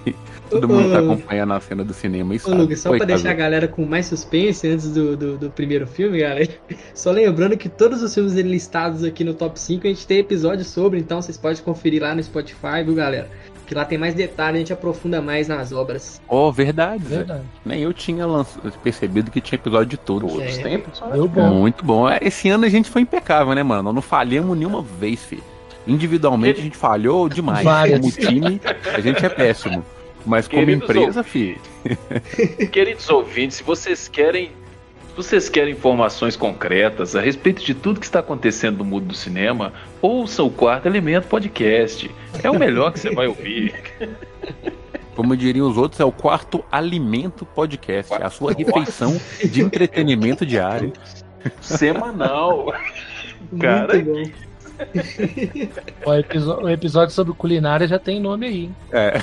todo 0.52 0.68
mundo 0.68 0.92
tá 0.92 1.00
acompanhando 1.00 1.54
a 1.54 1.60
cena 1.60 1.84
do 1.84 1.94
cinema. 1.94 2.36
Isso 2.36 2.52
Ô, 2.52 2.56
Lucas, 2.56 2.80
só 2.80 2.96
pra 2.96 3.06
deixar 3.06 3.32
a 3.32 3.34
galera 3.34 3.68
com 3.68 3.86
mais 3.86 4.06
suspense 4.06 4.68
antes 4.68 4.92
do, 4.92 5.16
do, 5.16 5.38
do, 5.38 5.50
primeiro 5.50 5.88
filme, 5.88 6.20
galera. 6.20 6.48
Só 6.94 7.12
lembrando 7.12 7.58
que 7.58 7.70
todos 7.70 8.02
os 8.04 8.14
filmes 8.14 8.34
listados 8.34 9.04
aqui 9.04 9.24
no 9.24 9.34
top 9.34 9.60
5 9.60 9.88
a 9.88 9.90
gente 9.90 10.06
tem 10.06 10.20
episódio 10.20 10.66
sobre, 10.66 11.00
então 11.00 11.22
vocês 11.22 11.38
podem 11.38 11.62
conferir 11.64 12.02
lá 12.02 12.14
no 12.14 12.22
Spotify, 12.22 12.84
viu, 12.84 12.96
galera? 12.96 13.30
que 13.72 13.76
lá 13.76 13.86
tem 13.86 13.98
mais 13.98 14.14
detalhes, 14.14 14.56
a 14.56 14.60
gente 14.60 14.74
aprofunda 14.74 15.22
mais 15.22 15.48
nas 15.48 15.72
obras. 15.72 16.22
Oh, 16.28 16.52
verdade. 16.52 17.06
verdade. 17.06 17.44
Nem 17.66 17.80
eu 17.80 17.94
tinha 17.94 18.26
percebido 18.84 19.32
que 19.32 19.40
tinha 19.40 19.56
episódio 19.56 19.86
de 19.86 19.98
todos. 19.98 20.38
É. 20.42 20.62
tem 20.62 20.74
episódio. 20.74 21.26
Bom. 21.30 21.54
Muito 21.54 21.86
bom. 21.86 22.10
É, 22.10 22.20
esse 22.22 22.50
ano 22.50 22.66
a 22.66 22.70
gente 22.70 22.90
foi 22.90 23.04
impecável, 23.04 23.56
né, 23.56 23.64
mano? 23.64 23.94
Não 23.94 24.02
falhamos 24.02 24.58
nenhuma 24.58 24.82
vez, 24.82 25.24
filho. 25.24 25.44
Individualmente 25.88 26.60
a 26.60 26.64
gente 26.64 26.76
falhou 26.76 27.30
demais. 27.30 27.64
Várias. 27.64 28.02
Como 28.02 28.12
time, 28.12 28.60
a 28.94 29.00
gente 29.00 29.26
é 29.26 29.30
péssimo. 29.30 29.86
Mas 30.26 30.48
como 30.48 30.66
Queridos 30.66 30.90
empresa, 30.90 31.24
filho. 31.24 31.60
Queridos 32.72 33.10
ouvintes, 33.10 33.58
se 33.58 33.64
vocês 33.64 34.08
querem 34.08 34.52
se 35.12 35.18
vocês 35.18 35.50
querem 35.50 35.74
informações 35.74 36.38
concretas 36.38 37.18
a 37.18 37.22
respeito 37.22 37.62
de 37.62 37.74
tudo 37.74 38.00
que 38.00 38.06
está 38.06 38.20
acontecendo 38.20 38.78
no 38.78 38.86
mundo 38.86 39.08
do 39.08 39.14
cinema, 39.14 39.74
ouçam 40.02 40.48
o 40.48 40.50
Quarto 40.50 40.86
Elemento 40.86 41.28
Podcast. 41.28 42.10
É 42.42 42.50
o 42.50 42.58
melhor 42.58 42.94
que 42.94 43.00
você 43.00 43.14
vai 43.14 43.28
ouvir. 43.28 43.74
Como 45.14 45.36
diriam 45.36 45.70
os 45.70 45.78
outros, 45.78 46.00
é 46.00 46.06
o 46.06 46.14
Quarto 46.14 46.64
Alimento 46.72 47.46
Podcast. 47.46 48.14
A 48.14 48.30
sua 48.30 48.54
refeição 48.54 49.20
de 49.44 49.62
entretenimento 49.62 50.46
diário. 50.46 50.94
Semanal. 51.60 52.74
Cara, 53.60 53.98
episódio, 53.98 54.34
o, 56.06 56.70
episódio 56.70 57.14
sobre 57.14 57.34
culinária 57.34 57.88
já 57.88 58.00
tem 58.00 58.20
nome 58.20 58.46
aí. 58.46 58.72
É. 58.92 59.20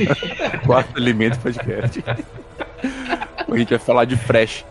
Quarto 0.66 0.96
Alimento 0.96 1.38
Podcast. 1.38 2.02
A 2.06 3.56
gente 3.56 3.70
vai 3.70 3.78
falar 3.78 4.04
de 4.04 4.16
fresh. 4.16 4.64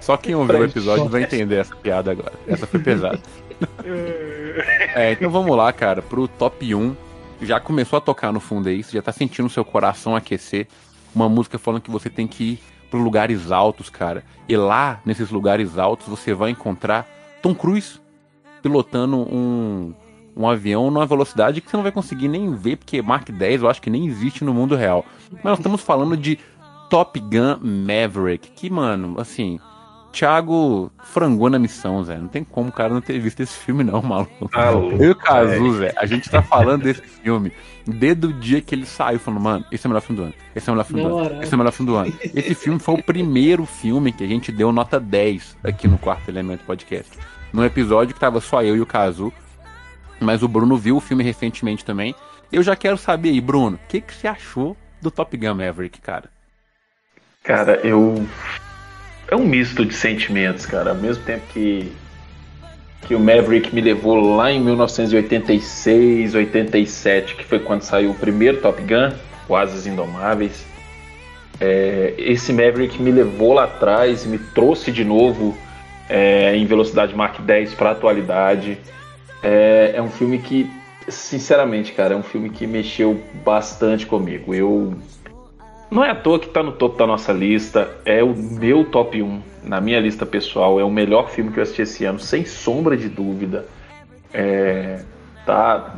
Só 0.00 0.16
quem 0.16 0.34
ouviu 0.34 0.60
o 0.60 0.64
episódio 0.64 1.08
vai 1.08 1.22
entender 1.22 1.56
essa 1.56 1.76
piada 1.76 2.10
agora. 2.10 2.32
Essa 2.46 2.66
foi 2.66 2.80
pesada. 2.80 3.20
é, 4.94 5.12
então 5.12 5.30
vamos 5.30 5.56
lá, 5.56 5.72
cara, 5.72 6.00
pro 6.00 6.26
top 6.26 6.74
1. 6.74 6.96
Já 7.42 7.58
começou 7.58 7.96
a 7.96 8.00
tocar 8.00 8.32
no 8.32 8.40
fundo 8.40 8.68
aí, 8.68 8.82
você 8.82 8.92
já 8.92 9.02
tá 9.02 9.12
sentindo 9.12 9.46
o 9.46 9.50
seu 9.50 9.64
coração 9.64 10.14
aquecer. 10.14 10.66
Uma 11.14 11.28
música 11.28 11.58
falando 11.58 11.82
que 11.82 11.90
você 11.90 12.08
tem 12.08 12.26
que 12.26 12.44
ir 12.44 12.60
para 12.90 13.00
lugares 13.00 13.50
altos, 13.50 13.88
cara. 13.88 14.24
E 14.48 14.56
lá, 14.56 15.00
nesses 15.04 15.30
lugares 15.30 15.78
altos, 15.78 16.06
você 16.06 16.34
vai 16.34 16.50
encontrar 16.50 17.06
Tom 17.42 17.54
Cruise 17.54 18.00
pilotando 18.62 19.16
um, 19.16 19.94
um 20.36 20.48
avião 20.48 20.90
numa 20.90 21.06
velocidade 21.06 21.60
que 21.60 21.70
você 21.70 21.76
não 21.76 21.82
vai 21.82 21.92
conseguir 21.92 22.28
nem 22.28 22.54
ver, 22.54 22.76
porque 22.76 23.02
Mark 23.02 23.30
10 23.30 23.62
eu 23.62 23.68
acho 23.68 23.82
que 23.82 23.90
nem 23.90 24.06
existe 24.06 24.44
no 24.44 24.54
mundo 24.54 24.76
real. 24.76 25.04
Mas 25.32 25.44
nós 25.44 25.58
estamos 25.58 25.82
falando 25.82 26.16
de 26.16 26.38
Top 26.88 27.18
Gun 27.18 27.58
Maverick, 27.60 28.50
que, 28.50 28.68
mano, 28.68 29.20
assim, 29.20 29.60
Thiago 30.12 30.90
frangou 31.04 31.48
na 31.48 31.58
missão, 31.58 32.02
Zé. 32.02 32.18
Não 32.18 32.28
tem 32.28 32.42
como 32.42 32.68
o 32.68 32.72
cara 32.72 32.92
não 32.92 33.00
ter 33.00 33.18
visto 33.18 33.40
esse 33.40 33.56
filme, 33.56 33.84
não, 33.84 34.02
maluco. 34.02 34.50
Ah, 34.52 34.72
eu 34.72 35.02
e 35.02 35.10
o 35.10 35.14
Cazu, 35.14 35.78
Zé, 35.78 35.94
a 35.96 36.06
gente 36.06 36.28
tá 36.28 36.42
falando 36.42 36.82
desse 36.82 37.02
filme 37.02 37.52
desde 37.86 38.26
o 38.26 38.32
dia 38.32 38.60
que 38.60 38.74
ele 38.74 38.86
saiu, 38.86 39.18
falando, 39.18 39.40
mano, 39.40 39.64
esse 39.70 39.86
é 39.86 39.88
o 39.88 39.90
melhor 39.90 40.00
filme 40.00 40.20
do 40.20 40.24
ano. 40.24 40.34
Esse 40.54 40.68
é 40.68 40.72
o 40.72 40.74
melhor 40.74 40.84
filme 40.84 41.02
do 41.02 41.18
ano. 41.18 41.42
Esse 41.42 41.52
é 41.52 41.54
o 41.54 41.58
melhor 41.58 41.72
filme 41.72 41.92
do 41.92 41.96
ano. 41.96 42.12
Esse 42.22 42.54
filme 42.54 42.78
foi 42.78 42.94
o 42.94 43.02
primeiro 43.02 43.64
filme 43.64 44.12
que 44.12 44.24
a 44.24 44.26
gente 44.26 44.52
deu 44.52 44.72
nota 44.72 44.98
10 44.98 45.56
aqui 45.64 45.88
no 45.88 45.98
Quarto 45.98 46.28
Elemento 46.28 46.64
Podcast. 46.64 47.10
Num 47.52 47.64
episódio 47.64 48.14
que 48.14 48.20
tava 48.20 48.40
só 48.40 48.62
eu 48.62 48.76
e 48.76 48.80
o 48.80 48.86
Cazu. 48.86 49.32
Mas 50.20 50.42
o 50.42 50.48
Bruno 50.48 50.76
viu 50.76 50.96
o 50.96 51.00
filme 51.00 51.24
recentemente 51.24 51.84
também. 51.84 52.14
Eu 52.52 52.62
já 52.62 52.76
quero 52.76 52.98
saber 52.98 53.30
aí, 53.30 53.40
Bruno, 53.40 53.76
o 53.76 53.88
que, 53.88 54.00
que 54.00 54.14
você 54.14 54.26
achou 54.26 54.76
do 55.00 55.10
Top 55.10 55.34
Gun 55.36 55.54
Maverick, 55.54 56.00
cara? 56.00 56.28
Cara, 57.42 57.80
eu 57.82 58.26
é 59.28 59.36
um 59.36 59.46
misto 59.46 59.84
de 59.84 59.94
sentimentos, 59.94 60.66
cara. 60.66 60.90
Ao 60.90 60.96
mesmo 60.96 61.24
tempo 61.24 61.46
que 61.52 61.90
que 63.06 63.14
o 63.14 63.20
Maverick 63.20 63.74
me 63.74 63.80
levou 63.80 64.36
lá 64.36 64.52
em 64.52 64.60
1986, 64.60 66.34
87, 66.34 67.34
que 67.34 67.44
foi 67.44 67.58
quando 67.58 67.82
saiu 67.82 68.10
o 68.10 68.14
primeiro 68.14 68.60
Top 68.60 68.80
Gun, 68.82 69.16
o 69.48 69.56
Asas 69.56 69.86
Indomáveis. 69.86 70.66
É, 71.58 72.14
esse 72.18 72.52
Maverick 72.52 73.00
me 73.00 73.10
levou 73.10 73.54
lá 73.54 73.64
atrás, 73.64 74.24
me 74.26 74.38
trouxe 74.38 74.92
de 74.92 75.04
novo 75.04 75.56
é, 76.10 76.56
em 76.56 76.66
velocidade 76.66 77.14
Mach 77.14 77.40
10 77.40 77.74
para 77.74 77.90
a 77.90 77.92
atualidade. 77.92 78.76
É, 79.42 79.92
é 79.94 80.02
um 80.02 80.10
filme 80.10 80.38
que, 80.38 80.68
sinceramente, 81.08 81.92
cara, 81.92 82.14
é 82.14 82.16
um 82.16 82.22
filme 82.22 82.50
que 82.50 82.66
mexeu 82.66 83.22
bastante 83.44 84.04
comigo. 84.04 84.52
Eu 84.52 84.94
não 85.88 86.04
é 86.04 86.10
à 86.10 86.14
toa 86.14 86.40
que 86.40 86.48
está 86.48 86.62
no 86.64 86.72
topo 86.72 86.98
da 86.98 87.06
nossa 87.06 87.32
lista. 87.32 87.88
É 88.04 88.24
o 88.24 88.34
meu 88.34 88.84
top 88.84 89.22
1 89.22 89.40
na 89.62 89.80
minha 89.80 90.00
lista 90.00 90.26
pessoal. 90.26 90.80
É 90.80 90.84
o 90.84 90.90
melhor 90.90 91.30
filme 91.30 91.52
que 91.52 91.60
eu 91.60 91.62
assisti 91.62 91.82
esse 91.82 92.04
ano, 92.04 92.18
sem 92.18 92.44
sombra 92.44 92.96
de 92.96 93.08
dúvida. 93.08 93.66
É, 94.34 95.02
tá, 95.46 95.94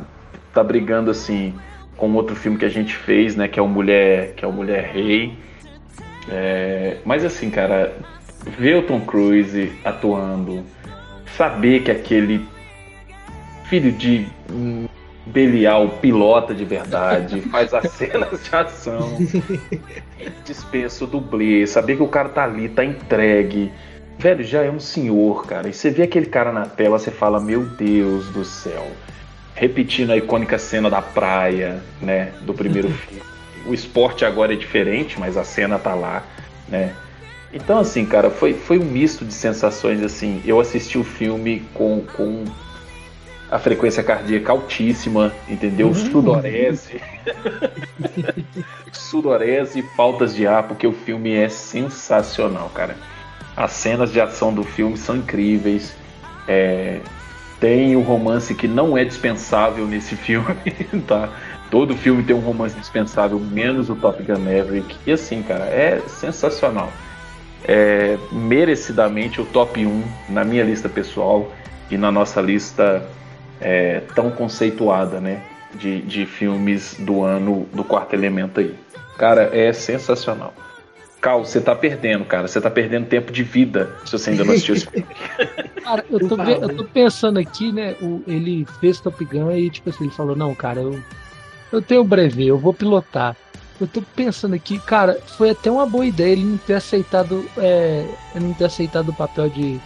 tá 0.53 0.63
brigando 0.63 1.09
assim 1.09 1.55
com 1.97 2.11
outro 2.13 2.35
filme 2.35 2.57
que 2.57 2.65
a 2.65 2.69
gente 2.69 2.95
fez, 2.95 3.35
né? 3.35 3.47
Que 3.47 3.59
é 3.59 3.63
o 3.63 3.67
Mulher, 3.67 4.35
que 4.35 4.45
é 4.45 4.47
o 4.47 4.53
Mulher 4.53 4.91
Rei. 4.93 5.35
É, 6.29 6.97
mas 7.03 7.25
assim, 7.25 7.49
cara, 7.49 7.93
ver 8.45 8.77
o 8.77 8.83
Tom 8.83 9.01
Cruise 9.01 9.71
atuando, 9.83 10.63
saber 11.37 11.83
que 11.83 11.91
aquele 11.91 12.45
filho 13.65 13.91
de 13.91 14.27
Belial 15.25 15.87
pilota 16.01 16.53
de 16.53 16.65
verdade, 16.65 17.41
faz 17.49 17.73
as 17.73 17.89
cenas 17.91 18.43
de 18.43 18.55
ação, 18.55 19.17
dispensa 20.43 21.05
o 21.05 21.07
dublê, 21.07 21.65
saber 21.65 21.95
que 21.95 22.03
o 22.03 22.07
cara 22.07 22.29
tá 22.29 22.43
ali, 22.43 22.67
tá 22.67 22.83
entregue. 22.83 23.71
Velho, 24.19 24.43
já 24.43 24.61
é 24.61 24.69
um 24.69 24.79
senhor, 24.79 25.45
cara. 25.47 25.67
E 25.69 25.73
você 25.73 25.89
vê 25.89 26.03
aquele 26.03 26.27
cara 26.27 26.51
na 26.51 26.65
tela, 26.65 26.99
você 26.99 27.09
fala, 27.09 27.39
meu 27.39 27.65
Deus 27.65 28.27
do 28.29 28.45
céu. 28.45 28.85
Repetindo 29.55 30.11
a 30.11 30.17
icônica 30.17 30.57
cena 30.57 30.89
da 30.89 31.01
praia, 31.01 31.81
né, 32.01 32.31
do 32.41 32.53
primeiro 32.53 32.89
filme. 32.93 33.21
O 33.65 33.73
esporte 33.73 34.25
agora 34.25 34.53
é 34.53 34.55
diferente, 34.57 35.19
mas 35.19 35.37
a 35.37 35.43
cena 35.43 35.79
tá 35.79 35.95
lá, 35.95 36.23
né? 36.67 36.93
Então, 37.53 37.77
assim, 37.77 38.03
cara, 38.03 38.31
foi, 38.31 38.53
foi 38.53 38.79
um 38.79 38.85
misto 38.85 39.23
de 39.23 39.33
sensações, 39.33 40.01
assim. 40.01 40.41
Eu 40.43 40.59
assisti 40.59 40.97
o 40.97 41.03
filme 41.03 41.63
com, 41.73 42.01
com 42.17 42.43
a 43.51 43.59
frequência 43.59 44.01
cardíaca 44.01 44.51
altíssima, 44.51 45.31
entendeu? 45.47 45.89
Uhum. 45.89 45.93
Sudorese. 45.93 46.99
Sudorese 48.91 49.79
e 49.79 49.83
faltas 49.95 50.33
de 50.35 50.47
ar, 50.47 50.63
porque 50.63 50.87
o 50.87 50.91
filme 50.91 51.31
é 51.35 51.47
sensacional, 51.47 52.71
cara. 52.73 52.97
As 53.55 53.71
cenas 53.73 54.11
de 54.11 54.19
ação 54.19 54.51
do 54.51 54.63
filme 54.63 54.97
são 54.97 55.17
incríveis. 55.17 55.95
É... 56.47 57.01
Tem 57.59 57.95
o 57.95 58.01
romance 58.01 58.55
que 58.55 58.67
não 58.67 58.97
é 58.97 59.05
dispensável 59.05 59.85
nesse 59.85 60.15
filme, 60.15 60.55
tá? 61.07 61.29
Todo 61.69 61.95
filme 61.95 62.23
tem 62.23 62.35
um 62.35 62.39
romance 62.39 62.77
dispensável, 62.77 63.39
menos 63.39 63.89
o 63.89 63.95
Top 63.95 64.21
Gun 64.21 64.39
Maverick. 64.39 64.97
E 65.05 65.11
assim, 65.11 65.43
cara, 65.43 65.65
é 65.65 66.01
sensacional. 66.07 66.91
É 67.65 68.17
merecidamente 68.31 69.39
o 69.39 69.45
top 69.45 69.85
1 69.85 70.03
na 70.29 70.43
minha 70.43 70.63
lista 70.63 70.89
pessoal 70.89 71.51
e 71.89 71.97
na 71.97 72.11
nossa 72.11 72.41
lista 72.41 73.07
é, 73.61 74.01
tão 74.13 74.29
conceituada, 74.31 75.19
né? 75.19 75.41
De, 75.73 76.01
de 76.01 76.25
filmes 76.25 76.95
do 76.99 77.23
ano 77.23 77.67
do 77.73 77.83
quarto 77.83 78.13
elemento 78.13 78.59
aí. 78.59 78.75
Cara, 79.17 79.49
é 79.55 79.71
sensacional. 79.73 80.53
Cal, 81.23 81.45
você 81.45 81.61
tá 81.61 81.73
perdendo, 81.73 82.25
cara. 82.25 82.49
Você 82.49 82.59
tá 82.59 82.69
perdendo 82.69 83.07
tempo 83.07 83.31
de 83.31 83.43
vida 83.43 83.95
se 84.03 84.11
você 84.11 84.31
ainda 84.31 84.43
não 84.43 84.51
assistiu 84.51 84.75
esse 84.75 84.87
filme. 84.87 85.07
Cara, 85.81 86.03
eu 86.09 86.19
tô, 86.27 86.35
eu 86.41 86.75
tô 86.75 86.83
pensando 86.83 87.39
aqui, 87.39 87.71
né? 87.71 87.95
O, 88.01 88.21
ele 88.27 88.65
fez 88.81 88.99
Top 88.99 89.23
Gun 89.23 89.51
e, 89.51 89.69
tipo 89.69 89.89
assim, 89.89 90.05
ele 90.05 90.13
falou: 90.13 90.35
Não, 90.35 90.53
cara, 90.53 90.81
eu, 90.81 90.99
eu 91.71 91.81
tenho 91.81 92.03
brevê, 92.03 92.45
eu 92.45 92.57
vou 92.57 92.73
pilotar. 92.73 93.37
Eu 93.83 93.87
tô 93.87 94.01
pensando 94.15 94.55
aqui, 94.55 94.79
cara, 94.79 95.19
foi 95.37 95.49
até 95.49 95.69
uma 95.69 95.85
boa 95.85 96.05
ideia 96.05 96.31
ele 96.31 96.45
não 96.45 96.57
ter 96.57 96.75
aceitado, 96.75 97.45
é, 97.57 98.05
ele 98.33 98.45
não 98.45 98.53
ter 98.53 98.63
aceitado 98.63 99.09
o 99.09 99.13
papel 99.13 99.49
de, 99.49 99.77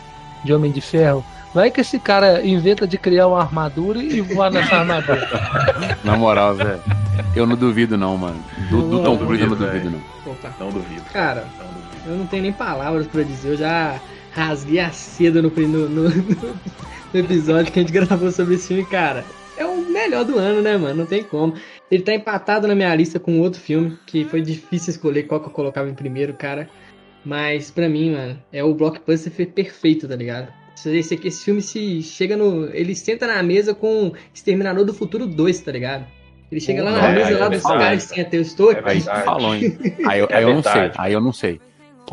de 0.44 0.54
Homem 0.54 0.72
de 0.72 0.82
Ferro. 0.82 1.26
Vai 1.52 1.72
que 1.72 1.82
esse 1.82 1.98
cara 1.98 2.46
inventa 2.46 2.86
de 2.86 2.96
criar 2.96 3.26
uma 3.28 3.40
armadura 3.42 3.98
e 3.98 4.22
voar 4.22 4.52
nessa 4.52 4.76
armadura. 4.78 5.28
Na 6.04 6.16
moral, 6.16 6.56
Zé. 6.58 6.78
Eu 7.36 7.48
não 7.48 7.56
duvido, 7.56 7.98
não, 7.98 8.16
mano. 8.16 8.40
Do, 8.70 8.88
do 8.88 9.02
Tom 9.04 9.18
Cruise 9.18 9.42
eu 9.42 9.50
não 9.50 9.56
duvido, 9.58 9.90
duvido, 9.90 10.04
não. 10.26 10.32
Opa. 10.32 10.54
Não 10.60 10.70
duvido. 10.70 11.02
Cara, 11.12 11.48
Não 11.58 11.66
duvido. 11.68 12.02
eu 12.06 12.18
não 12.18 12.28
tenho 12.28 12.44
nem 12.44 12.54
palavras 12.54 13.08
pra 13.08 13.24
dizer. 13.24 13.50
Eu 13.54 13.58
já 13.58 14.00
rasguei 14.32 14.80
a 14.80 14.92
seda 14.92 15.42
no, 15.42 15.50
no, 15.50 15.90
no, 15.90 16.10
no 17.14 17.20
episódio 17.20 17.72
que 17.72 17.80
a 17.80 17.82
gente 17.82 17.92
gravou 17.92 18.32
sobre 18.32 18.54
esse 18.54 18.68
filme, 18.68 18.86
cara. 18.86 19.26
É 19.58 19.66
o 19.66 19.92
melhor 19.92 20.24
do 20.24 20.38
ano, 20.38 20.62
né, 20.62 20.78
mano? 20.78 20.94
Não 20.94 21.06
tem 21.08 21.24
como. 21.24 21.56
Ele 21.90 22.04
tá 22.04 22.14
empatado 22.14 22.68
na 22.68 22.76
minha 22.76 22.94
lista 22.96 23.20
com 23.20 23.40
outro 23.40 23.60
filme, 23.62 23.98
que 24.06 24.26
foi 24.26 24.42
difícil 24.42 24.92
escolher 24.92 25.24
qual 25.24 25.40
que 25.40 25.48
eu 25.48 25.52
colocava 25.52 25.90
em 25.90 25.94
primeiro, 25.94 26.34
cara. 26.34 26.70
Mas 27.24 27.72
pra 27.72 27.88
mim, 27.90 28.12
mano, 28.12 28.40
é 28.52 28.64
o 28.64 28.74
blockbuster 28.74 29.32
perfeito, 29.48 30.08
tá 30.08 30.16
ligado? 30.16 30.52
Esse, 30.86 31.16
aqui, 31.16 31.28
esse 31.28 31.44
filme 31.44 31.62
se 31.62 32.02
chega 32.04 32.38
no. 32.38 32.68
Ele 32.74 32.94
senta 32.96 33.26
na 33.26 33.42
mesa 33.42 33.74
com 33.74 34.12
Exterminador 34.34 34.86
do 34.86 34.94
Futuro 34.94 35.26
2, 35.26 35.60
tá 35.62 35.72
ligado? 35.72 36.06
Ele 36.52 36.62
chega 36.62 36.84
lá 36.84 36.92
na 36.92 37.08
É, 37.10 37.14
mesa 37.14 37.32
é 37.32 37.38
lá 37.38 37.50
dos 37.50 37.64
caras 37.64 38.04
e 38.04 38.08
senta, 38.16 38.36
eu 38.36 38.42
estou 38.42 38.72
É 38.72 38.76
aqui. 38.80 38.84
verdade. 39.00 39.26
Falou, 39.26 39.56
hein? 39.56 39.78
Aí 40.08 40.20
eu, 40.20 40.28
É 40.30 40.36
aí 40.38 40.44
eu 40.44 40.54
não 40.54 40.64
sei. 40.64 40.92
Aí 40.98 41.14
eu 41.14 41.22
não 41.22 41.34
sei. 41.34 41.60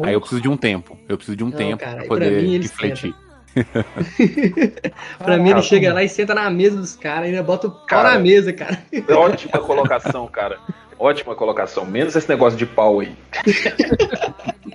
Aí 0.03 0.13
eu 0.15 0.21
preciso 0.21 0.41
de 0.41 0.49
um 0.49 0.57
tempo. 0.57 0.99
Eu 1.09 1.17
preciso 1.17 1.37
de 1.37 1.45
um 1.45 1.51
Não, 1.51 1.57
tempo 1.57 1.79
cara, 1.79 1.97
pra 1.99 2.07
pra 2.07 2.09
poder 2.09 2.43
mim 2.43 2.55
ele 2.55 2.63
refletir. 2.65 3.15
Pra 5.19 5.37
mim, 5.37 5.51
ele 5.51 5.63
chega 5.63 5.93
lá 5.93 6.03
e 6.03 6.09
senta 6.09 6.35
na 6.35 6.51
mesa 6.51 6.77
dos 6.77 6.97
caras, 6.97 7.29
ainda 7.29 7.43
bota 7.43 7.69
o 7.69 7.71
pau 7.71 7.87
Cara. 7.87 8.15
na 8.15 8.19
mesa, 8.19 8.53
cara. 8.53 8.79
Ótima 9.09 9.59
colocação, 9.61 10.27
cara. 10.27 10.59
Ótima 10.99 11.35
colocação. 11.35 11.85
Menos 11.85 12.15
esse 12.17 12.29
negócio 12.29 12.59
de 12.59 12.67
pau 12.67 13.01
aí. 13.01 13.15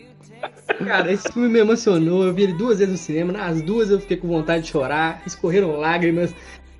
Cara, 0.85 1.11
esse 1.11 1.31
filme 1.31 1.49
me 1.49 1.59
emocionou. 1.59 2.23
Eu 2.25 2.33
vi 2.33 2.43
ele 2.43 2.53
duas 2.53 2.79
vezes 2.79 2.91
no 2.91 2.97
cinema. 2.97 3.33
Nas 3.33 3.61
duas 3.61 3.89
eu 3.89 3.99
fiquei 3.99 4.17
com 4.17 4.27
vontade 4.27 4.63
de 4.63 4.69
chorar. 4.69 5.21
Escorreram 5.25 5.75
lágrimas. 5.77 6.33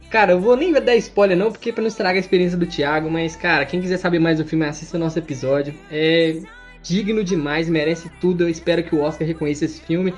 Cara, 0.09 0.31
eu 0.33 0.39
vou 0.39 0.55
nem 0.55 0.71
dar 0.73 0.95
spoiler 0.95 1.37
não, 1.37 1.51
porque 1.51 1.71
pra 1.71 1.81
não 1.81 1.87
estragar 1.87 2.15
a 2.15 2.19
experiência 2.19 2.57
do 2.57 2.65
Thiago. 2.65 3.09
Mas, 3.09 3.35
cara, 3.35 3.65
quem 3.65 3.81
quiser 3.81 3.97
saber 3.97 4.19
mais 4.19 4.37
do 4.37 4.45
filme, 4.45 4.65
assista 4.65 4.97
o 4.97 4.99
nosso 4.99 5.19
episódio. 5.19 5.73
É 5.91 6.39
digno 6.81 7.23
demais, 7.23 7.67
merece 7.67 8.09
tudo. 8.21 8.43
Eu 8.43 8.49
espero 8.49 8.83
que 8.83 8.95
o 8.95 9.01
Oscar 9.01 9.27
reconheça 9.27 9.65
esse 9.65 9.81
filme. 9.81 10.13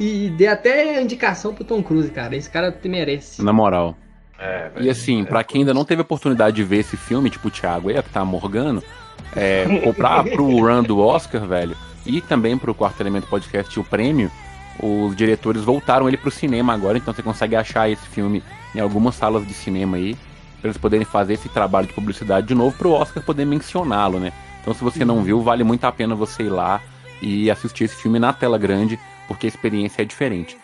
E 0.00 0.30
dê 0.30 0.46
até 0.46 1.00
indicação 1.00 1.54
pro 1.54 1.64
Tom 1.64 1.82
Cruise, 1.82 2.10
cara. 2.10 2.34
Esse 2.36 2.50
cara 2.50 2.76
merece. 2.84 3.42
Na 3.42 3.52
moral. 3.52 3.96
É, 4.38 4.70
E 4.80 4.90
assim, 4.90 5.24
pra 5.24 5.44
quem 5.44 5.60
ainda 5.60 5.72
não 5.72 5.84
teve 5.84 6.02
oportunidade 6.02 6.56
de 6.56 6.64
ver 6.64 6.78
esse 6.78 6.96
filme, 6.96 7.30
tipo 7.30 7.46
o 7.46 7.50
Thiago 7.50 7.88
aí, 7.88 8.02
que 8.02 8.10
tá 8.10 8.24
morgando, 8.24 8.82
é, 9.36 9.64
comprar 9.84 10.24
pro 10.24 10.44
run 10.44 10.82
do 10.82 10.98
Oscar, 10.98 11.46
velho, 11.46 11.76
e 12.04 12.20
também 12.20 12.58
pro 12.58 12.74
Quarto 12.74 13.00
Elemento 13.00 13.28
Podcast 13.28 13.78
o 13.78 13.84
prêmio, 13.84 14.32
os 14.80 15.14
diretores 15.14 15.62
voltaram 15.62 16.08
ele 16.08 16.16
pro 16.16 16.30
cinema 16.30 16.74
agora, 16.74 16.98
então 16.98 17.14
você 17.14 17.22
consegue 17.22 17.54
achar 17.54 17.88
esse 17.88 18.04
filme 18.08 18.42
em 18.74 18.80
algumas 18.80 19.14
salas 19.14 19.46
de 19.46 19.54
cinema 19.54 19.96
aí, 19.96 20.16
pra 20.60 20.70
eles 20.70 20.78
poderem 20.78 21.04
fazer 21.06 21.34
esse 21.34 21.48
trabalho 21.48 21.86
de 21.86 21.92
publicidade 21.92 22.48
de 22.48 22.54
novo 22.54 22.76
pro 22.76 22.90
Oscar 22.90 23.22
poder 23.22 23.44
mencioná-lo, 23.44 24.18
né? 24.18 24.32
Então 24.60 24.74
se 24.74 24.82
você 24.82 25.04
não 25.04 25.22
viu, 25.22 25.40
vale 25.40 25.62
muito 25.62 25.84
a 25.84 25.92
pena 25.92 26.16
você 26.16 26.44
ir 26.44 26.48
lá 26.50 26.80
e 27.20 27.48
assistir 27.48 27.84
esse 27.84 27.96
filme 27.96 28.18
na 28.18 28.32
tela 28.32 28.58
grande, 28.58 28.98
porque 29.32 29.46
a 29.46 29.48
experiência 29.48 30.02
é 30.02 30.04
diferente. 30.04 30.58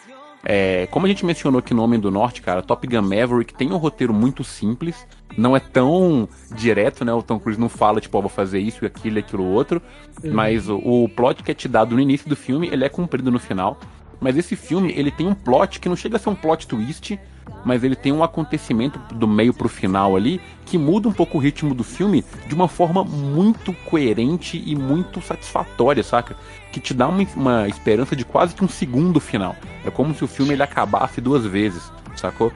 É, 0.45 0.87
como 0.91 1.07
a 1.07 1.09
gente 1.09 1.25
mencionou 1.25 1.59
aqui 1.59 1.73
no 1.73 1.83
Homem 1.83 1.99
do 1.99 2.11
Norte, 2.11 2.43
cara, 2.43 2.63
Top 2.63 2.87
Gun 2.87 3.03
Maverick 3.03 3.55
tem 3.55 3.73
um 3.73 3.77
roteiro 3.77 4.13
muito 4.13 4.45
simples, 4.45 5.07
não 5.37 5.57
é 5.57 5.61
tão 5.61 6.29
direto, 6.55 7.05
né? 7.05 7.13
O 7.13 7.23
Tom 7.23 7.41
Cruise 7.41 7.59
não 7.59 7.69
fala, 7.69 8.01
tipo, 8.01 8.17
ó, 8.17 8.21
vou 8.21 8.31
fazer 8.31 8.61
isso, 8.61 8.85
aquilo 8.85 9.17
e 9.17 9.21
aquilo 9.21 9.45
outro, 9.45 9.83
mas 10.23 10.69
o, 10.69 10.77
o 10.77 11.09
plot 11.09 11.43
que 11.43 11.51
é 11.51 11.55
te 11.55 11.67
dado 11.67 11.95
no 11.95 12.01
início 12.01 12.29
do 12.29 12.37
filme, 12.37 12.69
ele 12.71 12.85
é 12.85 12.89
cumprido 12.89 13.31
no 13.31 13.39
final. 13.39 13.79
Mas 14.21 14.37
esse 14.37 14.55
filme, 14.55 14.93
ele 14.97 15.11
tem 15.11 15.27
um 15.27 15.35
plot 15.35 15.81
que 15.81 15.89
não 15.89 15.97
chega 15.97 16.17
a 16.17 16.19
ser 16.19 16.29
um 16.29 16.35
plot 16.35 16.67
twist, 16.67 17.19
mas 17.65 17.85
ele 17.85 17.97
tem 17.97 18.13
um 18.13 18.23
acontecimento 18.23 18.99
do 19.15 19.27
meio 19.27 19.53
pro 19.53 19.69
final 19.69 20.17
ali 20.17 20.41
que 20.65 20.79
muda 20.79 21.09
um 21.09 21.13
pouco 21.13 21.39
o 21.39 21.41
ritmo 21.41 21.75
do 21.75 21.85
filme 21.85 22.25
de 22.47 22.55
uma 22.55 22.69
forma 22.69 23.05
muito 23.05 23.73
coerente 23.73 24.63
e 24.65 24.75
muito 24.77 25.21
satisfatória, 25.21 26.03
saca? 26.03 26.37
Que 26.73 26.81
te 26.81 26.93
dá 26.93 27.09
uma, 27.09 27.27
uma 27.35 27.69
esperança 27.69 28.15
de 28.15 28.25
quase 28.25 28.55
que 28.55 28.65
um 28.65 28.69
segundo 28.69 29.19
final. 29.21 29.57
É 29.85 29.91
como 29.91 30.15
se 30.15 30.23
o 30.23 30.29
filme 30.29 30.53
ele 30.53 30.63
acabasse 30.63 31.21
duas 31.21 31.45
vezes, 31.45 31.91
sacou? 32.17 32.53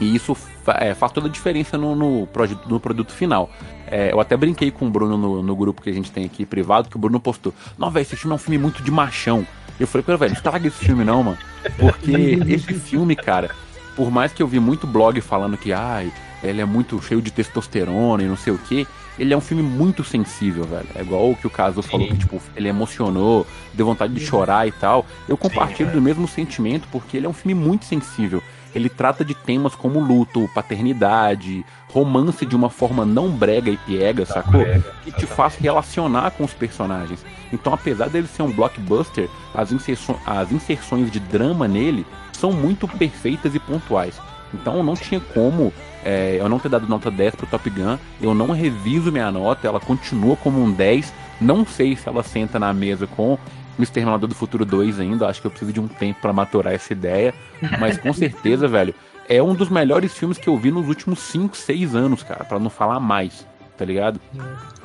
E 0.00 0.14
isso 0.14 0.36
é, 0.66 0.94
faz 0.94 1.12
toda 1.12 1.28
a 1.28 1.30
diferença 1.30 1.78
no, 1.78 1.94
no, 1.94 2.28
no 2.68 2.80
produto 2.80 3.12
final. 3.12 3.50
É, 3.86 4.12
eu 4.12 4.20
até 4.20 4.36
brinquei 4.36 4.70
com 4.70 4.86
o 4.86 4.90
Bruno 4.90 5.16
no, 5.16 5.42
no 5.42 5.56
grupo 5.56 5.80
que 5.80 5.90
a 5.90 5.92
gente 5.92 6.10
tem 6.10 6.24
aqui 6.24 6.44
privado, 6.44 6.88
que 6.88 6.96
o 6.96 6.98
Bruno 6.98 7.20
postou: 7.20 7.54
Não, 7.78 7.90
velho, 7.90 8.02
esse 8.02 8.16
filme 8.16 8.32
é 8.32 8.36
um 8.36 8.38
filme 8.38 8.58
muito 8.58 8.82
de 8.82 8.90
machão. 8.90 9.46
Eu 9.78 9.86
falei, 9.86 10.04
pera, 10.04 10.16
velho, 10.16 10.30
não 10.30 10.36
estraga 10.36 10.66
esse 10.66 10.78
filme 10.78 11.04
não, 11.04 11.22
mano. 11.22 11.38
Porque 11.78 12.38
esse 12.48 12.74
filme, 12.74 13.14
cara, 13.14 13.50
por 13.96 14.10
mais 14.10 14.32
que 14.32 14.42
eu 14.42 14.46
vi 14.46 14.60
muito 14.60 14.86
blog 14.86 15.20
falando 15.20 15.56
que, 15.56 15.72
ai, 15.72 16.12
ele 16.44 16.60
é 16.60 16.64
muito 16.64 17.00
cheio 17.02 17.20
de 17.22 17.30
testosterona 17.30 18.22
e 18.22 18.26
não 18.26 18.36
sei 18.36 18.52
o 18.52 18.58
que, 18.58 18.86
ele 19.18 19.32
é 19.32 19.36
um 19.36 19.40
filme 19.40 19.62
muito 19.62 20.04
sensível, 20.04 20.64
velho. 20.64 20.86
É 20.94 21.00
igual 21.00 21.30
o 21.30 21.34
que 21.36 21.46
o 21.46 21.50
Caso 21.50 21.80
falou, 21.82 22.06
que, 22.06 22.18
tipo, 22.18 22.40
ele 22.54 22.68
emocionou, 22.68 23.46
deu 23.72 23.86
vontade 23.86 24.12
de 24.12 24.20
chorar 24.20 24.68
e 24.68 24.72
tal. 24.72 25.06
Eu 25.26 25.36
compartilho 25.38 25.90
do 25.90 26.02
mesmo 26.02 26.28
sentimento, 26.28 26.86
porque 26.92 27.16
ele 27.16 27.24
é 27.24 27.28
um 27.28 27.32
filme 27.32 27.54
muito 27.54 27.86
sensível. 27.86 28.42
Ele 28.74 28.90
trata 28.90 29.24
de 29.24 29.34
temas 29.34 29.74
como 29.74 29.98
luto, 29.98 30.46
paternidade, 30.54 31.64
romance 31.88 32.44
de 32.44 32.54
uma 32.54 32.68
forma 32.68 33.06
não 33.06 33.30
brega 33.30 33.70
e 33.70 33.76
piega, 33.78 34.26
sacou? 34.26 34.60
que 35.02 35.12
te 35.12 35.24
faz 35.26 35.56
relacionar 35.56 36.32
com 36.32 36.44
os 36.44 36.52
personagens. 36.52 37.24
Então, 37.50 37.72
apesar 37.72 38.10
dele 38.10 38.26
ser 38.26 38.42
um 38.42 38.52
blockbuster, 38.52 39.28
as, 39.54 39.72
inserço- 39.72 40.16
as 40.26 40.52
inserções 40.52 41.10
de 41.10 41.18
drama 41.20 41.66
nele 41.66 42.04
são 42.36 42.52
muito 42.52 42.86
perfeitas 42.86 43.54
e 43.54 43.58
pontuais. 43.58 44.20
Então, 44.54 44.82
não 44.82 44.94
tinha 44.94 45.20
como 45.20 45.72
é, 46.04 46.36
eu 46.38 46.48
não 46.48 46.60
ter 46.60 46.68
dado 46.68 46.86
nota 46.86 47.10
10 47.10 47.34
pro 47.34 47.46
Top 47.48 47.68
Gun. 47.68 47.98
Eu 48.20 48.32
não 48.32 48.52
reviso 48.52 49.10
minha 49.10 49.30
nota, 49.32 49.66
ela 49.66 49.80
continua 49.80 50.36
como 50.36 50.62
um 50.62 50.70
10. 50.70 51.12
Não 51.40 51.66
sei 51.66 51.96
se 51.96 52.08
ela 52.08 52.22
senta 52.22 52.58
na 52.58 52.72
mesa 52.72 53.08
com 53.08 53.36
o 53.78 53.82
Exterminador 53.82 54.28
do 54.28 54.34
Futuro 54.34 54.64
2 54.64 55.00
ainda. 55.00 55.26
Acho 55.26 55.40
que 55.40 55.48
eu 55.48 55.50
preciso 55.50 55.72
de 55.72 55.80
um 55.80 55.88
tempo 55.88 56.20
para 56.20 56.32
maturar 56.32 56.72
essa 56.72 56.92
ideia. 56.92 57.34
Mas 57.80 57.98
com 57.98 58.12
certeza, 58.12 58.68
velho, 58.68 58.94
é 59.28 59.42
um 59.42 59.52
dos 59.52 59.68
melhores 59.68 60.16
filmes 60.16 60.38
que 60.38 60.48
eu 60.48 60.56
vi 60.56 60.70
nos 60.70 60.86
últimos 60.86 61.18
5, 61.18 61.56
6 61.56 61.96
anos, 61.96 62.22
cara, 62.22 62.44
para 62.44 62.60
não 62.60 62.70
falar 62.70 63.00
mais, 63.00 63.44
tá 63.76 63.84
ligado? 63.84 64.20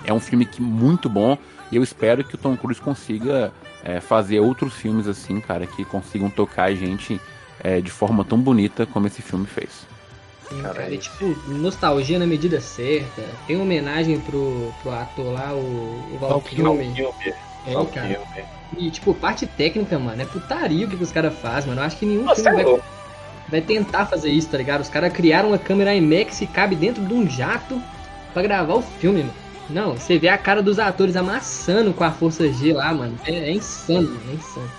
É 0.04 0.12
um 0.12 0.20
filme 0.20 0.46
que 0.46 0.60
muito 0.60 1.08
bom 1.08 1.38
e 1.72 1.76
eu 1.76 1.84
espero 1.84 2.24
que 2.24 2.34
o 2.34 2.38
Tom 2.38 2.58
Cruise 2.58 2.82
consiga 2.82 3.54
é, 3.84 4.00
fazer 4.00 4.40
outros 4.40 4.74
filmes 4.74 5.08
assim, 5.08 5.40
cara, 5.40 5.68
que 5.68 5.86
consigam 5.86 6.30
tocar 6.30 6.66
a 6.66 6.76
gente 6.76 7.22
é, 7.64 7.82
de 7.82 7.92
forma 7.92 8.24
tão 8.24 8.40
bonita 8.40 8.86
como 8.86 9.08
esse 9.08 9.22
filme 9.22 9.46
fez. 9.46 9.88
Sim, 10.50 10.62
Cara, 10.62 10.90
e, 10.92 10.98
tipo, 10.98 11.26
nostalgia 11.48 12.20
na 12.20 12.28
medida 12.28 12.60
certa. 12.60 13.22
Tem 13.48 13.60
homenagem 13.60 14.20
pro, 14.20 14.74
pro 14.82 14.92
ator 14.92 15.34
lá, 15.34 15.54
o, 15.54 16.14
o 16.14 16.18
Val 16.20 16.42
Kilmer. 16.42 16.94
Filme, 16.94 17.34
É, 17.66 17.74
Val 17.74 17.86
cara. 17.86 18.08
Kilmer. 18.08 18.46
E, 18.78 18.90
tipo, 18.90 19.14
parte 19.14 19.46
técnica, 19.46 19.98
mano, 20.00 20.22
é 20.22 20.26
putaria 20.26 20.86
o 20.86 20.90
que, 20.90 20.98
que 20.98 21.04
os 21.04 21.12
caras 21.12 21.34
fazem, 21.40 21.70
mano. 21.70 21.82
Eu 21.82 21.86
acho 21.86 21.98
que 21.98 22.06
nenhum 22.06 22.24
Nossa, 22.24 22.44
filme 22.44 22.62
é 22.62 22.64
vai, 22.66 22.82
vai 23.50 23.62
tentar 23.62 24.06
fazer 24.06 24.30
isso, 24.30 24.50
tá 24.50 24.58
ligado? 24.58 24.82
Os 24.82 24.90
caras 24.90 25.14
criaram 25.14 25.50
uma 25.50 25.58
câmera 25.58 25.96
IMAX 25.96 26.40
que 26.40 26.48
cabe 26.48 26.76
dentro 26.76 27.04
de 27.06 27.14
um 27.14 27.30
jato 27.30 27.82
pra 28.34 28.42
gravar 28.42 28.76
o 28.76 28.82
filme, 28.82 29.24
mano. 29.24 29.34
Não, 29.70 29.94
você 29.94 30.18
vê 30.20 30.28
a 30.28 30.38
cara 30.38 30.62
dos 30.62 30.80
atores 30.80 31.16
amassando 31.16 31.94
com 31.94 32.04
a 32.04 32.12
força 32.12 32.52
G 32.52 32.74
lá, 32.74 32.94
mano. 32.94 33.18
É, 33.26 33.32
é 33.50 33.52
insano, 33.54 34.10
mano, 34.10 34.32
é 34.32 34.34
insano. 34.34 34.72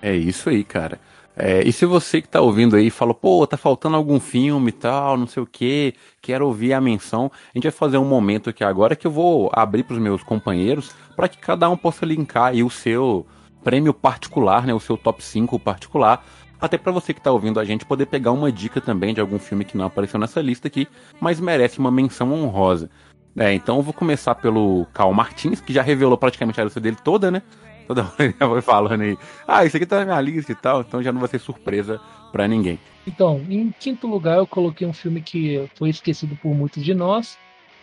É 0.00 0.14
isso 0.14 0.48
aí, 0.48 0.64
cara. 0.64 1.00
É, 1.40 1.62
e 1.62 1.72
se 1.72 1.86
você 1.86 2.20
que 2.20 2.28
tá 2.28 2.40
ouvindo 2.40 2.74
aí 2.74 2.90
fala, 2.90 3.14
pô, 3.14 3.46
tá 3.46 3.56
faltando 3.56 3.96
algum 3.96 4.18
filme 4.18 4.70
e 4.70 4.72
tal, 4.72 5.16
não 5.16 5.26
sei 5.26 5.40
o 5.40 5.46
que, 5.46 5.94
quero 6.20 6.44
ouvir 6.44 6.72
a 6.72 6.80
menção, 6.80 7.30
a 7.54 7.56
gente 7.56 7.62
vai 7.62 7.72
fazer 7.72 7.96
um 7.96 8.04
momento 8.04 8.50
aqui 8.50 8.64
agora 8.64 8.96
que 8.96 9.06
eu 9.06 9.10
vou 9.10 9.48
abrir 9.52 9.84
pros 9.84 10.00
meus 10.00 10.20
companheiros 10.24 10.90
para 11.14 11.28
que 11.28 11.38
cada 11.38 11.70
um 11.70 11.76
possa 11.76 12.04
linkar 12.04 12.46
aí 12.46 12.64
o 12.64 12.70
seu 12.70 13.24
prêmio 13.62 13.94
particular, 13.94 14.66
né, 14.66 14.74
o 14.74 14.80
seu 14.80 14.96
top 14.96 15.22
5 15.22 15.60
particular, 15.60 16.24
até 16.60 16.76
para 16.76 16.90
você 16.90 17.14
que 17.14 17.20
tá 17.20 17.30
ouvindo 17.30 17.60
a 17.60 17.64
gente 17.64 17.84
poder 17.84 18.06
pegar 18.06 18.32
uma 18.32 18.50
dica 18.50 18.80
também 18.80 19.14
de 19.14 19.20
algum 19.20 19.38
filme 19.38 19.64
que 19.64 19.76
não 19.76 19.86
apareceu 19.86 20.18
nessa 20.18 20.40
lista 20.40 20.66
aqui, 20.66 20.88
mas 21.20 21.38
merece 21.38 21.78
uma 21.78 21.90
menção 21.90 22.32
honrosa. 22.32 22.90
É, 23.36 23.52
então 23.54 23.76
eu 23.76 23.82
vou 23.82 23.94
começar 23.94 24.34
pelo 24.34 24.86
Cal 24.92 25.14
Martins, 25.14 25.60
que 25.60 25.72
já 25.72 25.82
revelou 25.82 26.18
praticamente 26.18 26.60
a 26.60 26.64
lista 26.64 26.80
dele 26.80 26.96
toda, 27.04 27.30
né? 27.30 27.42
Toda 27.88 28.02
hora 28.02 28.14
ele 28.18 28.34
vai 28.38 28.60
falando 28.60 29.00
aí, 29.00 29.16
ah, 29.46 29.64
isso 29.64 29.74
aqui 29.78 29.86
tá 29.86 30.00
na 30.00 30.04
minha 30.04 30.20
lista 30.20 30.52
e 30.52 30.54
tal, 30.54 30.82
então 30.82 31.02
já 31.02 31.10
não 31.10 31.20
vai 31.20 31.28
ser 31.28 31.38
surpresa 31.38 31.98
para 32.30 32.46
ninguém. 32.46 32.78
Então, 33.06 33.42
em 33.48 33.72
quinto 33.80 34.06
lugar, 34.06 34.36
eu 34.36 34.46
coloquei 34.46 34.86
um 34.86 34.92
filme 34.92 35.22
que 35.22 35.66
foi 35.74 35.88
esquecido 35.88 36.36
por 36.36 36.54
muitos 36.54 36.84
de 36.84 36.92
nós, 36.92 37.38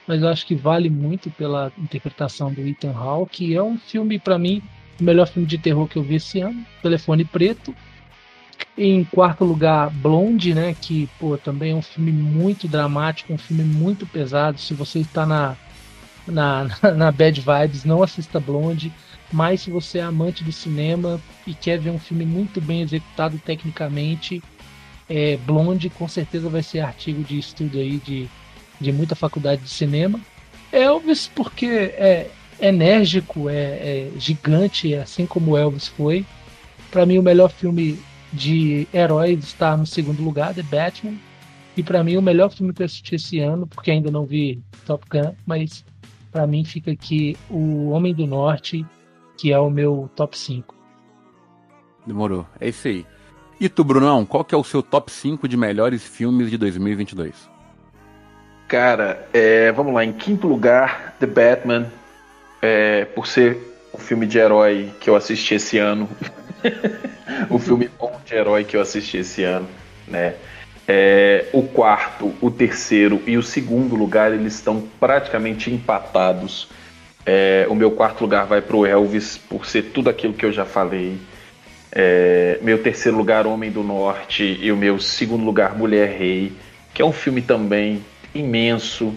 mas 0.08 0.22
eu 0.22 0.28
acho 0.30 0.46
que 0.46 0.54
vale 0.54 0.92
muito 0.92 1.32
pela 1.32 1.72
interpretação 1.76 2.54
do 2.54 2.62
Ethan 2.62 2.96
Hawke, 2.96 3.48
que 3.48 3.56
é 3.56 3.64
um 3.64 3.80
filme, 3.80 4.20
para 4.20 4.38
mim, 4.38 4.62
o 5.00 5.04
melhor 5.04 5.28
filme 5.28 5.48
de 5.48 5.58
terror 5.58 5.88
que 5.88 5.98
eu 5.98 6.04
vi 6.04 6.16
esse 6.16 6.40
ano, 6.40 6.64
Telefone 6.84 7.26
Preto. 7.26 7.74
Em 8.78 9.04
quarto 9.06 9.44
lugar, 9.44 9.90
Blonde, 9.90 10.54
né, 10.54 10.76
que 10.80 11.10
pô, 11.20 11.36
também 11.36 11.72
é 11.72 11.76
um 11.76 11.82
filme 11.82 12.12
muito 12.12 12.68
dramático, 12.68 13.34
um 13.34 13.38
filme 13.40 13.64
muito 13.64 14.06
pesado. 14.06 14.60
Se 14.60 14.76
você 14.76 15.00
está 15.00 15.26
na, 15.26 15.56
na, 16.28 16.68
na 16.96 17.12
Bad 17.12 17.42
Vibes, 17.42 17.84
não 17.84 18.04
assista 18.04 18.40
Blonde. 18.40 18.94
Mas 19.32 19.62
se 19.62 19.72
você 19.72 20.00
é 20.00 20.04
amante 20.04 20.44
do 20.44 20.52
cinema 20.52 21.20
e 21.46 21.54
quer 21.54 21.80
ver 21.80 21.90
um 21.90 22.00
filme 22.00 22.26
muito 22.26 22.62
bem 22.62 22.82
executado 22.82 23.38
tecnicamente, 23.40 24.42
é, 25.10 25.38
Blonde 25.38 25.90
com 25.90 26.08
certeza 26.08 26.50
vai 26.50 26.64
ser 26.64 26.80
artigo 26.80 27.24
de 27.24 27.40
estudo 27.40 27.78
aí 27.78 27.98
de, 27.98 28.28
de 28.80 28.92
muita 28.92 29.16
faculdade 29.16 29.64
de 29.64 29.70
cinema. 29.70 30.20
Elvis, 30.72 31.30
porque 31.34 31.66
é 31.66 32.30
enérgico, 32.60 33.50
é, 33.50 33.54
é 33.54 34.12
gigante, 34.18 34.94
assim 34.96 35.26
como 35.26 35.58
Elvis 35.58 35.88
foi. 35.88 36.26
Para 36.92 37.06
mim, 37.06 37.18
o 37.18 37.24
melhor 37.24 37.50
filme 37.50 38.00
de 38.32 38.88
heróis 38.94 39.44
está 39.44 39.76
no 39.76 39.86
segundo 39.86 40.24
lugar, 40.24 40.54
The 40.54 40.64
Batman. 40.64 41.16
E 41.76 41.84
para 41.84 42.04
mim, 42.04 42.16
o 42.16 42.22
melhor 42.22 42.50
filme 42.52 42.74
que 42.74 42.82
eu 42.82 42.86
assisti 42.86 43.16
esse 43.16 43.40
ano, 43.40 43.68
porque 43.68 43.92
ainda 43.92 44.10
não 44.10 44.26
vi 44.26 44.62
Top 44.86 45.06
Gun, 45.10 45.34
mas 45.46 45.84
para 46.32 46.48
mim 46.48 46.64
fica 46.64 46.92
aqui 46.92 47.38
O 47.50 47.90
Homem 47.90 48.14
do 48.14 48.26
Norte 48.26 48.86
que 49.38 49.52
é 49.52 49.60
o 49.60 49.70
meu 49.70 50.10
top 50.16 50.38
5. 50.38 50.76
Demorou. 52.06 52.46
É 52.60 52.70
isso 52.70 52.88
aí. 52.88 53.06
E 53.60 53.70
tu, 53.70 53.84
Brunão, 53.84 54.26
qual 54.26 54.44
que 54.44 54.54
é 54.54 54.58
o 54.58 54.64
seu 54.64 54.84
top 54.84 55.12
5 55.12 55.48
de 55.48 55.56
melhores 55.56 56.04
filmes 56.04 56.50
de 56.50 56.58
2022? 56.58 57.50
Cara, 58.68 59.28
é, 59.34 59.72
vamos 59.72 59.94
lá. 59.94 60.04
Em 60.04 60.12
quinto 60.12 60.48
lugar, 60.48 61.16
The 61.20 61.26
Batman. 61.26 61.92
É, 62.62 63.06
por 63.06 63.28
ser 63.28 63.76
o 63.94 63.98
filme 63.98 64.26
de 64.26 64.38
herói 64.38 64.92
que 65.00 65.10
eu 65.10 65.16
assisti 65.16 65.56
esse 65.56 65.78
ano. 65.78 66.10
o 67.50 67.58
filme 67.58 67.90
bom 67.98 68.20
de 68.26 68.36
herói 68.36 68.64
que 68.64 68.76
eu 68.76 68.82
assisti 68.82 69.18
esse 69.18 69.44
ano, 69.44 69.68
né? 70.08 70.36
É, 70.88 71.46
o 71.54 71.64
quarto, 71.64 72.34
o 72.42 72.52
terceiro 72.52 73.22
e 73.26 73.38
o 73.38 73.44
segundo 73.44 73.96
lugar, 73.96 74.32
eles 74.32 74.56
estão 74.56 74.84
praticamente 75.00 75.72
empatados 75.72 76.68
é, 77.26 77.66
o 77.70 77.74
meu 77.74 77.90
quarto 77.92 78.22
lugar 78.22 78.46
vai 78.46 78.62
para 78.62 78.76
o 78.76 78.86
Elvis, 78.86 79.38
por 79.38 79.66
ser 79.66 79.84
tudo 79.86 80.10
aquilo 80.10 80.34
que 80.34 80.46
eu 80.46 80.52
já 80.52 80.64
falei. 80.64 81.18
É, 81.92 82.60
meu 82.62 82.78
terceiro 82.84 83.18
lugar, 83.18 83.48
Homem 83.48 83.72
do 83.72 83.82
Norte. 83.82 84.60
E 84.62 84.72
o 84.72 84.78
meu 84.78 85.00
segundo 85.00 85.44
lugar, 85.44 85.76
Mulher 85.76 86.18
Rei, 86.18 86.54
que 86.94 87.02
é 87.02 87.06
um 87.06 87.12
filme 87.12 87.42
também 87.42 88.06
imenso. 88.34 89.14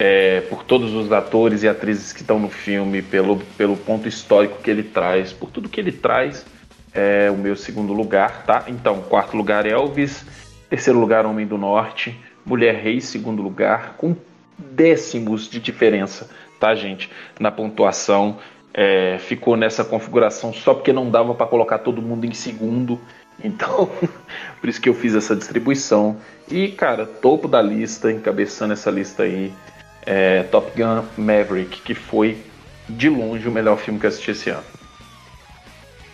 É, 0.00 0.42
por 0.42 0.62
todos 0.62 0.94
os 0.94 1.10
atores 1.10 1.64
e 1.64 1.68
atrizes 1.68 2.12
que 2.12 2.20
estão 2.20 2.38
no 2.38 2.48
filme, 2.48 3.02
pelo, 3.02 3.38
pelo 3.56 3.76
ponto 3.76 4.06
histórico 4.06 4.62
que 4.62 4.70
ele 4.70 4.84
traz, 4.84 5.32
por 5.32 5.50
tudo 5.50 5.68
que 5.68 5.80
ele 5.80 5.90
traz, 5.90 6.46
é 6.94 7.28
o 7.28 7.36
meu 7.36 7.56
segundo 7.56 7.92
lugar, 7.92 8.44
tá? 8.46 8.64
Então, 8.68 9.02
quarto 9.02 9.36
lugar, 9.36 9.66
Elvis. 9.66 10.24
Terceiro 10.70 11.00
lugar, 11.00 11.26
Homem 11.26 11.46
do 11.46 11.58
Norte. 11.58 12.16
Mulher 12.46 12.76
Rei, 12.76 13.00
segundo 13.00 13.42
lugar, 13.42 13.94
com 13.98 14.14
décimos 14.56 15.48
de 15.48 15.58
diferença 15.58 16.30
tá, 16.58 16.74
gente? 16.74 17.10
Na 17.38 17.50
pontuação. 17.50 18.38
É, 18.72 19.18
ficou 19.18 19.56
nessa 19.56 19.84
configuração 19.84 20.52
só 20.52 20.72
porque 20.72 20.92
não 20.92 21.10
dava 21.10 21.34
para 21.34 21.46
colocar 21.46 21.78
todo 21.78 22.02
mundo 22.02 22.24
em 22.26 22.32
segundo. 22.32 23.00
Então, 23.42 23.90
por 24.60 24.68
isso 24.68 24.80
que 24.80 24.88
eu 24.88 24.94
fiz 24.94 25.14
essa 25.14 25.34
distribuição. 25.34 26.16
E, 26.50 26.68
cara, 26.68 27.06
topo 27.06 27.48
da 27.48 27.60
lista, 27.60 28.12
encabeçando 28.12 28.72
essa 28.72 28.90
lista 28.90 29.24
aí, 29.24 29.52
é 30.04 30.42
Top 30.44 30.70
Gun 30.76 31.04
Maverick, 31.16 31.80
que 31.82 31.94
foi 31.94 32.38
de 32.88 33.08
longe 33.08 33.46
o 33.48 33.52
melhor 33.52 33.78
filme 33.78 33.98
que 33.98 34.06
eu 34.06 34.08
assisti 34.08 34.30
esse 34.30 34.50
ano. 34.50 34.64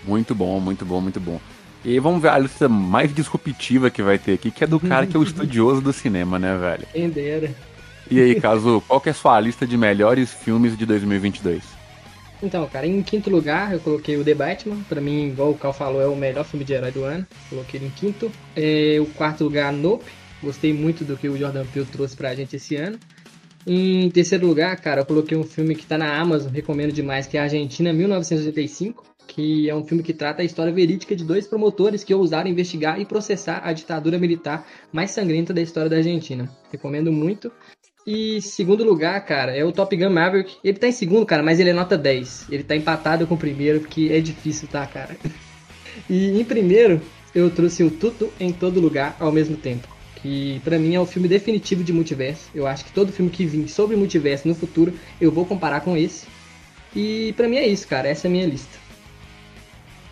Muito 0.05 0.35
bom, 0.35 0.59
muito 0.61 0.85
bom, 0.85 1.01
muito 1.01 1.21
bom. 1.21 1.41
E 1.85 1.99
vamos 1.99 2.21
ver 2.21 2.29
a 2.29 2.39
lista 2.39 2.69
mais 2.69 3.15
disruptiva 3.15 3.91
que 3.91 4.03
vai 4.03 4.19
ter 4.19 4.33
aqui, 4.33 4.51
que 4.51 4.65
é 4.65 4.67
do 4.67 4.81
cara 4.81 5.07
que 5.07 5.17
é 5.17 5.21
o 5.21 5.23
estudioso 5.25 5.81
do 5.81 5.93
cinema, 5.93 6.39
né, 6.39 6.57
velho? 6.57 6.87
Quem 6.93 7.11
dera. 7.11 7.55
E 8.11 8.21
aí, 8.21 8.41
Caso, 8.41 8.83
qual 8.87 9.01
que 9.01 9.09
é 9.09 9.13
a 9.13 9.15
sua 9.15 9.41
lista 9.41 9.67
de 9.67 9.77
melhores 9.77 10.33
filmes 10.33 10.77
de 10.77 10.85
2022? 10.85 11.63
Então, 12.43 12.67
cara, 12.69 12.87
em 12.87 13.03
quinto 13.03 13.31
lugar 13.31 13.73
eu 13.73 13.81
coloquei 13.81 14.17
o 14.17 14.25
The 14.25 14.35
Batman. 14.35 14.77
Pra 14.89 15.01
mim, 15.01 15.29
igual 15.29 15.51
o 15.51 15.59
Cal 15.59 15.73
falou, 15.73 16.03
é 16.03 16.07
o 16.07 16.17
melhor 16.17 16.45
filme 16.45 16.65
de 16.65 16.75
herói 16.75 16.93
do 16.93 17.05
ano. 17.05 17.27
Coloquei 17.49 17.81
ele 17.81 17.87
em 17.87 17.91
quinto. 17.91 18.31
É, 18.55 18.99
o 19.01 19.07
quarto 19.07 19.45
lugar, 19.45 19.73
Nope. 19.73 20.05
Gostei 20.43 20.75
muito 20.75 21.05
do 21.05 21.17
que 21.17 21.29
o 21.29 21.39
Jordan 21.39 21.65
Peele 21.67 21.89
trouxe 21.91 22.15
pra 22.15 22.35
gente 22.35 22.57
esse 22.57 22.77
ano. 22.77 22.99
Em 23.67 24.11
terceiro 24.11 24.47
lugar, 24.47 24.79
cara, 24.79 25.01
eu 25.01 25.07
coloquei 25.07 25.39
um 25.39 25.45
filme 25.45 25.75
que 25.75 25.87
tá 25.87 25.97
na 25.97 26.21
Amazon, 26.21 26.53
recomendo 26.53 26.93
demais, 26.93 27.27
que 27.27 27.39
é 27.39 27.41
Argentina 27.41 27.95
1985, 27.95 29.03
que 29.27 29.71
é 29.71 29.75
um 29.75 29.83
filme 29.83 30.03
que 30.03 30.13
trata 30.13 30.43
a 30.43 30.45
história 30.45 30.71
verídica 30.71 31.17
de 31.17 31.25
dois 31.25 31.47
promotores 31.47 32.05
que 32.05 32.15
ousaram 32.15 32.51
investigar 32.51 33.01
e 33.01 33.07
processar 33.07 33.63
a 33.65 33.73
ditadura 33.73 34.19
militar 34.19 34.67
mais 34.93 35.13
sangrenta 35.13 35.55
da 35.55 35.63
história 35.63 35.89
da 35.89 35.97
Argentina. 35.97 36.51
Recomendo 36.71 37.11
muito. 37.11 37.51
E 38.07 38.41
segundo 38.43 38.85
lugar, 38.85 39.25
cara, 39.25 39.57
é 39.57 39.65
o 39.65 39.73
Top 39.73 39.97
Gun 39.97 40.11
Maverick. 40.11 40.57
Ele 40.63 40.79
tá 40.79 40.87
em 40.87 40.93
segundo, 40.93 41.25
cara, 41.25 41.43
mas 41.43 41.59
ele 41.59 41.71
é 41.71 41.73
nota 41.73 41.97
10. 41.97 42.47
Ele 42.51 42.63
tá 42.63 42.77
empatado 42.77 43.27
com 43.27 43.35
o 43.35 43.39
primeiro, 43.39 43.81
porque 43.81 44.11
é 44.13 44.21
difícil, 44.21 44.69
tá, 44.69 44.87
cara? 44.87 45.17
E 46.11 46.41
em 46.41 46.45
primeiro, 46.45 47.01
eu 47.33 47.49
trouxe 47.49 47.85
o 47.85 47.91
Tudo 47.91 48.29
em 48.41 48.53
Todo 48.53 48.81
Lugar 48.81 49.17
ao 49.21 49.31
mesmo 49.31 49.57
tempo. 49.57 49.87
Que 50.17 50.61
para 50.65 50.77
mim 50.77 50.95
é 50.97 51.01
o 51.01 51.07
filme 51.07 51.29
definitivo 51.29 51.85
de 51.85 51.93
multiverso. 51.93 52.51
Eu 52.53 52.67
acho 52.67 52.85
que 52.85 52.93
todo 52.93 53.13
filme 53.13 53.31
que 53.31 53.47
vir 53.47 53.69
sobre 53.69 53.95
multiverso 53.95 54.49
no 54.49 54.57
futuro, 54.57 54.93
eu 55.21 55.31
vou 55.31 55.47
comparar 55.47 55.83
com 55.83 55.97
esse. 55.97 56.27
E 56.97 57.33
para 57.37 57.47
mim 57.47 57.57
é 57.57 57.67
isso, 57.69 57.87
cara. 57.87 58.09
Essa 58.09 58.27
é 58.27 58.29
a 58.29 58.33
minha 58.33 58.47
lista. 58.47 58.77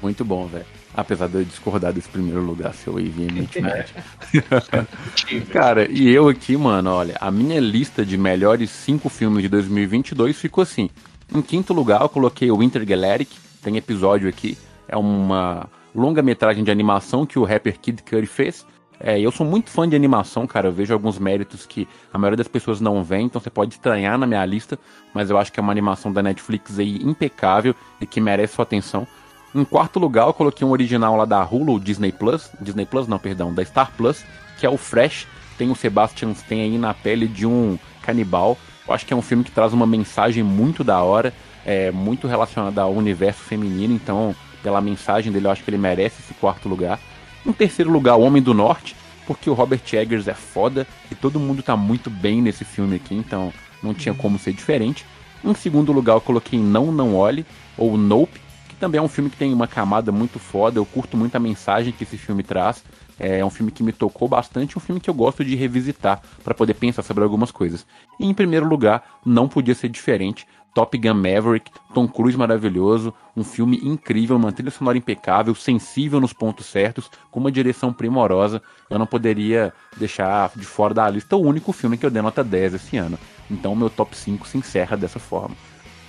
Muito 0.00 0.24
bom, 0.24 0.46
velho. 0.46 0.81
Apesar 0.94 1.26
de 1.26 1.36
eu 1.36 1.44
discordar 1.44 1.92
desse 1.92 2.08
primeiro 2.08 2.42
lugar, 2.42 2.74
seu 2.74 2.94
veementemente. 2.94 3.94
Cara, 5.50 5.90
e 5.90 6.10
eu 6.10 6.28
aqui, 6.28 6.56
mano, 6.56 6.90
olha, 6.90 7.16
a 7.18 7.30
minha 7.30 7.58
lista 7.58 8.04
de 8.04 8.18
melhores 8.18 8.70
cinco 8.70 9.08
filmes 9.08 9.42
de 9.42 9.48
2022 9.48 10.38
ficou 10.38 10.62
assim. 10.62 10.90
Em 11.34 11.40
quinto 11.40 11.72
lugar, 11.72 12.02
eu 12.02 12.08
coloquei 12.10 12.50
o 12.50 12.62
Intergalactic, 12.62 13.30
tem 13.62 13.76
episódio 13.78 14.28
aqui. 14.28 14.58
É 14.86 14.96
uma 14.96 15.66
longa-metragem 15.94 16.62
de 16.62 16.70
animação 16.70 17.24
que 17.24 17.38
o 17.38 17.44
rapper 17.44 17.78
Kid 17.78 18.02
Curry 18.02 18.26
fez. 18.26 18.66
É, 19.00 19.18
eu 19.18 19.32
sou 19.32 19.44
muito 19.44 19.68
fã 19.70 19.88
de 19.88 19.96
animação, 19.96 20.46
cara. 20.46 20.68
Eu 20.68 20.72
vejo 20.72 20.92
alguns 20.92 21.18
méritos 21.18 21.66
que 21.66 21.88
a 22.12 22.18
maioria 22.18 22.36
das 22.36 22.48
pessoas 22.48 22.80
não 22.80 23.02
vê, 23.02 23.18
então 23.18 23.40
você 23.40 23.50
pode 23.50 23.74
estranhar 23.74 24.16
na 24.16 24.26
minha 24.26 24.44
lista, 24.44 24.78
mas 25.12 25.28
eu 25.28 25.36
acho 25.36 25.52
que 25.52 25.58
é 25.58 25.62
uma 25.62 25.72
animação 25.72 26.12
da 26.12 26.22
Netflix 26.22 26.78
aí 26.78 26.98
impecável 27.02 27.74
e 28.00 28.06
que 28.06 28.20
merece 28.20 28.54
sua 28.54 28.62
atenção. 28.62 29.06
Em 29.54 29.64
quarto 29.64 29.98
lugar, 29.98 30.26
eu 30.26 30.32
coloquei 30.32 30.66
um 30.66 30.70
original 30.70 31.14
lá 31.14 31.26
da 31.26 31.44
Hulu, 31.44 31.78
Disney 31.78 32.10
Plus. 32.10 32.50
Disney 32.58 32.86
Plus, 32.86 33.06
não, 33.06 33.18
perdão, 33.18 33.52
da 33.52 33.62
Star 33.62 33.92
Plus, 33.96 34.24
que 34.58 34.64
é 34.64 34.70
o 34.70 34.78
Fresh. 34.78 35.26
Tem 35.58 35.70
o 35.70 35.74
Sebastian 35.74 36.30
Stan 36.30 36.54
aí 36.54 36.78
na 36.78 36.94
pele 36.94 37.28
de 37.28 37.46
um 37.46 37.78
canibal. 38.00 38.56
Eu 38.88 38.94
acho 38.94 39.04
que 39.04 39.12
é 39.12 39.16
um 39.16 39.20
filme 39.20 39.44
que 39.44 39.50
traz 39.50 39.74
uma 39.74 39.86
mensagem 39.86 40.42
muito 40.42 40.82
da 40.82 41.02
hora, 41.02 41.34
é, 41.66 41.90
muito 41.90 42.26
relacionada 42.26 42.80
ao 42.80 42.94
universo 42.94 43.42
feminino. 43.42 43.94
Então, 43.94 44.34
pela 44.62 44.80
mensagem 44.80 45.30
dele, 45.30 45.46
eu 45.46 45.50
acho 45.50 45.62
que 45.62 45.68
ele 45.68 45.76
merece 45.76 46.22
esse 46.22 46.32
quarto 46.34 46.66
lugar. 46.66 46.98
Em 47.44 47.52
terceiro 47.52 47.90
lugar, 47.90 48.16
O 48.16 48.22
Homem 48.22 48.42
do 48.42 48.54
Norte, 48.54 48.96
porque 49.26 49.50
o 49.50 49.54
Robert 49.54 49.82
Eggers 49.92 50.28
é 50.28 50.34
foda 50.34 50.86
e 51.10 51.14
todo 51.14 51.38
mundo 51.38 51.62
tá 51.62 51.76
muito 51.76 52.08
bem 52.08 52.40
nesse 52.40 52.64
filme 52.64 52.96
aqui, 52.96 53.14
então 53.14 53.52
não 53.82 53.92
tinha 53.92 54.14
como 54.14 54.38
ser 54.38 54.52
diferente. 54.52 55.04
Em 55.44 55.54
segundo 55.54 55.92
lugar, 55.92 56.14
eu 56.14 56.20
coloquei 56.20 56.58
Não 56.58 56.92
Não 56.92 57.16
Olhe, 57.16 57.44
ou 57.76 57.98
Nope, 57.98 58.40
também 58.82 58.98
é 58.98 59.02
um 59.02 59.06
filme 59.06 59.30
que 59.30 59.36
tem 59.36 59.54
uma 59.54 59.68
camada 59.68 60.10
muito 60.10 60.40
foda, 60.40 60.80
eu 60.80 60.84
curto 60.84 61.16
muito 61.16 61.36
a 61.36 61.38
mensagem 61.38 61.92
que 61.92 62.02
esse 62.02 62.18
filme 62.18 62.42
traz. 62.42 62.82
É 63.16 63.44
um 63.44 63.50
filme 63.50 63.70
que 63.70 63.80
me 63.80 63.92
tocou 63.92 64.26
bastante, 64.26 64.76
um 64.76 64.80
filme 64.80 65.00
que 65.00 65.08
eu 65.08 65.14
gosto 65.14 65.44
de 65.44 65.54
revisitar 65.54 66.20
para 66.42 66.52
poder 66.52 66.74
pensar 66.74 67.04
sobre 67.04 67.22
algumas 67.22 67.52
coisas. 67.52 67.86
E 68.18 68.26
em 68.26 68.34
primeiro 68.34 68.66
lugar, 68.66 69.20
não 69.24 69.46
podia 69.46 69.72
ser 69.76 69.88
diferente. 69.88 70.48
Top 70.74 70.98
Gun 70.98 71.14
Maverick, 71.14 71.70
Tom 71.94 72.08
Cruise 72.08 72.36
maravilhoso, 72.36 73.14
um 73.36 73.44
filme 73.44 73.78
incrível, 73.84 74.34
uma 74.34 74.50
trilha 74.50 74.72
sonora 74.72 74.98
impecável, 74.98 75.54
sensível 75.54 76.20
nos 76.20 76.32
pontos 76.32 76.66
certos, 76.66 77.08
com 77.30 77.38
uma 77.38 77.52
direção 77.52 77.92
primorosa. 77.92 78.60
Eu 78.90 78.98
não 78.98 79.06
poderia 79.06 79.72
deixar 79.96 80.50
de 80.56 80.64
fora 80.64 80.92
da 80.92 81.08
lista 81.08 81.36
o 81.36 81.46
único 81.46 81.72
filme 81.72 81.96
que 81.96 82.04
eu 82.04 82.10
dei 82.10 82.20
nota 82.20 82.42
10 82.42 82.74
esse 82.74 82.96
ano. 82.96 83.16
Então 83.48 83.76
meu 83.76 83.88
top 83.88 84.16
5 84.16 84.48
se 84.48 84.58
encerra 84.58 84.96
dessa 84.96 85.20
forma. 85.20 85.54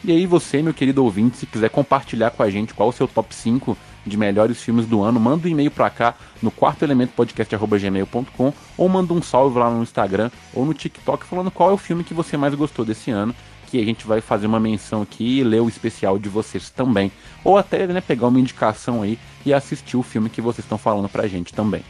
E 0.05 0.11
aí 0.11 0.25
você, 0.25 0.61
meu 0.61 0.73
querido 0.73 1.01
ouvinte, 1.01 1.37
se 1.37 1.45
quiser 1.45 1.69
compartilhar 1.69 2.31
com 2.31 2.43
a 2.43 2.49
gente 2.49 2.73
qual 2.73 2.89
o 2.89 2.91
seu 2.91 3.07
top 3.07 3.33
5 3.33 3.77
de 4.05 4.17
melhores 4.17 4.61
filmes 4.61 4.85
do 4.85 5.01
ano, 5.01 5.17
manda 5.17 5.47
um 5.47 5.51
e-mail 5.51 5.71
para 5.71 5.89
cá 5.89 6.15
no 6.41 6.51
quarto 6.51 6.83
elemento 6.83 7.13
podcast@gmail.com 7.13 8.53
ou 8.77 8.89
manda 8.89 9.13
um 9.13 9.21
salve 9.21 9.57
lá 9.57 9.69
no 9.69 9.81
Instagram 9.81 10.29
ou 10.53 10.65
no 10.65 10.73
TikTok 10.73 11.25
falando 11.25 11.49
qual 11.49 11.69
é 11.69 11.73
o 11.73 11.77
filme 11.77 12.03
que 12.03 12.13
você 12.13 12.35
mais 12.35 12.53
gostou 12.53 12.83
desse 12.83 13.11
ano, 13.11 13.33
que 13.67 13.79
a 13.79 13.85
gente 13.85 14.05
vai 14.05 14.19
fazer 14.19 14.45
uma 14.45 14.59
menção 14.59 15.01
aqui 15.01 15.39
e 15.39 15.43
ler 15.43 15.61
o 15.61 15.69
especial 15.69 16.19
de 16.19 16.27
vocês 16.27 16.69
também. 16.69 17.09
Ou 17.41 17.57
até 17.57 17.87
né, 17.87 18.01
pegar 18.01 18.27
uma 18.27 18.39
indicação 18.41 19.03
aí 19.03 19.17
e 19.45 19.53
assistir 19.53 19.95
o 19.95 20.03
filme 20.03 20.29
que 20.29 20.41
vocês 20.41 20.65
estão 20.65 20.77
falando 20.77 21.07
pra 21.07 21.27
gente 21.27 21.53
também. 21.53 21.81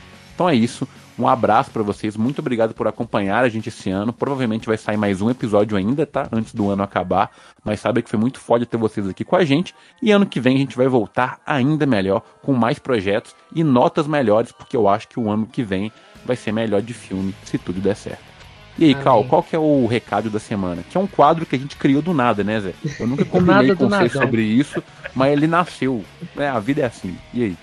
Então 0.44 0.50
é 0.50 0.56
isso. 0.56 0.86
Um 1.18 1.26
abraço 1.26 1.72
para 1.72 1.84
vocês. 1.84 2.18
Muito 2.18 2.40
obrigado 2.40 2.74
por 2.74 2.86
acompanhar 2.86 3.46
a 3.46 3.50
gente 3.50 3.70
esse 3.70 3.90
ano. 3.90 4.12
Provavelmente 4.12 4.68
vai 4.68 4.78
sair 4.78 4.98
mais 4.98 5.22
um 5.22 5.30
episódio 5.30 5.78
ainda, 5.78 6.06
tá? 6.06 6.28
Antes 6.34 6.54
do 6.54 6.70
ano 6.70 6.84
acabar. 6.84 7.32
Mas 7.64 7.80
sabe 7.80 8.02
que 8.02 8.10
foi 8.10 8.20
muito 8.20 8.42
foda 8.42 8.66
ter 8.66 8.76
vocês 8.76 9.08
aqui 9.08 9.24
com 9.24 9.38
a 9.38 9.46
gente. 9.46 9.74
E 10.02 10.12
ano 10.12 10.26
que 10.26 10.42
vem 10.42 10.58
a 10.58 10.60
gente 10.60 10.76
vai 10.76 10.90
voltar 10.90 11.40
ainda 11.46 11.86
melhor, 11.86 12.22
com 12.42 12.52
mais 12.52 12.78
projetos 12.78 13.34
e 13.56 13.64
notas 13.64 14.06
melhores, 14.06 14.52
porque 14.52 14.76
eu 14.76 14.90
acho 14.90 15.08
que 15.08 15.18
o 15.18 15.32
ano 15.32 15.46
que 15.46 15.64
vem 15.64 15.94
vai 16.26 16.36
ser 16.36 16.52
melhor 16.52 16.82
de 16.82 16.94
filme, 16.94 17.34
se 17.46 17.58
tudo 17.58 17.80
der 17.80 17.96
certo. 17.96 18.34
E 18.78 18.84
aí, 18.84 18.96
Cal, 18.96 19.24
qual 19.24 19.44
que 19.44 19.56
é 19.56 19.60
o 19.60 19.86
recado 19.86 20.30
da 20.30 20.40
semana? 20.40 20.84
Que 20.90 20.98
é 20.98 21.00
um 21.00 21.08
quadro 21.08 21.46
que 21.46 21.56
a 21.56 21.60
gente 21.60 21.78
criou 21.78 22.02
do 22.02 22.14
nada, 22.14 22.44
né, 22.44 22.60
Zé? 22.60 22.74
Eu 23.00 23.08
nunca 23.08 23.24
combinei 23.26 23.74
com 23.76 23.88
vocês 23.88 24.12
sobre 24.12 24.42
isso, 24.42 24.84
mas 25.16 25.32
ele 25.32 25.48
nasceu. 25.48 26.04
É, 26.36 26.50
a 26.50 26.60
vida 26.60 26.82
é 26.82 26.86
assim. 26.86 27.16
E 27.34 27.44
aí? 27.44 27.58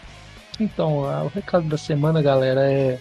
Então, 0.61 0.99
o 0.99 1.29
recado 1.29 1.67
da 1.67 1.79
semana, 1.79 2.21
galera, 2.21 2.71
é 2.71 2.99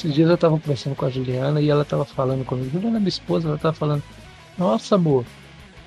esses 0.00 0.14
dias 0.14 0.30
eu 0.30 0.38
tava 0.38 0.58
conversando 0.58 0.96
com 0.96 1.04
a 1.04 1.10
Juliana 1.10 1.60
e 1.60 1.68
ela 1.68 1.84
tava 1.84 2.06
falando 2.06 2.42
comigo. 2.44 2.70
Juliana, 2.70 2.98
minha 2.98 3.10
esposa, 3.10 3.48
ela 3.48 3.58
tava 3.58 3.76
falando: 3.76 4.02
Nossa, 4.56 4.94
amor, 4.94 5.26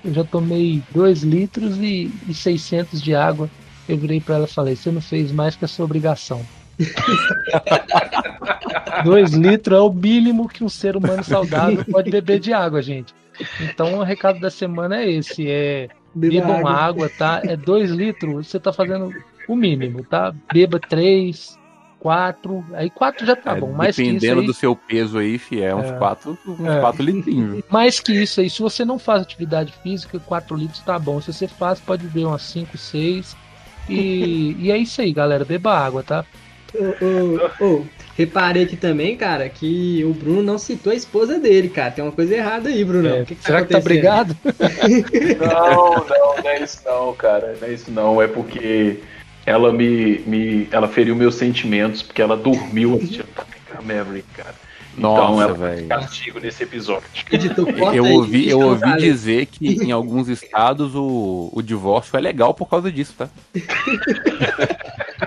eu 0.06 0.14
já 0.14 0.24
tomei 0.24 0.84
2 0.92 1.24
litros 1.24 1.80
e, 1.80 2.14
e 2.28 2.34
600 2.34 3.02
de 3.02 3.16
água. 3.16 3.50
Eu 3.90 3.98
virei 3.98 4.22
para 4.22 4.36
ela 4.36 4.46
e 4.46 4.54
falei: 4.54 4.76
Você 4.76 4.92
não 4.92 5.02
fez 5.02 5.32
mais 5.32 5.56
que 5.56 5.66
a 5.66 5.68
sua 5.68 5.86
obrigação. 5.86 6.46
2 9.04 9.34
litros 9.34 9.78
é 9.78 9.82
o 9.82 9.92
mínimo 9.92 10.48
que 10.48 10.64
um 10.64 10.70
ser 10.70 10.96
humano 10.96 11.24
saudável 11.24 11.84
pode 11.92 12.12
beber 12.12 12.40
de 12.40 12.54
água, 12.54 12.84
gente. 12.84 13.16
Então 13.62 13.98
o 13.98 14.04
recado 14.04 14.40
da 14.40 14.52
semana 14.52 15.02
é 15.02 15.12
esse: 15.12 15.50
é 15.50 15.90
bebam 16.14 16.68
água. 16.68 16.72
água, 16.72 17.10
tá? 17.10 17.42
É 17.44 17.58
2 17.58 17.90
litros, 17.90 18.48
você 18.48 18.60
tá 18.60 18.72
fazendo 18.72 19.12
o 19.48 19.56
mínimo, 19.56 20.04
tá? 20.04 20.34
Beba 20.52 20.80
3, 20.80 21.58
quatro. 22.04 22.66
Aí 22.74 22.90
quatro 22.90 23.26
já 23.26 23.34
tá 23.34 23.56
é, 23.56 23.60
bom. 23.62 23.72
Mais 23.72 23.96
dependendo 23.96 24.42
aí, 24.42 24.46
do 24.46 24.54
seu 24.54 24.76
peso 24.76 25.18
aí, 25.18 25.38
fi, 25.38 25.64
é 25.64 25.74
uns 25.74 25.90
é, 25.90 25.98
quatro, 25.98 26.38
uns 26.46 26.68
é. 26.68 26.80
quatro 26.82 27.02
litrinhos. 27.02 27.64
Mais 27.70 28.02
que 28.02 28.12
isso 28.12 28.42
aí, 28.42 28.50
se 28.50 28.62
você 28.62 28.84
não 28.84 29.00
faz 29.00 29.22
atividade 29.22 29.74
física, 29.82 30.20
quatro 30.20 30.58
litros 30.58 30.82
tá 30.82 31.00
bom. 31.00 31.22
Se 31.22 31.32
você 31.32 31.48
faz, 31.48 31.80
pode 31.80 32.06
beber 32.06 32.26
umas 32.26 32.42
cinco, 32.42 32.78
seis. 32.78 33.38
E, 33.88 34.56
e 34.60 34.70
é 34.70 34.78
isso 34.78 35.02
aí, 35.02 35.14
galera. 35.14 35.46
Beba 35.46 35.74
água, 35.74 36.04
tá? 36.04 36.26
Ô, 36.76 37.64
ô, 37.64 37.66
ô, 37.66 37.86
reparei 38.18 38.64
aqui 38.64 38.76
também, 38.76 39.16
cara, 39.16 39.48
que 39.48 40.04
o 40.04 40.14
Bruno 40.14 40.42
não 40.42 40.58
citou 40.58 40.92
a 40.92 40.96
esposa 40.96 41.40
dele, 41.40 41.70
cara. 41.70 41.92
Tem 41.92 42.04
uma 42.04 42.12
coisa 42.12 42.36
errada 42.36 42.68
aí, 42.68 42.84
Bruno. 42.84 43.08
É, 43.08 43.24
que 43.24 43.36
que 43.36 43.42
tá 43.42 43.46
será 43.46 43.60
tá 43.60 43.66
que 43.68 43.74
tá 43.74 43.80
brigado? 43.80 44.36
não, 45.40 46.06
não, 46.06 46.44
não 46.44 46.50
é 46.50 46.64
isso 46.64 46.82
não, 46.84 47.14
cara. 47.14 47.56
Não 47.62 47.68
é 47.68 47.74
isso 47.74 47.92
não. 47.92 48.22
É 48.22 48.28
porque 48.28 49.00
ela 49.46 49.72
me, 49.72 50.20
me 50.20 50.68
ela 50.72 50.88
feriu 50.88 51.16
meus 51.16 51.36
sentimentos 51.36 52.02
porque 52.02 52.22
ela 52.22 52.38
dormiu 52.38 52.96
assistindo 52.96 53.28
Top 53.36 53.52
Gun 53.70 53.82
Maverick, 53.82 54.28
cara. 54.36 54.56
Então, 54.96 55.16
Nossa, 55.16 55.24
então 55.24 55.42
ela 55.42 55.54
velho. 55.54 55.88
castigo 55.88 56.40
nesse 56.40 56.64
episódio. 56.64 57.08
eu 57.94 58.06
ouvi, 58.06 58.48
eu 58.48 58.60
ouvi 58.60 58.98
dizer 58.98 59.48
que 59.48 59.84
em 59.84 59.92
alguns 59.92 60.30
estados 60.30 60.94
o, 60.94 61.50
o 61.52 61.62
divórcio 61.62 62.16
é 62.16 62.22
legal 62.22 62.54
por 62.54 62.70
causa 62.70 62.92
disso, 62.92 63.16
tá? 63.18 63.30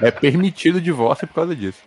é 0.00 0.10
permitido 0.10 0.76
o 0.76 0.80
divórcio 0.80 1.26
por 1.26 1.34
causa 1.34 1.56
disso. 1.56 1.80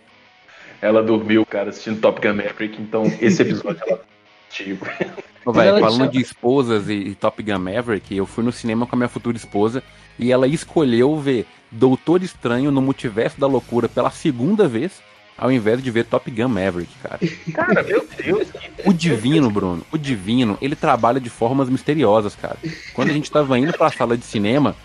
Ela 0.81 1.01
dormiu, 1.01 1.45
cara, 1.45 1.69
assistindo 1.69 2.01
Top 2.01 2.21
Gun 2.21 2.35
Maverick, 2.35 2.81
então 2.81 3.03
esse 3.21 3.41
episódio 3.41 3.81
ela 3.87 4.01
tipo. 4.49 4.85
Véio, 5.51 5.79
falando 5.79 6.11
de 6.11 6.21
esposas 6.21 6.89
e, 6.89 6.93
e 6.93 7.15
Top 7.15 7.41
Gun 7.41 7.57
Maverick, 7.57 8.15
eu 8.15 8.25
fui 8.25 8.43
no 8.43 8.51
cinema 8.51 8.85
com 8.85 8.95
a 8.95 8.97
minha 8.97 9.09
futura 9.09 9.37
esposa 9.37 9.81
e 10.19 10.31
ela 10.31 10.47
escolheu 10.47 11.17
ver 11.17 11.47
Doutor 11.71 12.21
Estranho 12.21 12.71
no 12.71 12.81
Multiverso 12.81 13.39
da 13.39 13.47
Loucura 13.47 13.87
pela 13.87 14.11
segunda 14.11 14.67
vez, 14.67 15.01
ao 15.37 15.51
invés 15.51 15.81
de 15.81 15.89
ver 15.89 16.05
Top 16.05 16.29
Gun 16.29 16.49
Maverick, 16.49 16.93
cara. 17.01 17.19
Cara, 17.53 17.83
meu 17.83 18.05
Deus. 18.17 18.49
O 18.85 18.93
Divino, 18.93 19.49
Bruno, 19.49 19.83
o 19.91 19.97
Divino, 19.97 20.57
ele 20.61 20.75
trabalha 20.75 21.19
de 21.19 21.29
formas 21.29 21.69
misteriosas, 21.69 22.35
cara. 22.35 22.57
Quando 22.93 23.09
a 23.09 23.13
gente 23.13 23.31
tava 23.31 23.57
indo 23.57 23.71
pra 23.73 23.91
sala 23.91 24.17
de 24.17 24.25
cinema, 24.25 24.75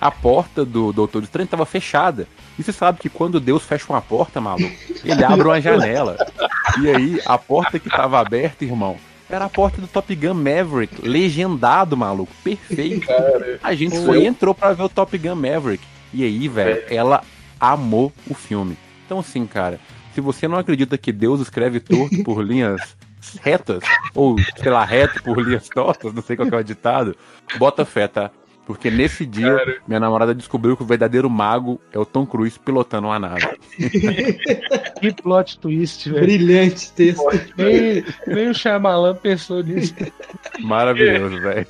a 0.00 0.10
porta 0.10 0.64
do 0.64 0.92
Doutor 0.92 1.22
Estranho 1.22 1.48
tava 1.48 1.64
fechada. 1.64 2.26
E 2.58 2.62
você 2.62 2.72
sabe 2.72 2.98
que 2.98 3.08
quando 3.08 3.38
Deus 3.38 3.62
fecha 3.62 3.86
uma 3.88 4.00
porta, 4.00 4.40
maluco, 4.40 4.74
ele 5.04 5.24
abre 5.24 5.46
uma 5.46 5.60
janela. 5.60 6.16
E 6.82 6.88
aí, 6.88 7.20
a 7.26 7.38
porta 7.38 7.78
que 7.78 7.88
tava 7.88 8.18
aberta, 8.18 8.64
irmão, 8.64 8.96
era 9.30 9.44
a 9.44 9.48
porta 9.48 9.80
do 9.80 9.86
Top 9.86 10.14
Gun 10.14 10.34
Maverick, 10.34 11.06
legendado, 11.06 11.96
maluco, 11.96 12.32
perfeito. 12.42 13.06
A 13.62 13.74
gente 13.74 13.98
foi 14.04 14.22
e 14.22 14.26
entrou 14.26 14.54
pra 14.54 14.72
ver 14.72 14.82
o 14.82 14.88
Top 14.88 15.16
Gun 15.16 15.36
Maverick. 15.36 15.84
E 16.12 16.24
aí, 16.24 16.48
velho, 16.48 16.82
é. 16.88 16.94
ela 16.94 17.22
amou 17.58 18.12
o 18.28 18.34
filme. 18.34 18.76
Então, 19.06 19.20
assim, 19.20 19.46
cara, 19.46 19.78
se 20.14 20.20
você 20.20 20.48
não 20.48 20.58
acredita 20.58 20.98
que 20.98 21.12
Deus 21.12 21.40
escreve 21.40 21.78
torto 21.78 22.22
por 22.24 22.42
linhas 22.44 22.96
retas, 23.40 23.82
ou, 24.14 24.36
sei 24.56 24.70
lá, 24.70 24.84
reto 24.84 25.22
por 25.22 25.38
linhas 25.40 25.68
tortas, 25.68 26.12
não 26.12 26.22
sei 26.22 26.36
qual 26.36 26.48
é 26.48 26.56
o 26.56 26.64
ditado, 26.64 27.16
bota 27.58 27.84
fé, 27.84 28.08
tá? 28.08 28.30
Porque 28.70 28.88
nesse 28.88 29.26
dia, 29.26 29.56
cara. 29.56 29.78
minha 29.84 29.98
namorada 29.98 30.32
descobriu 30.32 30.76
que 30.76 30.84
o 30.84 30.86
verdadeiro 30.86 31.28
mago 31.28 31.80
é 31.92 31.98
o 31.98 32.06
Tom 32.06 32.24
Cruise 32.24 32.56
pilotando 32.56 33.08
uma 33.08 33.18
nave. 33.18 33.48
que 35.00 35.12
plot 35.20 35.58
twist, 35.58 36.08
velho. 36.08 36.24
Brilhante 36.24 36.92
texto. 36.92 37.26
Nem, 37.56 38.04
nem 38.28 38.48
o 38.48 38.54
Shyamalan 38.54 39.16
pensou 39.16 39.60
nisso. 39.60 39.92
Maravilhoso, 40.60 41.40
velho. 41.40 41.66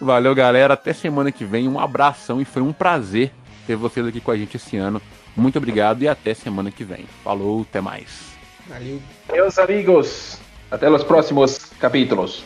Valeu, 0.00 0.34
galera. 0.34 0.72
Até 0.72 0.94
semana 0.94 1.30
que 1.30 1.44
vem. 1.44 1.68
Um 1.68 1.78
abração 1.78 2.40
e 2.40 2.46
foi 2.46 2.62
um 2.62 2.72
prazer 2.72 3.30
ter 3.66 3.76
vocês 3.76 4.06
aqui 4.06 4.18
com 4.18 4.30
a 4.30 4.36
gente 4.38 4.56
esse 4.56 4.78
ano. 4.78 4.98
Muito 5.36 5.58
obrigado 5.58 6.00
e 6.00 6.08
até 6.08 6.32
semana 6.32 6.70
que 6.70 6.84
vem. 6.84 7.04
Falou, 7.22 7.66
até 7.68 7.82
mais. 7.82 8.32
Valeu. 8.66 8.98
Meus 9.30 9.58
amigos, 9.58 10.40
até 10.72 10.90
os 10.90 11.04
próximos 11.04 11.58
capítulos. 11.78 12.42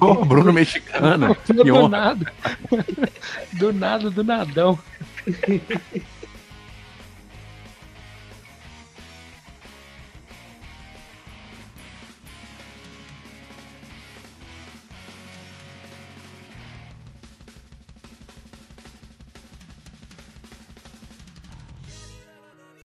Oh, 0.00 0.24
Bruno 0.24 0.52
Mexicano. 0.52 1.36
do 1.52 1.88
nada. 1.88 2.32
Do 3.54 3.72
nada, 3.72 4.10
do 4.10 4.22
nadão. 4.22 4.78